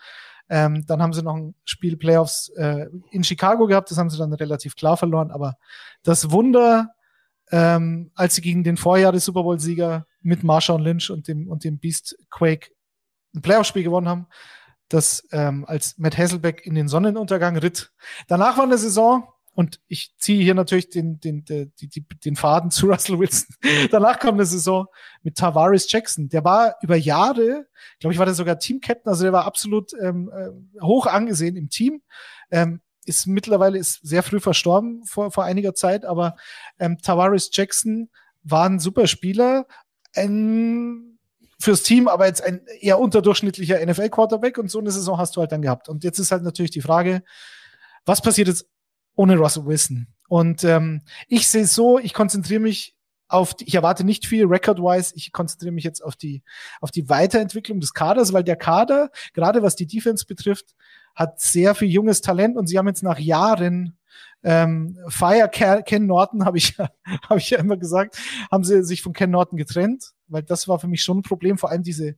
[0.49, 4.19] ähm, dann haben sie noch ein Spiel Playoffs äh, in Chicago gehabt, das haben sie
[4.19, 5.31] dann relativ klar verloren.
[5.31, 5.57] Aber
[6.03, 6.91] das Wunder,
[7.51, 11.79] ähm, als sie gegen den Vorjahres Super Bowl-Sieger mit Marshawn Lynch und dem, und dem
[11.79, 12.71] Beast Quake
[13.35, 14.27] ein Playoff-Spiel gewonnen haben,
[14.89, 17.93] das ähm, als Matt Hasselbeck in den Sonnenuntergang ritt.
[18.29, 22.71] Danach war eine Saison, und ich ziehe hier natürlich den, den, den, den, den Faden
[22.71, 23.57] zu Russell Wilson.
[23.91, 24.87] Danach kam eine Saison
[25.23, 26.29] mit Tavares Jackson.
[26.29, 27.67] Der war über Jahre,
[27.99, 31.71] glaube ich, war der sogar Team-Captain, also der war absolut ähm, äh, hoch angesehen im
[31.71, 32.03] Team.
[32.51, 36.37] Ähm, ist mittlerweile ist sehr früh verstorben vor, vor einiger Zeit, aber
[36.79, 38.11] ähm, Tavares Jackson
[38.43, 39.67] war ein super Spieler,
[40.15, 41.19] ein
[41.59, 45.51] fürs Team, aber jetzt ein eher unterdurchschnittlicher NFL-Quarterback und so eine Saison hast du halt
[45.51, 45.89] dann gehabt.
[45.89, 47.23] Und jetzt ist halt natürlich die Frage,
[48.05, 48.67] was passiert jetzt
[49.17, 50.07] ohne Russell Wilson.
[50.29, 52.95] Und ähm, ich sehe es so, ich konzentriere mich
[53.29, 56.43] auf, die, ich erwarte nicht viel record-wise, ich konzentriere mich jetzt auf die,
[56.81, 60.75] auf die Weiterentwicklung des Kaders, weil der Kader, gerade was die Defense betrifft,
[61.15, 63.99] hat sehr viel junges Talent und sie haben jetzt nach Jahren
[64.45, 68.17] ähm, Fire Ken Norton, habe ich, hab ich ja immer gesagt,
[68.51, 71.59] haben sie sich von Ken Norton getrennt, weil das war für mich schon ein Problem,
[71.59, 72.17] vor allem diese,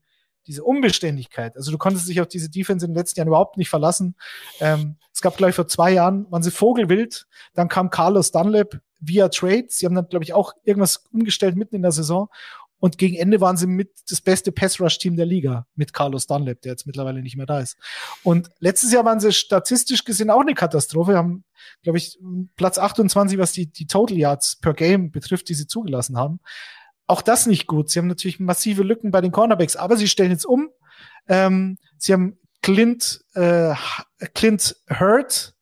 [0.48, 1.56] diese Unbeständigkeit.
[1.56, 4.16] Also du konntest dich auf diese Defense in den letzten Jahren überhaupt nicht verlassen.
[4.60, 8.80] Ähm, es gab, glaube ich, vor zwei Jahren, waren sie Vogelwild, dann kam Carlos Dunlap
[8.98, 9.78] via Trades.
[9.78, 12.28] Sie haben dann, glaube ich, auch irgendwas umgestellt mitten in der Saison.
[12.80, 16.72] Und gegen Ende waren sie mit das beste Pass-Rush-Team der Liga mit Carlos Dunlap, der
[16.72, 17.76] jetzt mittlerweile nicht mehr da ist.
[18.22, 21.44] Und letztes Jahr waren sie statistisch gesehen auch eine Katastrophe, haben,
[21.82, 22.18] glaube ich,
[22.56, 26.38] Platz 28, was die, die Total Yards per Game betrifft, die sie zugelassen haben.
[27.08, 27.88] Auch das nicht gut.
[27.90, 30.68] Sie haben natürlich massive Lücken bei den Cornerbacks, aber sie stellen jetzt um.
[31.26, 33.74] Ähm, sie haben Clint, äh,
[34.34, 35.54] Clint Hurt,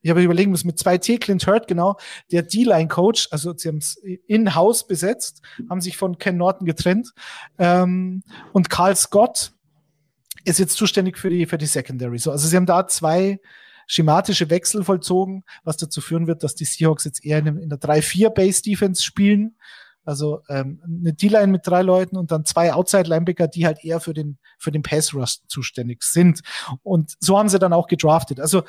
[0.00, 1.98] ich habe überlegen müssen, mit zwei T, Clint Hurt, genau,
[2.32, 3.96] der D-Line-Coach, also sie haben es
[4.26, 7.12] in-house besetzt, haben sich von Ken Norton getrennt.
[7.58, 8.22] Ähm,
[8.52, 9.52] und Carl Scott
[10.44, 12.18] ist jetzt zuständig für die, für die Secondary.
[12.18, 13.38] So, also sie haben da zwei
[13.86, 17.78] schematische Wechsel vollzogen, was dazu führen wird, dass die Seahawks jetzt eher in, in der
[17.78, 19.56] 3-4-Base-Defense spielen
[20.04, 24.14] also ähm, eine D-Line mit drei Leuten und dann zwei Outside-Linebacker, die halt eher für
[24.14, 26.40] den, für den Pass-Rush zuständig sind.
[26.82, 28.40] Und so haben sie dann auch gedraftet.
[28.40, 28.62] Also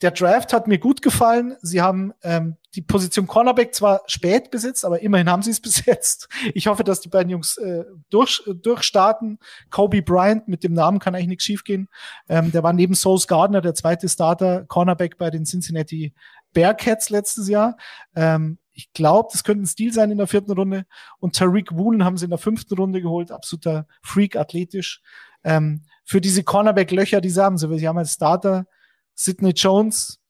[0.00, 1.56] der Draft hat mir gut gefallen.
[1.60, 6.28] Sie haben ähm, die Position Cornerback zwar spät besetzt, aber immerhin haben sie es besetzt.
[6.54, 9.38] Ich hoffe, dass die beiden Jungs äh, durch, durchstarten.
[9.70, 11.88] Kobe Bryant, mit dem Namen kann eigentlich nichts schiefgehen.
[12.28, 16.14] Ähm, der war neben Sauce Gardner der zweite Starter, Cornerback bei den Cincinnati
[16.52, 17.76] Bearcats letztes Jahr.
[18.14, 20.86] Ähm, ich glaube, das könnte ein Stil sein in der vierten Runde.
[21.18, 23.32] Und Tariq Woolen haben sie in der fünften Runde geholt.
[23.32, 25.02] Absoluter Freak, athletisch.
[25.42, 27.58] Ähm, für diese Cornerback-Löcher, die sie haben.
[27.58, 28.66] Sie haben als Starter
[29.14, 30.20] Sidney Jones,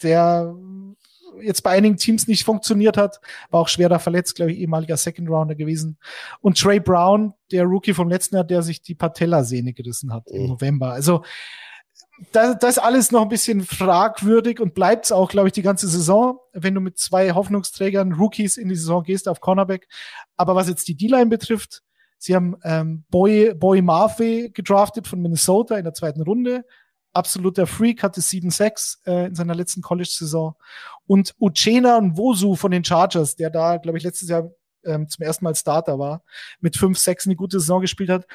[0.00, 0.54] der
[1.40, 3.20] jetzt bei einigen Teams nicht funktioniert hat,
[3.50, 5.98] war auch schwerer verletzt, glaube ich, ehemaliger Second Rounder gewesen.
[6.40, 10.36] Und Trey Brown, der Rookie vom letzten Jahr, der sich die Patellasehne gerissen hat mhm.
[10.36, 10.92] im November.
[10.92, 11.24] Also
[12.32, 15.62] da, das ist alles noch ein bisschen fragwürdig und bleibt es auch, glaube ich, die
[15.62, 19.88] ganze Saison, wenn du mit zwei Hoffnungsträgern, Rookies in die Saison gehst auf Cornerback.
[20.36, 21.82] Aber was jetzt die D-Line betrifft,
[22.18, 26.64] sie haben ähm, Boy, Boy Murphy gedraftet von Minnesota in der zweiten Runde.
[27.12, 30.54] Absoluter Freak, hatte 7-6 äh, in seiner letzten College-Saison.
[31.06, 34.50] Und Uchena Wosu von den Chargers, der da, glaube ich, letztes Jahr
[34.84, 36.22] ähm, zum ersten Mal Starter war,
[36.60, 38.26] mit 5-6 eine gute Saison gespielt hat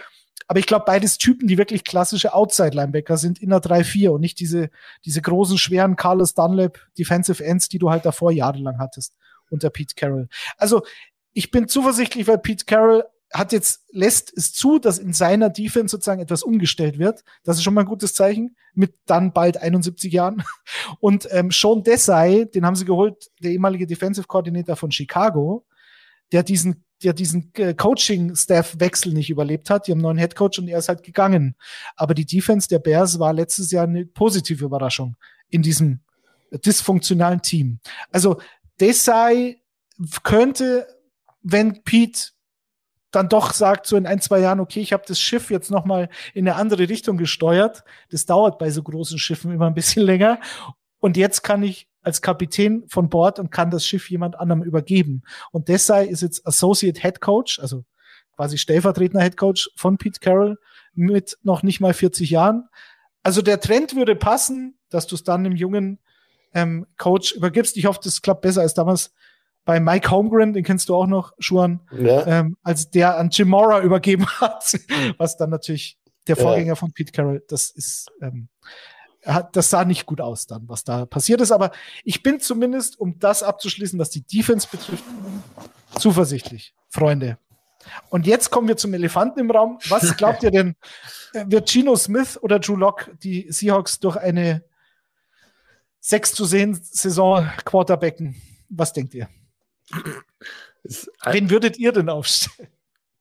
[0.48, 4.40] aber ich glaube, beides Typen, die wirklich klassische Outside-Linebacker sind in der 3-4 und nicht
[4.40, 4.70] diese,
[5.06, 9.16] diese großen, schweren Carlos Dunlap Defensive Ends, die du halt davor jahrelang hattest
[9.50, 10.28] unter Pete Carroll.
[10.58, 10.84] Also,
[11.32, 13.04] ich bin zuversichtlich, weil Pete Carroll
[13.34, 17.24] hat jetzt, lässt es zu, dass in seiner Defense sozusagen etwas umgestellt wird.
[17.44, 20.44] Das ist schon mal ein gutes Zeichen, mit dann bald 71 Jahren.
[21.00, 25.66] Und ähm, Sean Desai, den haben sie geholt, der ehemalige Defensive Coordinator von Chicago,
[26.32, 29.88] der diesen der diesen äh, Coaching-Staff-Wechsel nicht überlebt hat.
[29.88, 31.56] Die haben einen neuen Headcoach und er ist halt gegangen.
[31.96, 35.16] Aber die Defense der Bears war letztes Jahr eine positive Überraschung
[35.50, 36.00] in diesem
[36.52, 37.80] dysfunktionalen Team.
[38.12, 38.40] Also
[38.80, 39.62] Desai
[40.24, 40.88] könnte,
[41.42, 42.32] wenn Pete
[43.12, 45.86] dann doch sagt so in ein, zwei Jahren, okay, ich habe das Schiff jetzt noch
[45.86, 47.84] mal in eine andere Richtung gesteuert.
[48.10, 50.40] Das dauert bei so großen Schiffen immer ein bisschen länger.
[51.00, 55.24] Und jetzt kann ich als Kapitän von Bord und kann das Schiff jemand anderem übergeben.
[55.52, 57.84] Und Desai ist jetzt Associate Head Coach, also
[58.36, 60.58] quasi stellvertretender Head Coach von Pete Carroll
[60.94, 62.68] mit noch nicht mal 40 Jahren.
[63.24, 66.00] Also der Trend würde passen, dass du es dann dem jungen
[66.54, 67.78] ähm, Coach übergibst.
[67.78, 69.14] Ich hoffe, das klappt besser als damals
[69.66, 72.28] bei Mike Holmgren, den kennst du auch noch, Schuan, ja.
[72.28, 74.78] ähm, als der an Jim Mora übergeben hat,
[75.18, 75.98] was dann natürlich
[76.28, 76.76] der Vorgänger ja.
[76.76, 78.50] von Pete Carroll, das ist ähm,
[79.52, 81.52] das sah nicht gut aus dann, was da passiert ist.
[81.52, 81.72] Aber
[82.04, 85.04] ich bin zumindest, um das abzuschließen, was die Defense betrifft,
[85.98, 87.38] zuversichtlich, Freunde.
[88.10, 89.80] Und jetzt kommen wir zum Elefanten im Raum.
[89.90, 90.76] Was glaubt ihr denn,
[91.34, 94.64] äh, wird Gino Smith oder Drew Lock die Seahawks durch eine
[96.00, 98.42] 6 zu 10 Saison Quarterbacken?
[98.70, 99.30] Was denkt ihr?
[101.26, 102.70] Wen würdet ihr denn aufstellen?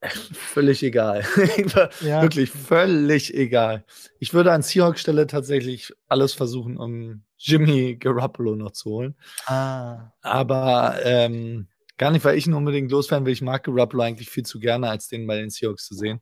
[0.02, 1.24] Völlig egal.
[2.00, 2.22] ja.
[2.22, 3.84] Wirklich völlig egal.
[4.18, 9.14] Ich würde an Seahawks Stelle tatsächlich alles versuchen, um Jimmy Garoppolo noch zu holen.
[9.46, 10.12] Ah.
[10.20, 11.68] Aber ähm,
[11.98, 13.32] gar nicht, weil ich ihn unbedingt loswerden will.
[13.32, 16.20] Ich mag Garoppolo eigentlich viel zu gerne, als den bei den Seahawks zu sehen.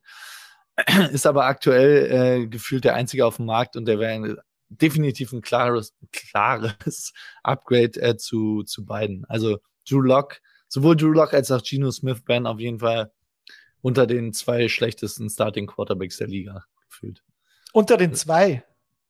[1.12, 5.40] Ist aber aktuell äh, gefühlt der einzige auf dem Markt und der wäre definitiv ein
[5.40, 7.12] klares, klares
[7.42, 9.24] Upgrade äh, zu, zu beiden.
[9.26, 9.58] Also
[9.88, 13.10] Drew Lock, sowohl Drew Lock als auch Geno Smith werden auf jeden Fall
[13.82, 17.22] unter den zwei schlechtesten Starting Quarterbacks der Liga gefühlt.
[17.72, 18.64] Unter den zwei?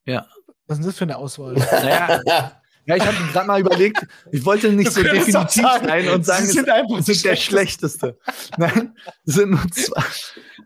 [0.05, 0.27] Ja.
[0.67, 1.55] Was ist das für eine Auswahl?
[1.71, 6.47] Naja, ja, ich habe gerade mal überlegt, ich wollte nicht so definitiv sein und sagen,
[6.47, 8.19] sie sind einfach sind der schlechteste.
[8.57, 10.03] Nein, sind nur zwei.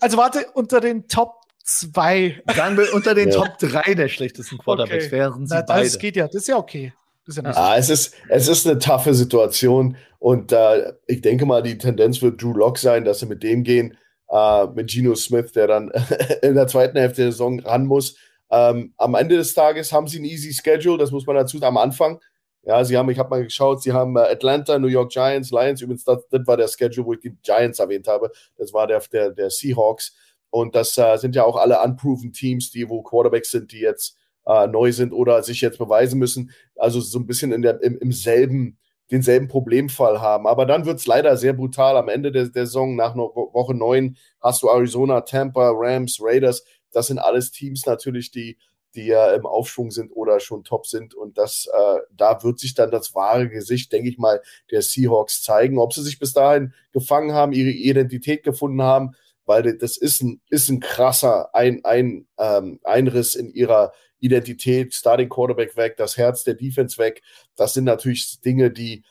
[0.00, 2.42] Also warte, unter den Top zwei.
[2.54, 3.34] Sagen wir unter den ja.
[3.34, 5.12] Top drei der schlechtesten Quarterbacks okay.
[5.12, 5.84] wären sie Na, beide.
[5.84, 6.94] Das geht ja, das ist ja okay.
[7.26, 11.62] Ist ja ah, es, ist, es ist eine taffe Situation und äh, ich denke mal,
[11.62, 13.96] die Tendenz wird Drew Lock sein, dass sie mit dem gehen.
[14.30, 15.90] äh, mit Geno Smith, der dann
[16.42, 18.16] in der zweiten Hälfte der Saison ran muss.
[18.50, 21.76] Ähm, am Ende des Tages haben sie ein easy Schedule, das muss man dazu am
[21.76, 22.20] Anfang.
[22.62, 25.82] Ja, sie haben, ich habe mal geschaut, sie haben äh, Atlanta, New York Giants, Lions,
[25.82, 28.30] übrigens, das, das, war der Schedule, wo ich die Giants erwähnt habe.
[28.56, 30.14] Das war der, der, der Seahawks.
[30.50, 34.16] Und das äh, sind ja auch alle unproven Teams, die, wo Quarterbacks sind, die jetzt
[34.46, 36.50] äh, neu sind oder sich jetzt beweisen müssen.
[36.76, 38.78] Also so ein bisschen in der, im, im selben,
[39.10, 40.46] denselben Problemfall haben.
[40.46, 41.96] Aber dann wird es leider sehr brutal.
[41.96, 46.64] Am Ende der, der Saison, nach Woche 9, hast du Arizona, Tampa, Rams, Raiders.
[46.92, 48.56] Das sind alles Teams natürlich, die
[48.94, 51.14] die ja im Aufschwung sind oder schon top sind.
[51.14, 54.40] Und das, äh, da wird sich dann das wahre Gesicht, denke ich mal,
[54.70, 55.78] der Seahawks zeigen.
[55.78, 59.16] Ob sie sich bis dahin gefangen haben, ihre Identität gefunden haben,
[59.46, 63.92] weil das ist ein, ist ein krasser ein, ein, ähm, Einriss in ihrer
[64.24, 67.22] Identität, Starting Quarterback weg, das Herz der Defense weg.
[67.56, 69.04] Das sind natürlich Dinge, die,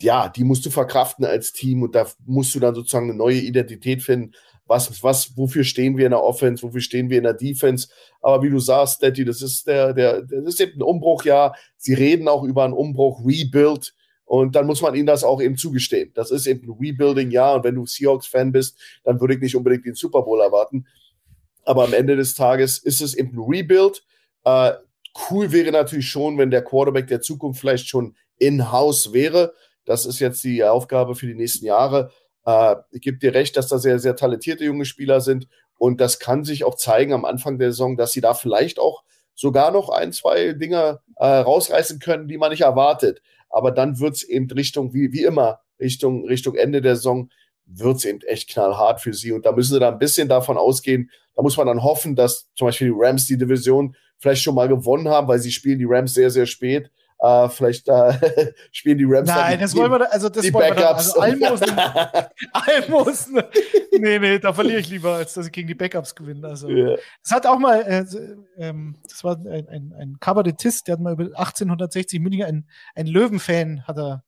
[0.00, 3.38] ja, die musst du verkraften als Team und da musst du dann sozusagen eine neue
[3.38, 4.32] Identität finden
[4.72, 7.88] was, was, wofür stehen wir in der Offense, wofür stehen wir in der Defense.
[8.20, 11.54] Aber wie du sagst, Daddy, das ist der, der, das ist eben ein Umbruchjahr.
[11.76, 13.94] Sie reden auch über einen Umbruch, Rebuild.
[14.24, 16.12] Und dann muss man ihnen das auch eben zugestehen.
[16.14, 17.56] Das ist eben ein Rebuilding-Jahr.
[17.56, 20.86] Und wenn du Seahawks-Fan bist, dann würde ich nicht unbedingt den Super Bowl erwarten.
[21.64, 24.02] Aber am Ende des Tages ist es eben ein Rebuild.
[24.44, 24.72] Äh,
[25.30, 29.54] cool wäre natürlich schon, wenn der Quarterback der Zukunft vielleicht schon in-house wäre.
[29.84, 32.10] Das ist jetzt die Aufgabe für die nächsten Jahre.
[32.44, 35.48] Äh, ich gebe dir recht, dass da sehr, sehr talentierte junge Spieler sind.
[35.78, 39.02] Und das kann sich auch zeigen am Anfang der Saison, dass sie da vielleicht auch
[39.34, 43.20] sogar noch ein, zwei Dinge äh, rausreißen können, die man nicht erwartet.
[43.48, 47.30] Aber dann wird es eben Richtung, wie, wie immer, Richtung, Richtung Ende der Saison,
[47.66, 49.32] wird es eben echt knallhart für sie.
[49.32, 51.10] Und da müssen sie da ein bisschen davon ausgehen.
[51.34, 54.68] Da muss man dann hoffen, dass zum Beispiel die Rams die Division vielleicht schon mal
[54.68, 56.90] gewonnen haben, weil sie spielen die Rams sehr, sehr spät.
[57.24, 58.12] Uh, vielleicht uh,
[58.72, 61.14] spielen die Rams Nein, das wollen wir, also das die wollen Backups.
[61.14, 61.78] wir dann, also Almosen,
[62.52, 63.42] Almosen.
[63.96, 66.48] nee, nee, da verliere ich lieber, als dass ich gegen die Backups gewinne.
[66.48, 66.96] Also, yeah.
[67.22, 68.04] das hat auch mal, äh,
[68.58, 73.06] ähm, das war ein, ein, ein Kabarettist, der hat mal über 1860 München, ein, ein
[73.06, 74.24] Löwenfan hat er,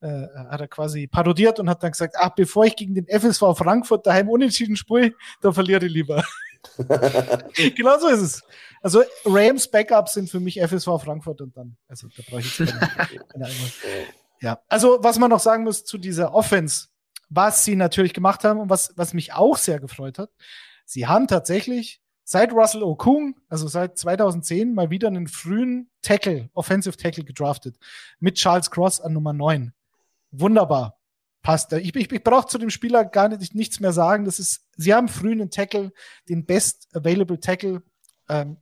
[0.00, 3.56] äh, hat er quasi parodiert und hat dann gesagt, ach, bevor ich gegen den FSV
[3.56, 6.22] Frankfurt daheim unentschieden spiele, da verliere ich lieber.
[7.76, 8.42] genau so ist es.
[8.82, 12.74] Also Rams Backups sind für mich FSV Frankfurt und dann, also da brauche ich jetzt
[14.40, 16.88] Ja, also was man noch sagen muss zu dieser Offense,
[17.28, 20.30] was sie natürlich gemacht haben und was, was mich auch sehr gefreut hat,
[20.84, 26.96] sie haben tatsächlich seit Russell Okung, also seit 2010, mal wieder einen frühen Tackle, Offensive
[26.96, 27.78] Tackle gedraftet
[28.20, 29.72] mit Charles Cross an Nummer 9.
[30.30, 30.98] Wunderbar
[31.42, 31.72] passt.
[31.72, 34.26] Ich, ich, ich brauche zu dem Spieler gar nicht, nichts mehr sagen.
[34.26, 35.92] Das ist, sie haben früh einen Tackle,
[36.28, 37.82] den Best Available Tackle,
[38.28, 38.56] ähm,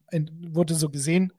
[0.52, 1.32] wurde so gesehen,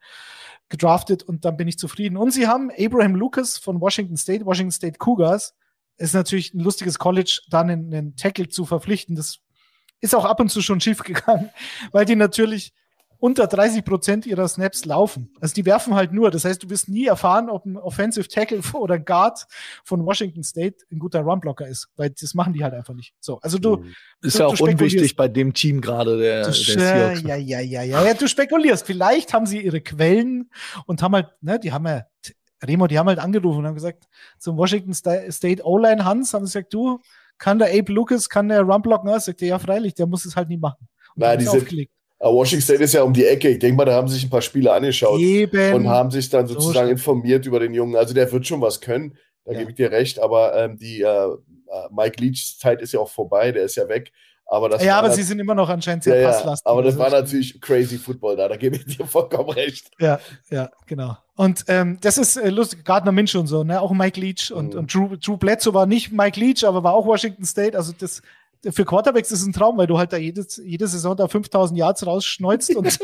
[0.70, 2.18] gedraftet und dann bin ich zufrieden.
[2.18, 5.56] Und sie haben Abraham Lucas von Washington State, Washington State Cougars.
[5.98, 9.16] Ist natürlich ein lustiges College, dann einen, Tackle zu verpflichten.
[9.16, 9.40] Das
[10.02, 11.50] ist auch ab und zu schon schief gegangen,
[11.92, 12.74] weil die natürlich
[13.20, 15.32] unter 30 Prozent ihrer Snaps laufen.
[15.40, 16.32] Also die werfen halt nur.
[16.32, 19.48] Das heißt, du wirst nie erfahren, ob ein Offensive Tackle oder Guard
[19.84, 23.14] von Washington State ein guter Runblocker ist, weil das machen die halt einfach nicht.
[23.20, 23.96] So, also du mhm.
[24.22, 27.84] ist du, ja auch unwichtig bei dem Team gerade der, du, der Ja, ja, ja,
[27.84, 28.14] ja, ja.
[28.14, 28.86] Du spekulierst.
[28.86, 30.50] Vielleicht haben sie ihre Quellen
[30.86, 32.04] und haben halt, ne, die haben ja
[32.64, 34.06] Remo, die haben halt angerufen und haben gesagt,
[34.40, 37.00] zum Washington State O-Line Hans haben sie gesagt, du,
[37.38, 39.10] kann der Abe Lucas, kann der Runblocken?
[39.10, 40.88] Er sagte, ja, freilich, der muss es halt nie machen.
[41.16, 41.92] Und Nein, die sind, aufgelegt.
[42.20, 43.50] Washington State ist ja um die Ecke.
[43.50, 45.74] Ich denke mal, da haben sich ein paar Spiele angeschaut Eben.
[45.74, 47.96] und haben sich dann sozusagen so informiert über den Jungen.
[47.96, 49.60] Also der wird schon was können, da ja.
[49.60, 50.20] gebe ich dir recht.
[50.20, 51.36] Aber ähm, die äh, äh
[51.92, 54.12] Mike Leach Zeit ist ja auch vorbei, der ist ja weg.
[54.50, 56.66] Aber das ja, aber sie sind immer noch anscheinend sehr ja, passlastig.
[56.66, 59.92] aber das war natürlich crazy Football da, da gebe ich dir vollkommen recht.
[60.00, 61.18] Ja, ja, genau.
[61.36, 63.82] Und ähm, das ist äh, lustig, Gardner Minch und so, ne?
[63.82, 64.80] auch Mike Leach und, mhm.
[64.80, 67.78] und Drew, Drew Bledsoe war nicht Mike Leach, aber war auch Washington State.
[67.78, 68.22] Also das
[68.70, 71.78] für Quarterbacks ist es ein Traum, weil du halt da jedes, jede Saison da 5000
[71.78, 72.86] Yards rausschneuzt und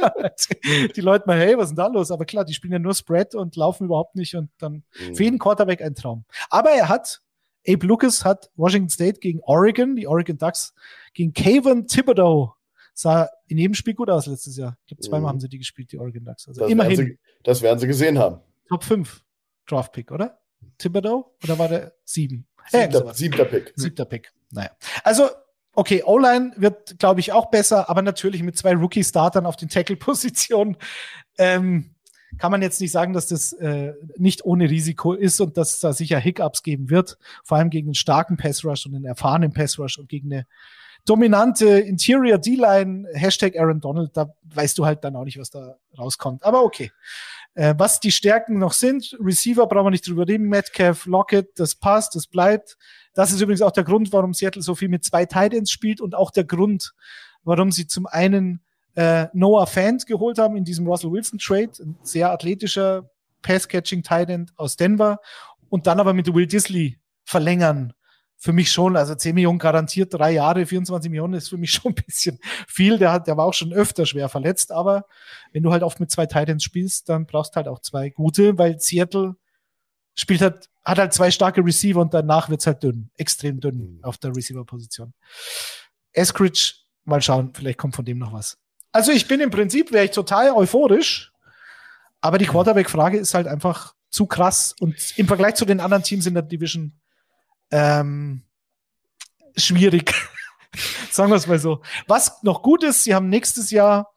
[0.95, 2.11] die Leute mal, hey, was ist denn da los?
[2.11, 5.15] Aber klar, die spielen ja nur Spread und laufen überhaupt nicht und dann mhm.
[5.15, 6.25] für jeden Quarterback ein Traum.
[6.49, 7.21] Aber er hat,
[7.67, 10.73] Abe Lucas hat Washington State gegen Oregon, die Oregon Ducks,
[11.13, 12.53] gegen Kevin Thibodeau.
[12.95, 14.77] Sah in jedem Spiel gut aus letztes Jahr.
[14.81, 15.27] Ich glaube, zweimal mhm.
[15.27, 16.47] haben sie die gespielt, die Oregon Ducks.
[16.47, 16.97] Also das immerhin.
[16.97, 18.39] Werden sie, das werden sie gesehen haben.
[18.69, 19.23] Top 5
[19.67, 20.39] Draft Pick, oder?
[20.77, 21.35] Thibodeau?
[21.43, 22.45] Oder war der 7?
[22.69, 23.73] Siebter, äh, siebter Pick.
[23.75, 24.31] Siebter Pick.
[24.51, 24.71] Naja.
[25.03, 25.29] Also
[25.73, 30.77] Okay, O-Line wird, glaube ich, auch besser, aber natürlich mit zwei Rookie-Startern auf den Tackle-Positionen
[31.37, 31.93] ähm,
[32.37, 35.79] kann man jetzt nicht sagen, dass das äh, nicht ohne Risiko ist und dass es
[35.79, 39.99] da sicher Hiccups geben wird, vor allem gegen einen starken Pass-Rush und einen erfahrenen Pass-Rush
[39.99, 40.45] und gegen eine
[41.05, 45.77] dominante Interior D-Line, Hashtag Aaron Donald, da weißt du halt dann auch nicht, was da
[45.97, 46.43] rauskommt.
[46.43, 46.91] Aber okay.
[47.55, 51.75] Äh, was die Stärken noch sind, Receiver brauchen wir nicht drüber reden, Metcalf, Lockett, das
[51.75, 52.77] passt, das bleibt.
[53.13, 56.15] Das ist übrigens auch der Grund, warum Seattle so viel mit zwei Titans spielt und
[56.15, 56.93] auch der Grund,
[57.43, 58.61] warum sie zum einen
[58.95, 63.09] äh, Noah Fant geholt haben in diesem Russell Wilson Trade, ein sehr athletischer
[63.41, 65.19] Pass-Catching Titan aus Denver
[65.69, 67.93] und dann aber mit Will Disley verlängern.
[68.37, 71.93] Für mich schon, also 10 Millionen garantiert, drei Jahre, 24 Millionen ist für mich schon
[71.93, 72.97] ein bisschen viel.
[72.97, 75.05] Der hat, der war auch schon öfter schwer verletzt, aber
[75.51, 78.57] wenn du halt oft mit zwei Titans spielst, dann brauchst du halt auch zwei gute,
[78.57, 79.35] weil Seattle
[80.15, 84.17] spielt halt, hat halt zwei starke Receiver und danach wird's halt dünn, extrem dünn auf
[84.17, 85.13] der Receiver-Position.
[86.11, 86.73] Eskridge,
[87.05, 88.57] mal schauen, vielleicht kommt von dem noch was.
[88.91, 91.31] Also ich bin im Prinzip, wäre ich total euphorisch,
[92.21, 96.27] aber die Quarterback-Frage ist halt einfach zu krass und im Vergleich zu den anderen Teams
[96.27, 96.93] in der Division
[97.71, 98.43] ähm,
[99.57, 100.13] schwierig.
[101.11, 101.81] Sagen wir es mal so.
[102.07, 104.12] Was noch gut ist, sie haben nächstes Jahr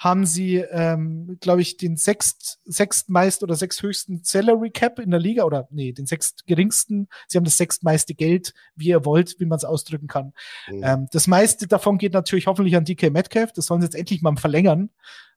[0.00, 5.44] haben sie, ähm, glaube ich, den sechst, sechstmeist oder sechsthöchsten Salary Cap in der Liga
[5.44, 7.06] oder nee, den sechstgeringsten.
[7.28, 10.32] Sie haben das sechstmeiste Geld, wie ihr wollt, wie man es ausdrücken kann.
[10.68, 10.82] Mhm.
[10.82, 13.52] Ähm, das meiste davon geht natürlich hoffentlich an DK Metcalf.
[13.52, 14.88] Das sollen sie jetzt endlich mal verlängern,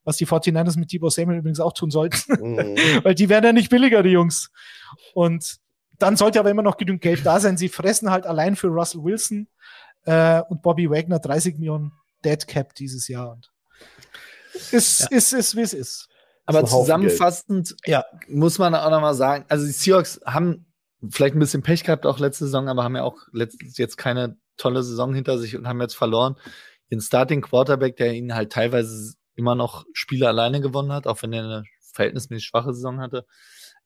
[0.06, 2.31] was die 49ers mit Debo Samuel übrigens auch tun sollten.
[2.31, 2.77] Mhm.
[3.03, 4.49] Weil die werden ja nicht billiger, die Jungs.
[5.14, 5.57] Und
[5.99, 7.57] dann sollte aber immer noch genügend Geld da sein.
[7.57, 9.49] Sie fressen halt allein für Russell Wilson
[10.06, 11.91] äh, und Bobby Wagner 30 Millionen
[12.23, 13.34] Dead Cap dieses Jahr.
[13.34, 13.53] Und
[14.72, 15.08] ist, ja.
[15.12, 16.10] ist, ist, wie es ist.
[16.46, 18.04] Aber zusammenfassend ja.
[18.28, 20.66] muss man auch nochmal sagen, also die Seahawks haben
[21.10, 24.84] vielleicht ein bisschen Pech gehabt auch letzte Saison, aber haben ja auch jetzt keine tolle
[24.84, 26.36] Saison hinter sich und haben jetzt verloren.
[26.90, 31.34] Ihren Starting Quarterback, der ihnen halt teilweise immer noch Spiele alleine gewonnen hat, auch wenn
[31.34, 31.64] er eine
[31.94, 33.26] verhältnismäßig schwache Saison hatte.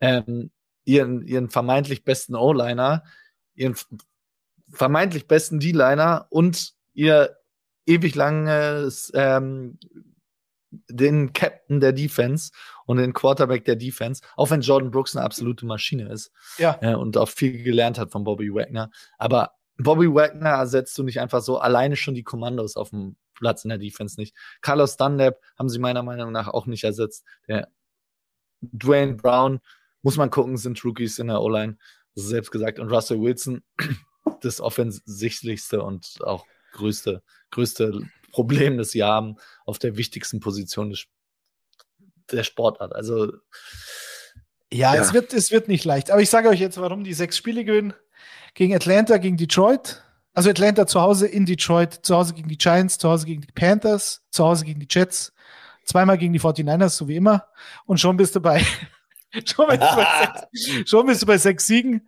[0.01, 0.51] Ähm,
[0.83, 3.03] ihren, ihren vermeintlich besten O-Liner,
[3.55, 3.75] ihren
[4.69, 7.37] vermeintlich besten D-Liner und ihr
[7.85, 9.79] ewig langes ähm,
[10.69, 12.51] den Captain der Defense
[12.85, 16.77] und den Quarterback der Defense, auch wenn Jordan Brooks eine absolute Maschine ist ja.
[16.81, 18.91] Äh, und auch viel gelernt hat von Bobby Wagner.
[19.17, 23.63] Aber Bobby Wagner ersetzt du nicht einfach so alleine schon die Kommandos auf dem Platz
[23.63, 24.35] in der Defense nicht.
[24.61, 27.23] Carlos Dunlap haben sie meiner Meinung nach auch nicht ersetzt.
[27.47, 27.69] Der
[28.61, 29.59] Dwayne Brown,
[30.01, 31.77] muss man gucken, sind Rookies in der O-Line,
[32.15, 32.79] selbst gesagt.
[32.79, 33.63] Und Russell Wilson,
[34.41, 37.21] das offensichtlichste und auch größte,
[37.51, 38.01] größte
[38.37, 41.07] Problem, das sie haben auf der wichtigsten Position des,
[42.29, 42.93] der Sportart.
[42.93, 43.31] Also
[44.71, 46.11] ja, ja, Es, wird, es wird nicht leicht.
[46.11, 47.95] Aber ich sage euch jetzt, warum die sechs Spiele gewinnen.
[48.53, 50.03] Gegen Atlanta, gegen Detroit.
[50.35, 53.51] Also Atlanta zu Hause in Detroit, zu Hause gegen die Giants, zu Hause gegen die
[53.51, 55.33] Panthers, zu Hause gegen die Jets,
[55.83, 57.47] zweimal gegen die 49ers, so wie immer.
[57.85, 58.59] Und schon bist du bei,
[59.45, 60.07] schon, bist du bei
[60.51, 62.07] sechs, schon bist du bei sechs Siegen.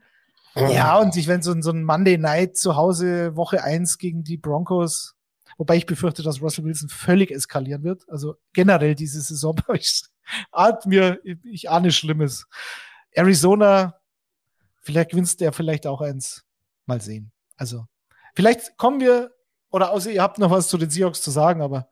[0.56, 4.38] Ja, und ich, wenn so, so ein Monday Night zu Hause, Woche eins gegen die
[4.38, 5.16] Broncos,
[5.60, 8.10] Wobei ich befürchte, dass Russell Wilson völlig eskalieren wird.
[8.10, 10.04] Also generell diese Saison, ich
[10.54, 12.48] ahnt mir, ich ahne Schlimmes.
[13.12, 14.00] Arizona,
[14.80, 16.46] vielleicht gewinnst der vielleicht auch eins.
[16.86, 17.34] Mal sehen.
[17.58, 17.86] Also,
[18.36, 19.32] vielleicht kommen wir,
[19.70, 21.90] oder außer ihr habt noch was zu den Seahawks zu sagen, aber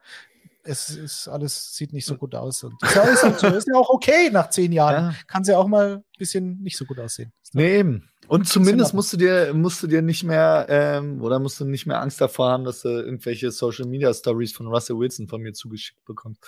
[0.64, 2.64] es ist alles sieht nicht so gut aus.
[2.64, 5.12] Und das ist, ja auch okay nach zehn Jahren.
[5.12, 5.16] Ja.
[5.28, 7.34] Kann sie ja auch mal ein bisschen nicht so gut aussehen.
[7.52, 8.10] Nee, eben.
[8.28, 11.86] Und zumindest musst du dir, musst du dir nicht mehr, ähm, oder musst du nicht
[11.86, 15.54] mehr Angst davor haben, dass du irgendwelche Social Media Stories von Russell Wilson von mir
[15.54, 16.46] zugeschickt bekommst.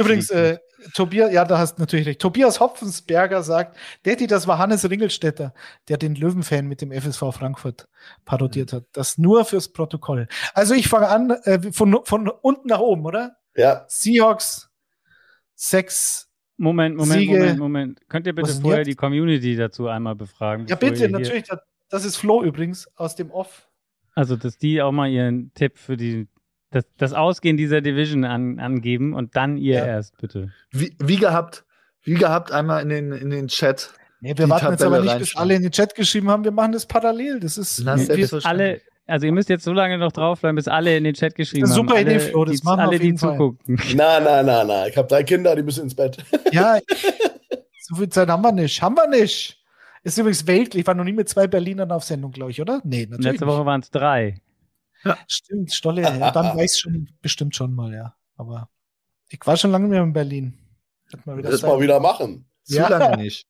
[0.00, 0.58] Übrigens, äh,
[0.94, 2.20] Tobias, ja, da hast du natürlich recht.
[2.20, 5.54] Tobias Hopfensberger sagt, Daddy, das war Hannes Ringelstetter,
[5.88, 7.88] der den Löwenfan mit dem FSV Frankfurt
[8.24, 8.76] parodiert mhm.
[8.76, 8.84] hat.
[8.92, 10.28] Das nur fürs Protokoll.
[10.52, 13.36] Also ich fange an, äh, von, von unten nach oben, oder?
[13.54, 13.84] Ja.
[13.88, 14.70] Seahawks,
[15.54, 16.31] sechs
[16.62, 17.32] Moment, Moment, Siege.
[17.32, 18.08] Moment, Moment.
[18.08, 18.86] Könnt ihr bitte vorher jetzt?
[18.86, 20.66] die Community dazu einmal befragen?
[20.68, 21.44] Ja, bitte, natürlich.
[21.90, 23.68] Das ist Flo übrigens aus dem Off.
[24.14, 26.28] Also, dass die auch mal ihren Tipp für die,
[26.70, 29.86] das, das Ausgehen dieser Division an, angeben und dann ihr ja.
[29.86, 30.52] erst, bitte.
[30.70, 31.64] Wie, wie gehabt,
[32.04, 33.92] wie gehabt, einmal in den, in den Chat.
[34.20, 36.44] Nee, wir warten jetzt aber nicht, bis alle in den Chat geschrieben haben.
[36.44, 37.40] Wir machen das parallel.
[37.40, 37.84] Das ist.
[37.84, 41.14] Das wir, alle, also ihr müsst jetzt so lange noch draufbleiben, bis alle in den
[41.14, 41.74] Chat geschrieben haben.
[41.74, 43.80] Super Idee, Flo, das machen alle, die zugucken.
[43.94, 44.86] Na, na, na, na.
[44.86, 46.16] Ich habe drei Kinder, die müssen ins Bett.
[46.52, 46.78] Ja,
[47.80, 48.80] so viel Zeit haben wir nicht.
[48.82, 49.58] Haben wir nicht.
[50.04, 50.82] Ist übrigens weltlich.
[50.82, 52.80] Ich war noch nie mit zwei Berlinern auf Sendung, glaube ich, oder?
[52.84, 53.32] Nee, natürlich.
[53.32, 54.40] Letzte Woche waren es drei.
[55.04, 55.16] Ja.
[55.26, 56.02] Stimmt, Stolle.
[56.02, 58.14] Ja, dann weiß ich schon bestimmt schon mal, ja.
[58.36, 58.68] Aber
[59.28, 60.58] ich war schon lange mehr in Berlin.
[61.42, 62.44] das mal wieder machen.
[62.64, 62.88] Zu ja.
[62.88, 63.46] lange nicht.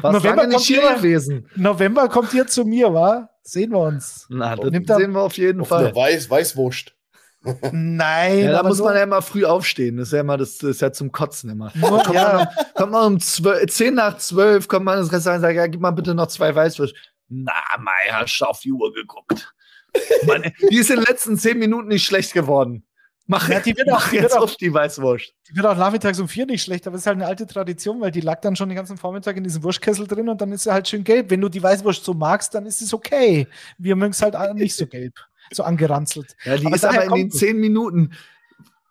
[0.00, 1.48] Was November lange nicht hier gewesen.
[1.54, 3.30] November kommt ihr zu mir, wa?
[3.46, 4.26] Sehen wir uns.
[4.28, 5.94] Na, das Nimmt sehen wir auf jeden auf Fall.
[5.94, 6.92] Weiß, Weißwurst.
[7.70, 8.40] Nein.
[8.40, 9.98] Ja, da muss man ja immer früh aufstehen.
[9.98, 11.70] Das ist ja immer, das, ist ja zum Kotzen immer.
[11.74, 12.34] Nur, kommt, ja.
[12.34, 15.66] man, kommt man um 12, 10 nach 12, kommt man ins Restaurant und sagt, ja,
[15.68, 16.98] gib mal bitte noch zwei Weißwürste.
[17.28, 19.54] Na, Meier, hast auf die Uhr geguckt.
[20.26, 22.84] Mann, die ist in den letzten 10 Minuten nicht schlecht geworden.
[23.28, 25.32] Mach, Ja, die wird auch- die wird jetzt auch- auf die Weißwurst.
[25.50, 28.00] Die wird auch nachmittags um vier nicht schlecht, aber es ist halt eine alte Tradition,
[28.00, 30.62] weil die lag dann schon den ganzen Vormittag in diesem Wurstkessel drin und dann ist
[30.62, 31.28] sie halt schön gelb.
[31.30, 33.48] Wenn du die Weißwurst so magst, dann ist es okay.
[33.78, 35.14] Wir mögen es halt nicht so gelb,
[35.52, 36.36] so angeranzelt.
[36.44, 38.12] Ja, die Aber ist aber in den zehn Minuten.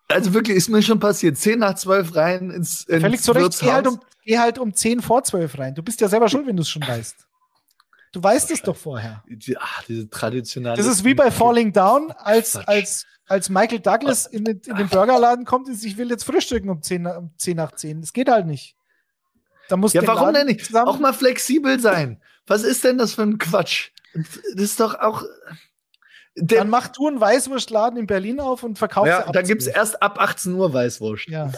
[0.08, 1.36] Also wirklich, ist mir schon passiert.
[1.38, 4.72] Zehn nach zwölf rein ins, ins Völlig zu Recht, geh halt, um, geh halt um
[4.74, 5.74] zehn vor zwölf rein.
[5.74, 7.25] Du bist ja selber schuld, wenn du es schon weißt.
[8.16, 9.22] Du weißt es doch vorher.
[9.28, 10.76] Die, ach, diese traditionelle.
[10.78, 14.88] Das ist wie bei Falling Down, als, als, als Michael Douglas in den, in den
[14.88, 18.00] Burgerladen kommt und sagt, ich will jetzt frühstücken um 10, nach- um 10 nach 10.
[18.00, 18.74] Das geht halt nicht.
[19.68, 20.64] Da muss Ja, warum Laden denn nicht?
[20.64, 22.22] zusammen- Auch mal flexibel sein.
[22.46, 23.90] Was ist denn das für ein Quatsch?
[24.14, 25.22] Das ist doch auch.
[26.38, 29.40] Der, Dann mach du einen Weißwurstladen in Berlin auf und verkauf ja, sie ab da
[29.40, 29.76] gibt es 12.
[29.76, 31.28] erst ab 18 Uhr Weißwurst.
[31.28, 31.50] Ja.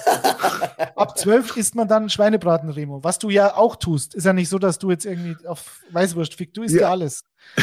[0.95, 3.03] ab 12 isst man dann Schweinebraten, Remo.
[3.03, 4.15] Was du ja auch tust.
[4.15, 6.57] Ist ja nicht so, dass du jetzt irgendwie auf Weißwurst fickst.
[6.57, 6.91] Du isst ja, Ja.
[6.91, 7.25] alles.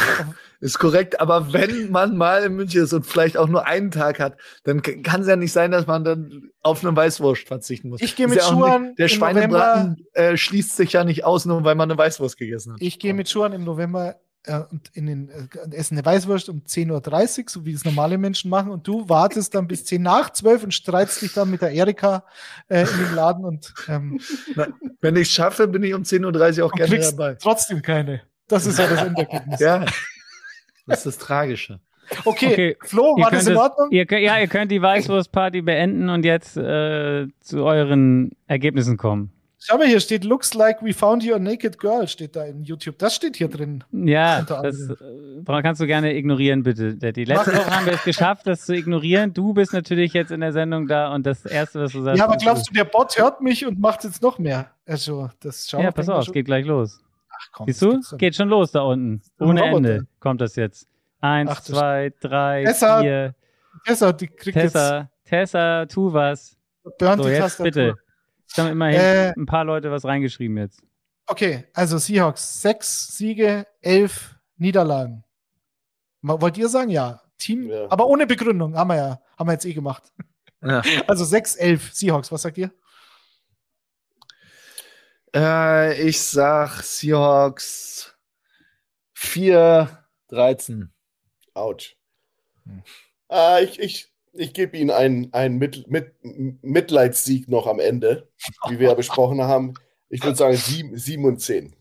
[0.61, 4.19] Ist korrekt, aber wenn man mal in München ist und vielleicht auch nur einen Tag
[4.19, 8.01] hat, dann kann es ja nicht sein, dass man dann auf eine Weißwurst verzichten muss.
[8.01, 11.63] Ich gehe mit ja Schuhen nicht- Der Schweinebraten äh, schließt sich ja nicht aus, nur
[11.65, 12.81] weil man eine Weißwurst gegessen hat.
[12.81, 14.15] Ich gehe mit Schuhen im November
[14.47, 17.85] äh, und in den, äh, und esse eine Weißwurst um 10.30 Uhr, so wie es
[17.85, 18.71] normale Menschen machen.
[18.71, 22.23] Und du wartest dann bis 10 nach 12 und streitst dich dann mit der Erika
[22.69, 24.19] äh, in dem Laden und, ähm,
[24.55, 24.67] Na,
[25.01, 27.35] wenn ich es schaffe, bin ich um 10.30 Uhr auch und gerne dabei.
[27.35, 28.21] trotzdem keine.
[28.47, 29.59] Das ist ja das Endergebnis.
[29.59, 29.85] Ja.
[30.87, 31.79] Das ist das Tragische.
[32.25, 33.87] Okay, Okay, Flo, Ihr war das in Ordnung?
[33.89, 39.31] Ihr, könnt- ja, ihr könnt die Weißwurstparty beenden und jetzt äh, zu euren Ergebnissen kommen.
[39.67, 42.97] Schau mal, hier steht, looks like we found your naked girl, steht da in YouTube.
[42.99, 43.83] Das steht hier drin.
[43.91, 44.95] Ja, das äh,
[45.43, 47.23] bra- kannst du gerne ignorieren, bitte, Daddy.
[47.23, 49.33] Letzte Woche haben wir es geschafft, das zu ignorieren.
[49.33, 52.25] Du bist natürlich jetzt in der Sendung da und das Erste, was du sagst, Ja,
[52.25, 54.69] aber glaubst du, der Bot hört mich und macht jetzt noch mehr?
[54.85, 56.99] Also, das schauen Ja, wir pass mal auf, es geht gleich los.
[57.31, 58.17] Ach, komm, Siehst du?
[58.17, 59.21] Geht schon los da unten.
[59.39, 59.63] Ohne.
[59.63, 60.87] Ende kommt das jetzt.
[61.21, 63.35] Eins, Ach, zwei, drei, Tessa, vier.
[63.85, 66.55] Tessa, die kriegt Tessa, Tessa, tu was.
[66.85, 67.65] jetzt burnt So, die jetzt Tastatur.
[67.65, 67.95] bitte.
[68.55, 70.81] Es haben immerhin Äh, ein paar Leute was reingeschrieben jetzt.
[71.27, 75.25] Okay, also Seahawks, sechs Siege, elf Niederlagen.
[76.21, 76.89] Wollt ihr sagen?
[76.89, 77.21] Ja.
[77.37, 77.91] Team, Ja.
[77.91, 80.03] aber ohne Begründung, haben wir ja, haben wir jetzt eh gemacht.
[80.63, 80.81] Ja.
[81.07, 82.71] Also sechs, elf Seahawks, was sagt ihr?
[85.35, 88.15] Äh, ich sag Seahawks
[89.13, 90.93] 4, 13.
[91.53, 91.97] Autsch.
[92.65, 92.83] Hm.
[93.29, 96.13] Äh, ich ich, ich gebe Ihnen einen, einen mit, mit,
[96.61, 98.29] Mitleidssieg noch am Ende,
[98.69, 99.73] wie wir ja besprochen haben.
[100.09, 101.75] Ich würde sagen sieben, sieben und zehn.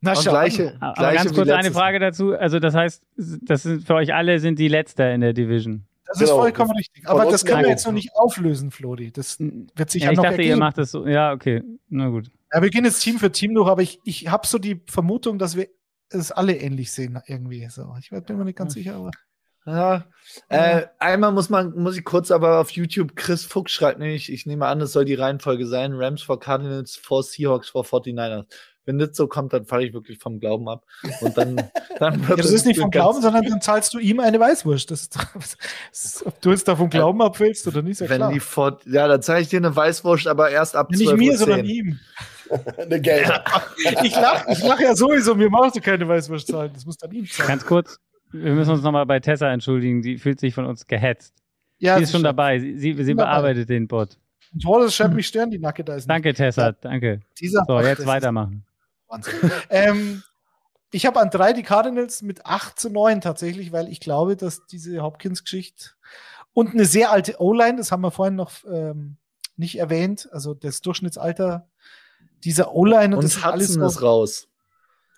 [0.00, 0.76] Na, Und schau gleiche.
[0.80, 2.34] Aber gleiche ganz kurz eine Frage dazu.
[2.34, 3.02] Also das heißt,
[3.42, 5.84] das sind für euch alle sind die Letzter in der Division.
[6.06, 6.40] Das ist Genau.
[6.42, 7.08] vollkommen richtig.
[7.08, 9.10] Aber das können wir jetzt noch nicht auflösen, Flori.
[9.10, 10.60] Das wird sich Ja, ja, ich noch dachte, ihr ergeben.
[10.60, 11.06] macht das so.
[11.06, 11.62] Ja, okay.
[11.88, 12.30] Na gut.
[12.52, 15.38] Ja, wir gehen jetzt Team für Team durch, aber ich, ich habe so die Vermutung,
[15.38, 15.66] dass wir
[16.10, 17.66] es alle ähnlich sehen irgendwie.
[17.68, 19.10] So, ich bin mir nicht ganz sicher, aber
[19.66, 20.04] Ja.
[20.48, 24.46] Äh, einmal muss man, muss ich kurz aber auf YouTube, Chris Fuchs schreibt nämlich, ich
[24.46, 28.46] nehme an, es soll die Reihenfolge sein, Rams vor Cardinals, vor Seahawks, vor 49ers.
[28.84, 30.84] Wenn das so kommt, dann falle ich wirklich vom Glauben ab.
[31.20, 31.56] Und dann,
[31.98, 34.88] dann ja, wird das ist nicht vom Glauben, sondern dann zahlst du ihm eine Weißwurst.
[34.92, 35.56] Das ist, das
[36.04, 38.32] ist, ob du jetzt da vom Glauben abfällst oder nicht, ist ja Wenn klar.
[38.32, 41.18] die vor, ja, dann zeige ich dir eine Weißwurst, aber erst ab Ja, nicht 12
[41.18, 41.66] mir, Uhr sondern 10.
[41.66, 42.00] ihm.
[42.78, 43.42] Eine gelbe.
[44.04, 46.70] Ich lache ich lach ja sowieso, mir brauchst du keine Weißwurst zahlen.
[46.72, 47.48] Das muss dann ihm zahlen.
[47.48, 47.98] Ganz kurz.
[48.32, 50.02] Wir müssen uns nochmal bei Tessa entschuldigen.
[50.02, 51.34] Die fühlt sich von uns gehetzt.
[51.78, 52.58] Ja, sie ist schon dabei.
[52.58, 53.30] Sie, sie, sie Bin dabei.
[53.30, 54.18] bearbeitet den Bot.
[54.52, 56.04] Und Wallace schreibt mich Stern, die Nacke da ist.
[56.04, 56.10] nicht.
[56.10, 56.68] Danke, Tessa.
[56.68, 56.72] Ja.
[56.72, 57.20] Danke.
[57.38, 58.64] Dieser So, jetzt weitermachen.
[59.08, 59.34] Wahnsinn.
[59.70, 60.22] ähm,
[60.92, 64.66] ich habe an drei die Cardinals mit 8 zu 9 tatsächlich, weil ich glaube, dass
[64.66, 65.90] diese Hopkins-Geschichte
[66.52, 69.16] und eine sehr alte O-Line, das haben wir vorhin noch ähm,
[69.56, 71.68] nicht erwähnt, also das Durchschnittsalter
[72.44, 74.48] dieser O-Line und, Und das alles Hudson so, ist raus.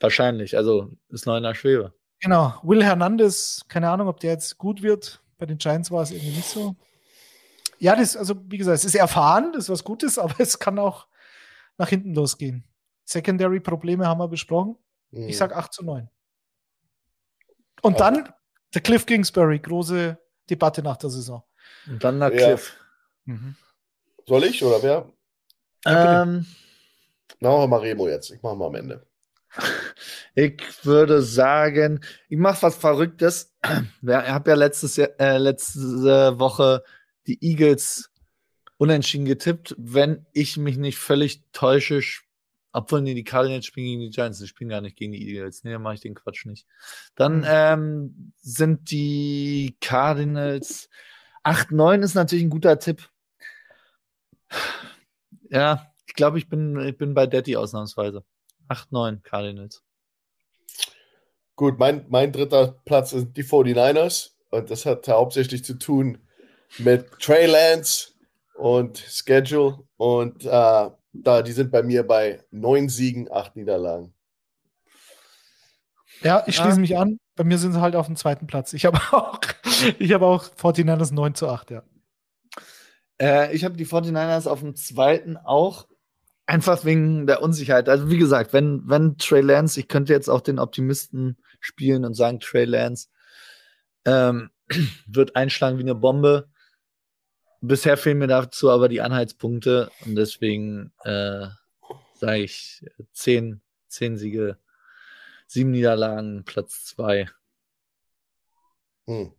[0.01, 1.93] Wahrscheinlich, also ist noch in der Schwebe.
[2.21, 5.23] Genau, Will Hernandez, keine Ahnung, ob der jetzt gut wird.
[5.39, 6.75] Bei den Giants war es irgendwie nicht so.
[7.79, 10.79] Ja, das, also wie gesagt, es ist erfahren, das ist was Gutes, aber es kann
[10.79, 11.07] auch
[11.77, 12.65] nach hinten losgehen.
[13.05, 14.77] Secondary-Probleme haben wir besprochen.
[15.13, 15.29] Hm.
[15.29, 16.09] Ich sag 8 zu 9.
[17.83, 18.29] Und dann
[18.75, 20.19] der Cliff Kingsbury, große
[20.51, 21.43] Debatte nach der Saison.
[21.87, 22.49] Und dann nach Ja.
[22.49, 22.77] Cliff.
[24.27, 25.13] Soll ich oder wer?
[25.87, 26.47] Ähm,
[27.41, 28.31] Na, mal Remo jetzt.
[28.31, 29.07] Ich mache mal am Ende.
[30.35, 33.55] ich würde sagen, ich mache was Verrücktes.
[34.03, 36.83] Ich habe ja letztes Jahr, äh, letzte Woche
[37.27, 38.11] die Eagles
[38.77, 39.75] unentschieden getippt.
[39.79, 42.01] Wenn ich mich nicht völlig täusche,
[42.73, 45.65] obwohl nee, die Cardinals spielen gegen die Giants, die spielen gar nicht gegen die Eagles.
[45.65, 46.67] Nee, dann mache ich den Quatsch nicht.
[47.15, 47.49] Dann Hm.
[47.49, 50.89] ähm, sind die Cardinals
[51.45, 53.09] 8-9 ist natürlich ein guter Tipp.
[55.51, 58.25] Ja, ich glaube, ich bin, ich bin bei Daddy ausnahmsweise.
[58.69, 59.83] 8-9 Cardinals.
[61.59, 64.31] Gut, mein, mein dritter Platz sind die 49ers.
[64.51, 66.19] Und das hat hauptsächlich zu tun
[66.79, 68.13] mit Trey Lance
[68.55, 69.81] und Schedule.
[69.97, 70.49] Und äh,
[71.13, 74.15] da, die sind bei mir bei neun Siegen, acht Niederlagen.
[76.23, 77.19] Ja, ich schließe mich an.
[77.35, 78.73] Bei mir sind sie halt auf dem zweiten Platz.
[78.73, 79.41] Ich habe auch,
[79.99, 81.83] ich habe auch 49ers 9 zu 8, ja.
[83.21, 85.89] Äh, ich habe die 49ers auf dem zweiten auch.
[86.47, 87.89] Einfach wegen der Unsicherheit.
[87.89, 92.15] Also, wie gesagt, wenn, wenn Trey Lance, ich könnte jetzt auch den Optimisten spielen und
[92.15, 93.09] sagen, Trey Lance
[94.05, 94.51] ähm,
[95.07, 96.49] wird einschlagen wie eine Bombe.
[97.61, 101.49] Bisher fehlen mir dazu aber die Anhaltspunkte und deswegen äh,
[102.15, 104.59] sage ich zehn, zehn Siege,
[105.47, 107.29] sieben Niederlagen, Platz zwei.
[109.07, 109.33] Hm.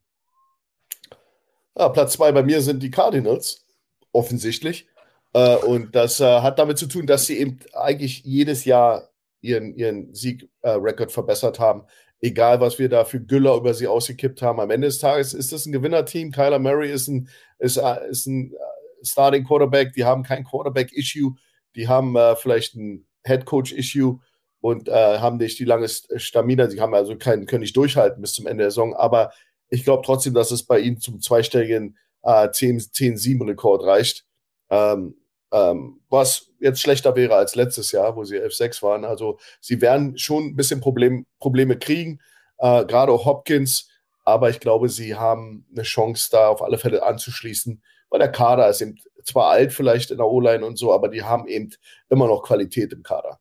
[1.77, 3.65] Ja, Platz zwei bei mir sind die Cardinals,
[4.11, 4.87] offensichtlich.
[5.33, 9.09] Äh, und das äh, hat damit zu tun, dass sie eben eigentlich jedes Jahr
[9.41, 11.85] ihren, ihren Siegrekord äh, verbessert haben.
[12.21, 14.59] Egal, was wir da für Güller über sie ausgekippt haben.
[14.59, 16.31] Am Ende des Tages ist das ein Gewinnerteam.
[16.31, 17.29] Kyler Murray ist ein,
[17.59, 19.93] ist, äh, ist ein äh, Starting Quarterback.
[19.93, 21.35] Die haben kein Quarterback-Issue.
[21.75, 24.19] Die haben äh, vielleicht ein Head Coach-Issue
[24.61, 26.69] und äh, haben nicht die lange Stamina.
[26.69, 28.93] Sie haben also keinen, können nicht durchhalten bis zum Ende der Saison.
[28.95, 29.31] Aber
[29.69, 34.25] ich glaube trotzdem, dass es bei ihnen zum zweistelligen äh, 10-7-Rekord reicht.
[34.69, 35.15] Ähm,
[35.51, 39.05] ähm, was jetzt schlechter wäre als letztes Jahr, wo sie 11-6 waren.
[39.05, 42.19] Also sie werden schon ein bisschen Problem, Probleme kriegen,
[42.57, 43.89] äh, gerade auch Hopkins,
[44.25, 48.69] aber ich glaube, sie haben eine Chance, da auf alle Fälle anzuschließen, weil der Kader
[48.69, 51.71] ist eben zwar alt vielleicht in der O-Line und so, aber die haben eben
[52.09, 53.39] immer noch Qualität im Kader.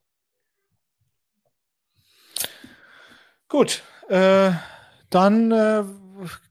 [3.47, 4.51] Gut, äh,
[5.09, 5.83] dann äh,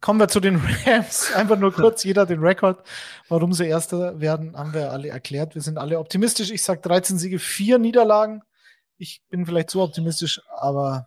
[0.01, 1.33] kommen wir zu den Rams.
[1.35, 2.87] Einfach nur kurz, jeder den Rekord.
[3.29, 5.55] Warum sie Erster werden, haben wir alle erklärt.
[5.55, 6.51] Wir sind alle optimistisch.
[6.51, 8.43] Ich sage 13 Siege, 4 Niederlagen.
[8.97, 11.07] Ich bin vielleicht zu optimistisch, aber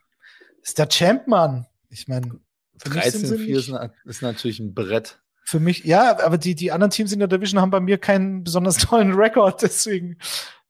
[0.61, 1.67] ist der Champ, Mann.
[1.89, 2.39] Ich meine,
[2.83, 3.73] 13-4 ist,
[4.05, 5.19] ist natürlich ein Brett.
[5.43, 8.43] Für mich, ja, aber die, die anderen Teams in der Division haben bei mir keinen
[8.43, 9.61] besonders tollen Rekord.
[9.61, 10.17] Deswegen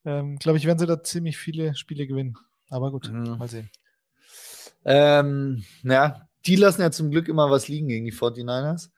[0.05, 2.38] ähm, glaube ich, werden sie da ziemlich viele Spiele gewinnen.
[2.69, 3.38] Aber gut, mhm.
[3.38, 3.69] mal sehen.
[4.84, 8.89] Ähm, ja, die lassen ja zum Glück immer was liegen gegen die 49ers.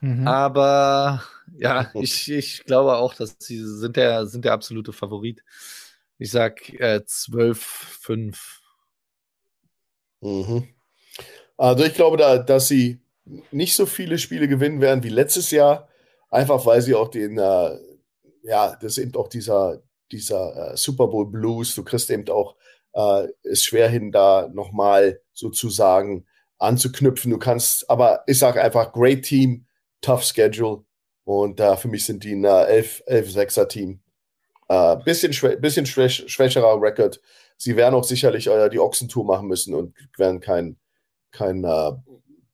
[0.00, 0.26] Mhm.
[0.26, 1.22] Aber
[1.56, 5.42] ja, ich, ich glaube auch, dass sie sind der, sind der absolute Favorit.
[6.18, 8.36] Ich sag äh, 12-5.
[10.20, 10.68] Mhm.
[11.56, 13.00] Also ich glaube, da, dass sie
[13.50, 15.88] nicht so viele Spiele gewinnen werden wie letztes Jahr,
[16.30, 17.78] einfach weil sie auch den, äh,
[18.42, 19.82] ja, das ist eben auch dieser,
[20.12, 22.56] dieser äh, Super Bowl Blues, du kriegst eben auch
[22.92, 26.26] äh, es schwer hin, da nochmal sozusagen
[26.58, 27.30] anzuknüpfen.
[27.30, 29.66] Du kannst, aber ich sage einfach, great Team,
[30.00, 30.84] tough Schedule.
[31.24, 34.00] Und äh, für mich sind die ein äh, 11-6er Team.
[34.68, 37.20] Äh, bisschen schwä bisschen schwäch schwächerer Record.
[37.56, 40.76] Sie werden auch sicherlich äh, die Ochsentour machen müssen und werden kein,
[41.30, 41.92] kein äh,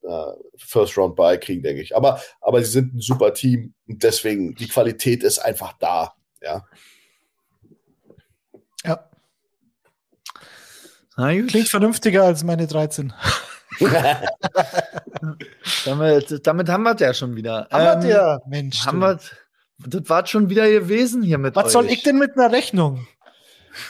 [0.03, 1.97] äh, First Round Bye kriegen, denke ich.
[1.97, 6.15] Aber, aber sie sind ein super Team und deswegen die Qualität ist einfach da.
[6.41, 6.65] Ja.
[8.85, 9.09] Ja.
[11.47, 13.13] Klingt vernünftiger als meine 13.
[15.85, 17.69] damit, damit haben wir es ja schon wieder.
[17.71, 18.85] Haben ähm, wir ja, Mensch.
[18.87, 19.19] Haben wir,
[19.79, 21.73] das war schon wieder gewesen hier mit Was euch.
[21.73, 23.07] soll ich denn mit einer Rechnung?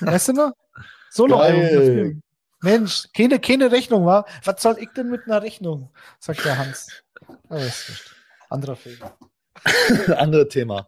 [0.01, 0.53] Weißt du noch?
[1.11, 1.45] So noch.
[2.61, 4.25] Mensch, keine, keine Rechnung, war.
[4.45, 5.91] Was soll ich denn mit einer Rechnung?
[6.21, 7.03] Sagt der Hans.
[7.49, 7.59] Oh,
[8.51, 8.99] Anderer Film.
[10.17, 10.87] Andere Thema.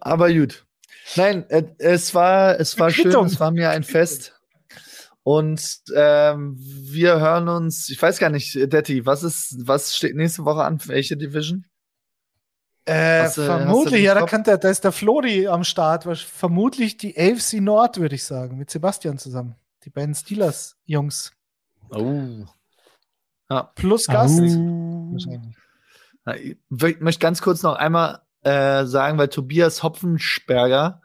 [0.00, 0.64] Aber gut.
[1.16, 1.44] Nein,
[1.78, 4.39] es war, es war schön, es war mir ein Fest.
[5.22, 10.44] Und ähm, wir hören uns, ich weiß gar nicht, Detti, was ist, was steht nächste
[10.44, 10.80] Woche an?
[10.86, 11.66] Welche Division?
[12.86, 16.04] Äh, hast, vermutlich, ja, da, kann der, da ist der Flori am Start.
[16.18, 19.56] Vermutlich die AFC Nord, würde ich sagen, mit Sebastian zusammen.
[19.84, 21.32] Die beiden Steelers-Jungs.
[21.90, 22.46] Oh.
[23.50, 23.64] Ja.
[23.74, 24.40] Plus Gast.
[24.40, 25.16] Oh.
[26.34, 31.02] Ich möchte ganz kurz noch einmal äh, sagen, weil Tobias Hopfensperger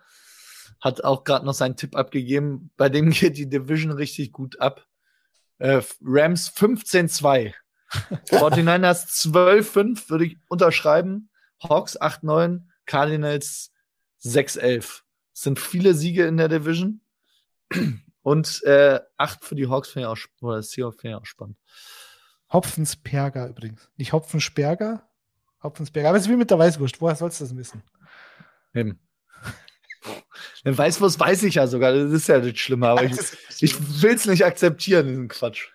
[0.85, 2.69] hat auch gerade noch seinen Tipp abgegeben.
[2.77, 4.87] Bei dem geht die Division richtig gut ab.
[5.57, 7.53] Äh, Rams 15-2.
[8.29, 11.29] 49ers 12-5 würde ich unterschreiben.
[11.61, 12.61] Hawks 8-9.
[12.85, 13.71] Cardinals
[14.23, 15.01] 6-11.
[15.33, 17.01] sind viele Siege in der Division.
[18.21, 21.57] Und äh, 8 für die Hawks finde ich auch, oder Seahawks finde ich auch spannend.
[22.51, 23.89] Hopfensperger übrigens.
[23.97, 25.07] Nicht Hopfensperger,
[25.63, 26.09] Hopfensperger.
[26.09, 27.01] Aber es ist wie mit der Weißwurst.
[27.01, 27.83] Woher sollst du das wissen?
[28.73, 28.99] Eben.
[30.65, 33.13] Den Weißwurst weiß ich ja sogar, das ist ja nicht schlimmer, aber ich,
[33.61, 35.67] ich will es nicht akzeptieren, diesen Quatsch.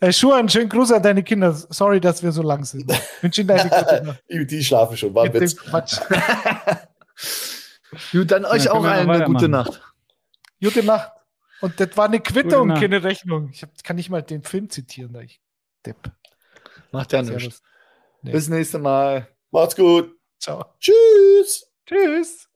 [0.00, 1.52] Äh, Schuhan, schönen Gruß an deine Kinder.
[1.52, 2.88] Sorry, dass wir so lang sind.
[3.20, 4.22] Wünsche Ihnen eine gute Nacht.
[4.50, 5.56] Die schlafen schon, war Witz.
[5.56, 5.98] Quatsch.
[8.12, 9.82] Gut, dann euch ja, auch allen eine gute Nacht.
[10.62, 11.10] Gute Nacht.
[11.60, 13.50] Und das war eine Quittung, keine Rechnung.
[13.52, 15.40] Ich hab, kann nicht mal den Film zitieren, da ich
[15.84, 16.12] Depp.
[16.92, 17.62] Macht ja nichts.
[18.22, 18.32] Nee.
[18.32, 19.26] Bis nächste Mal.
[19.50, 20.14] Macht's gut.
[20.38, 20.64] Ciao.
[20.78, 21.66] Tschüss.
[21.86, 22.48] Tschüss.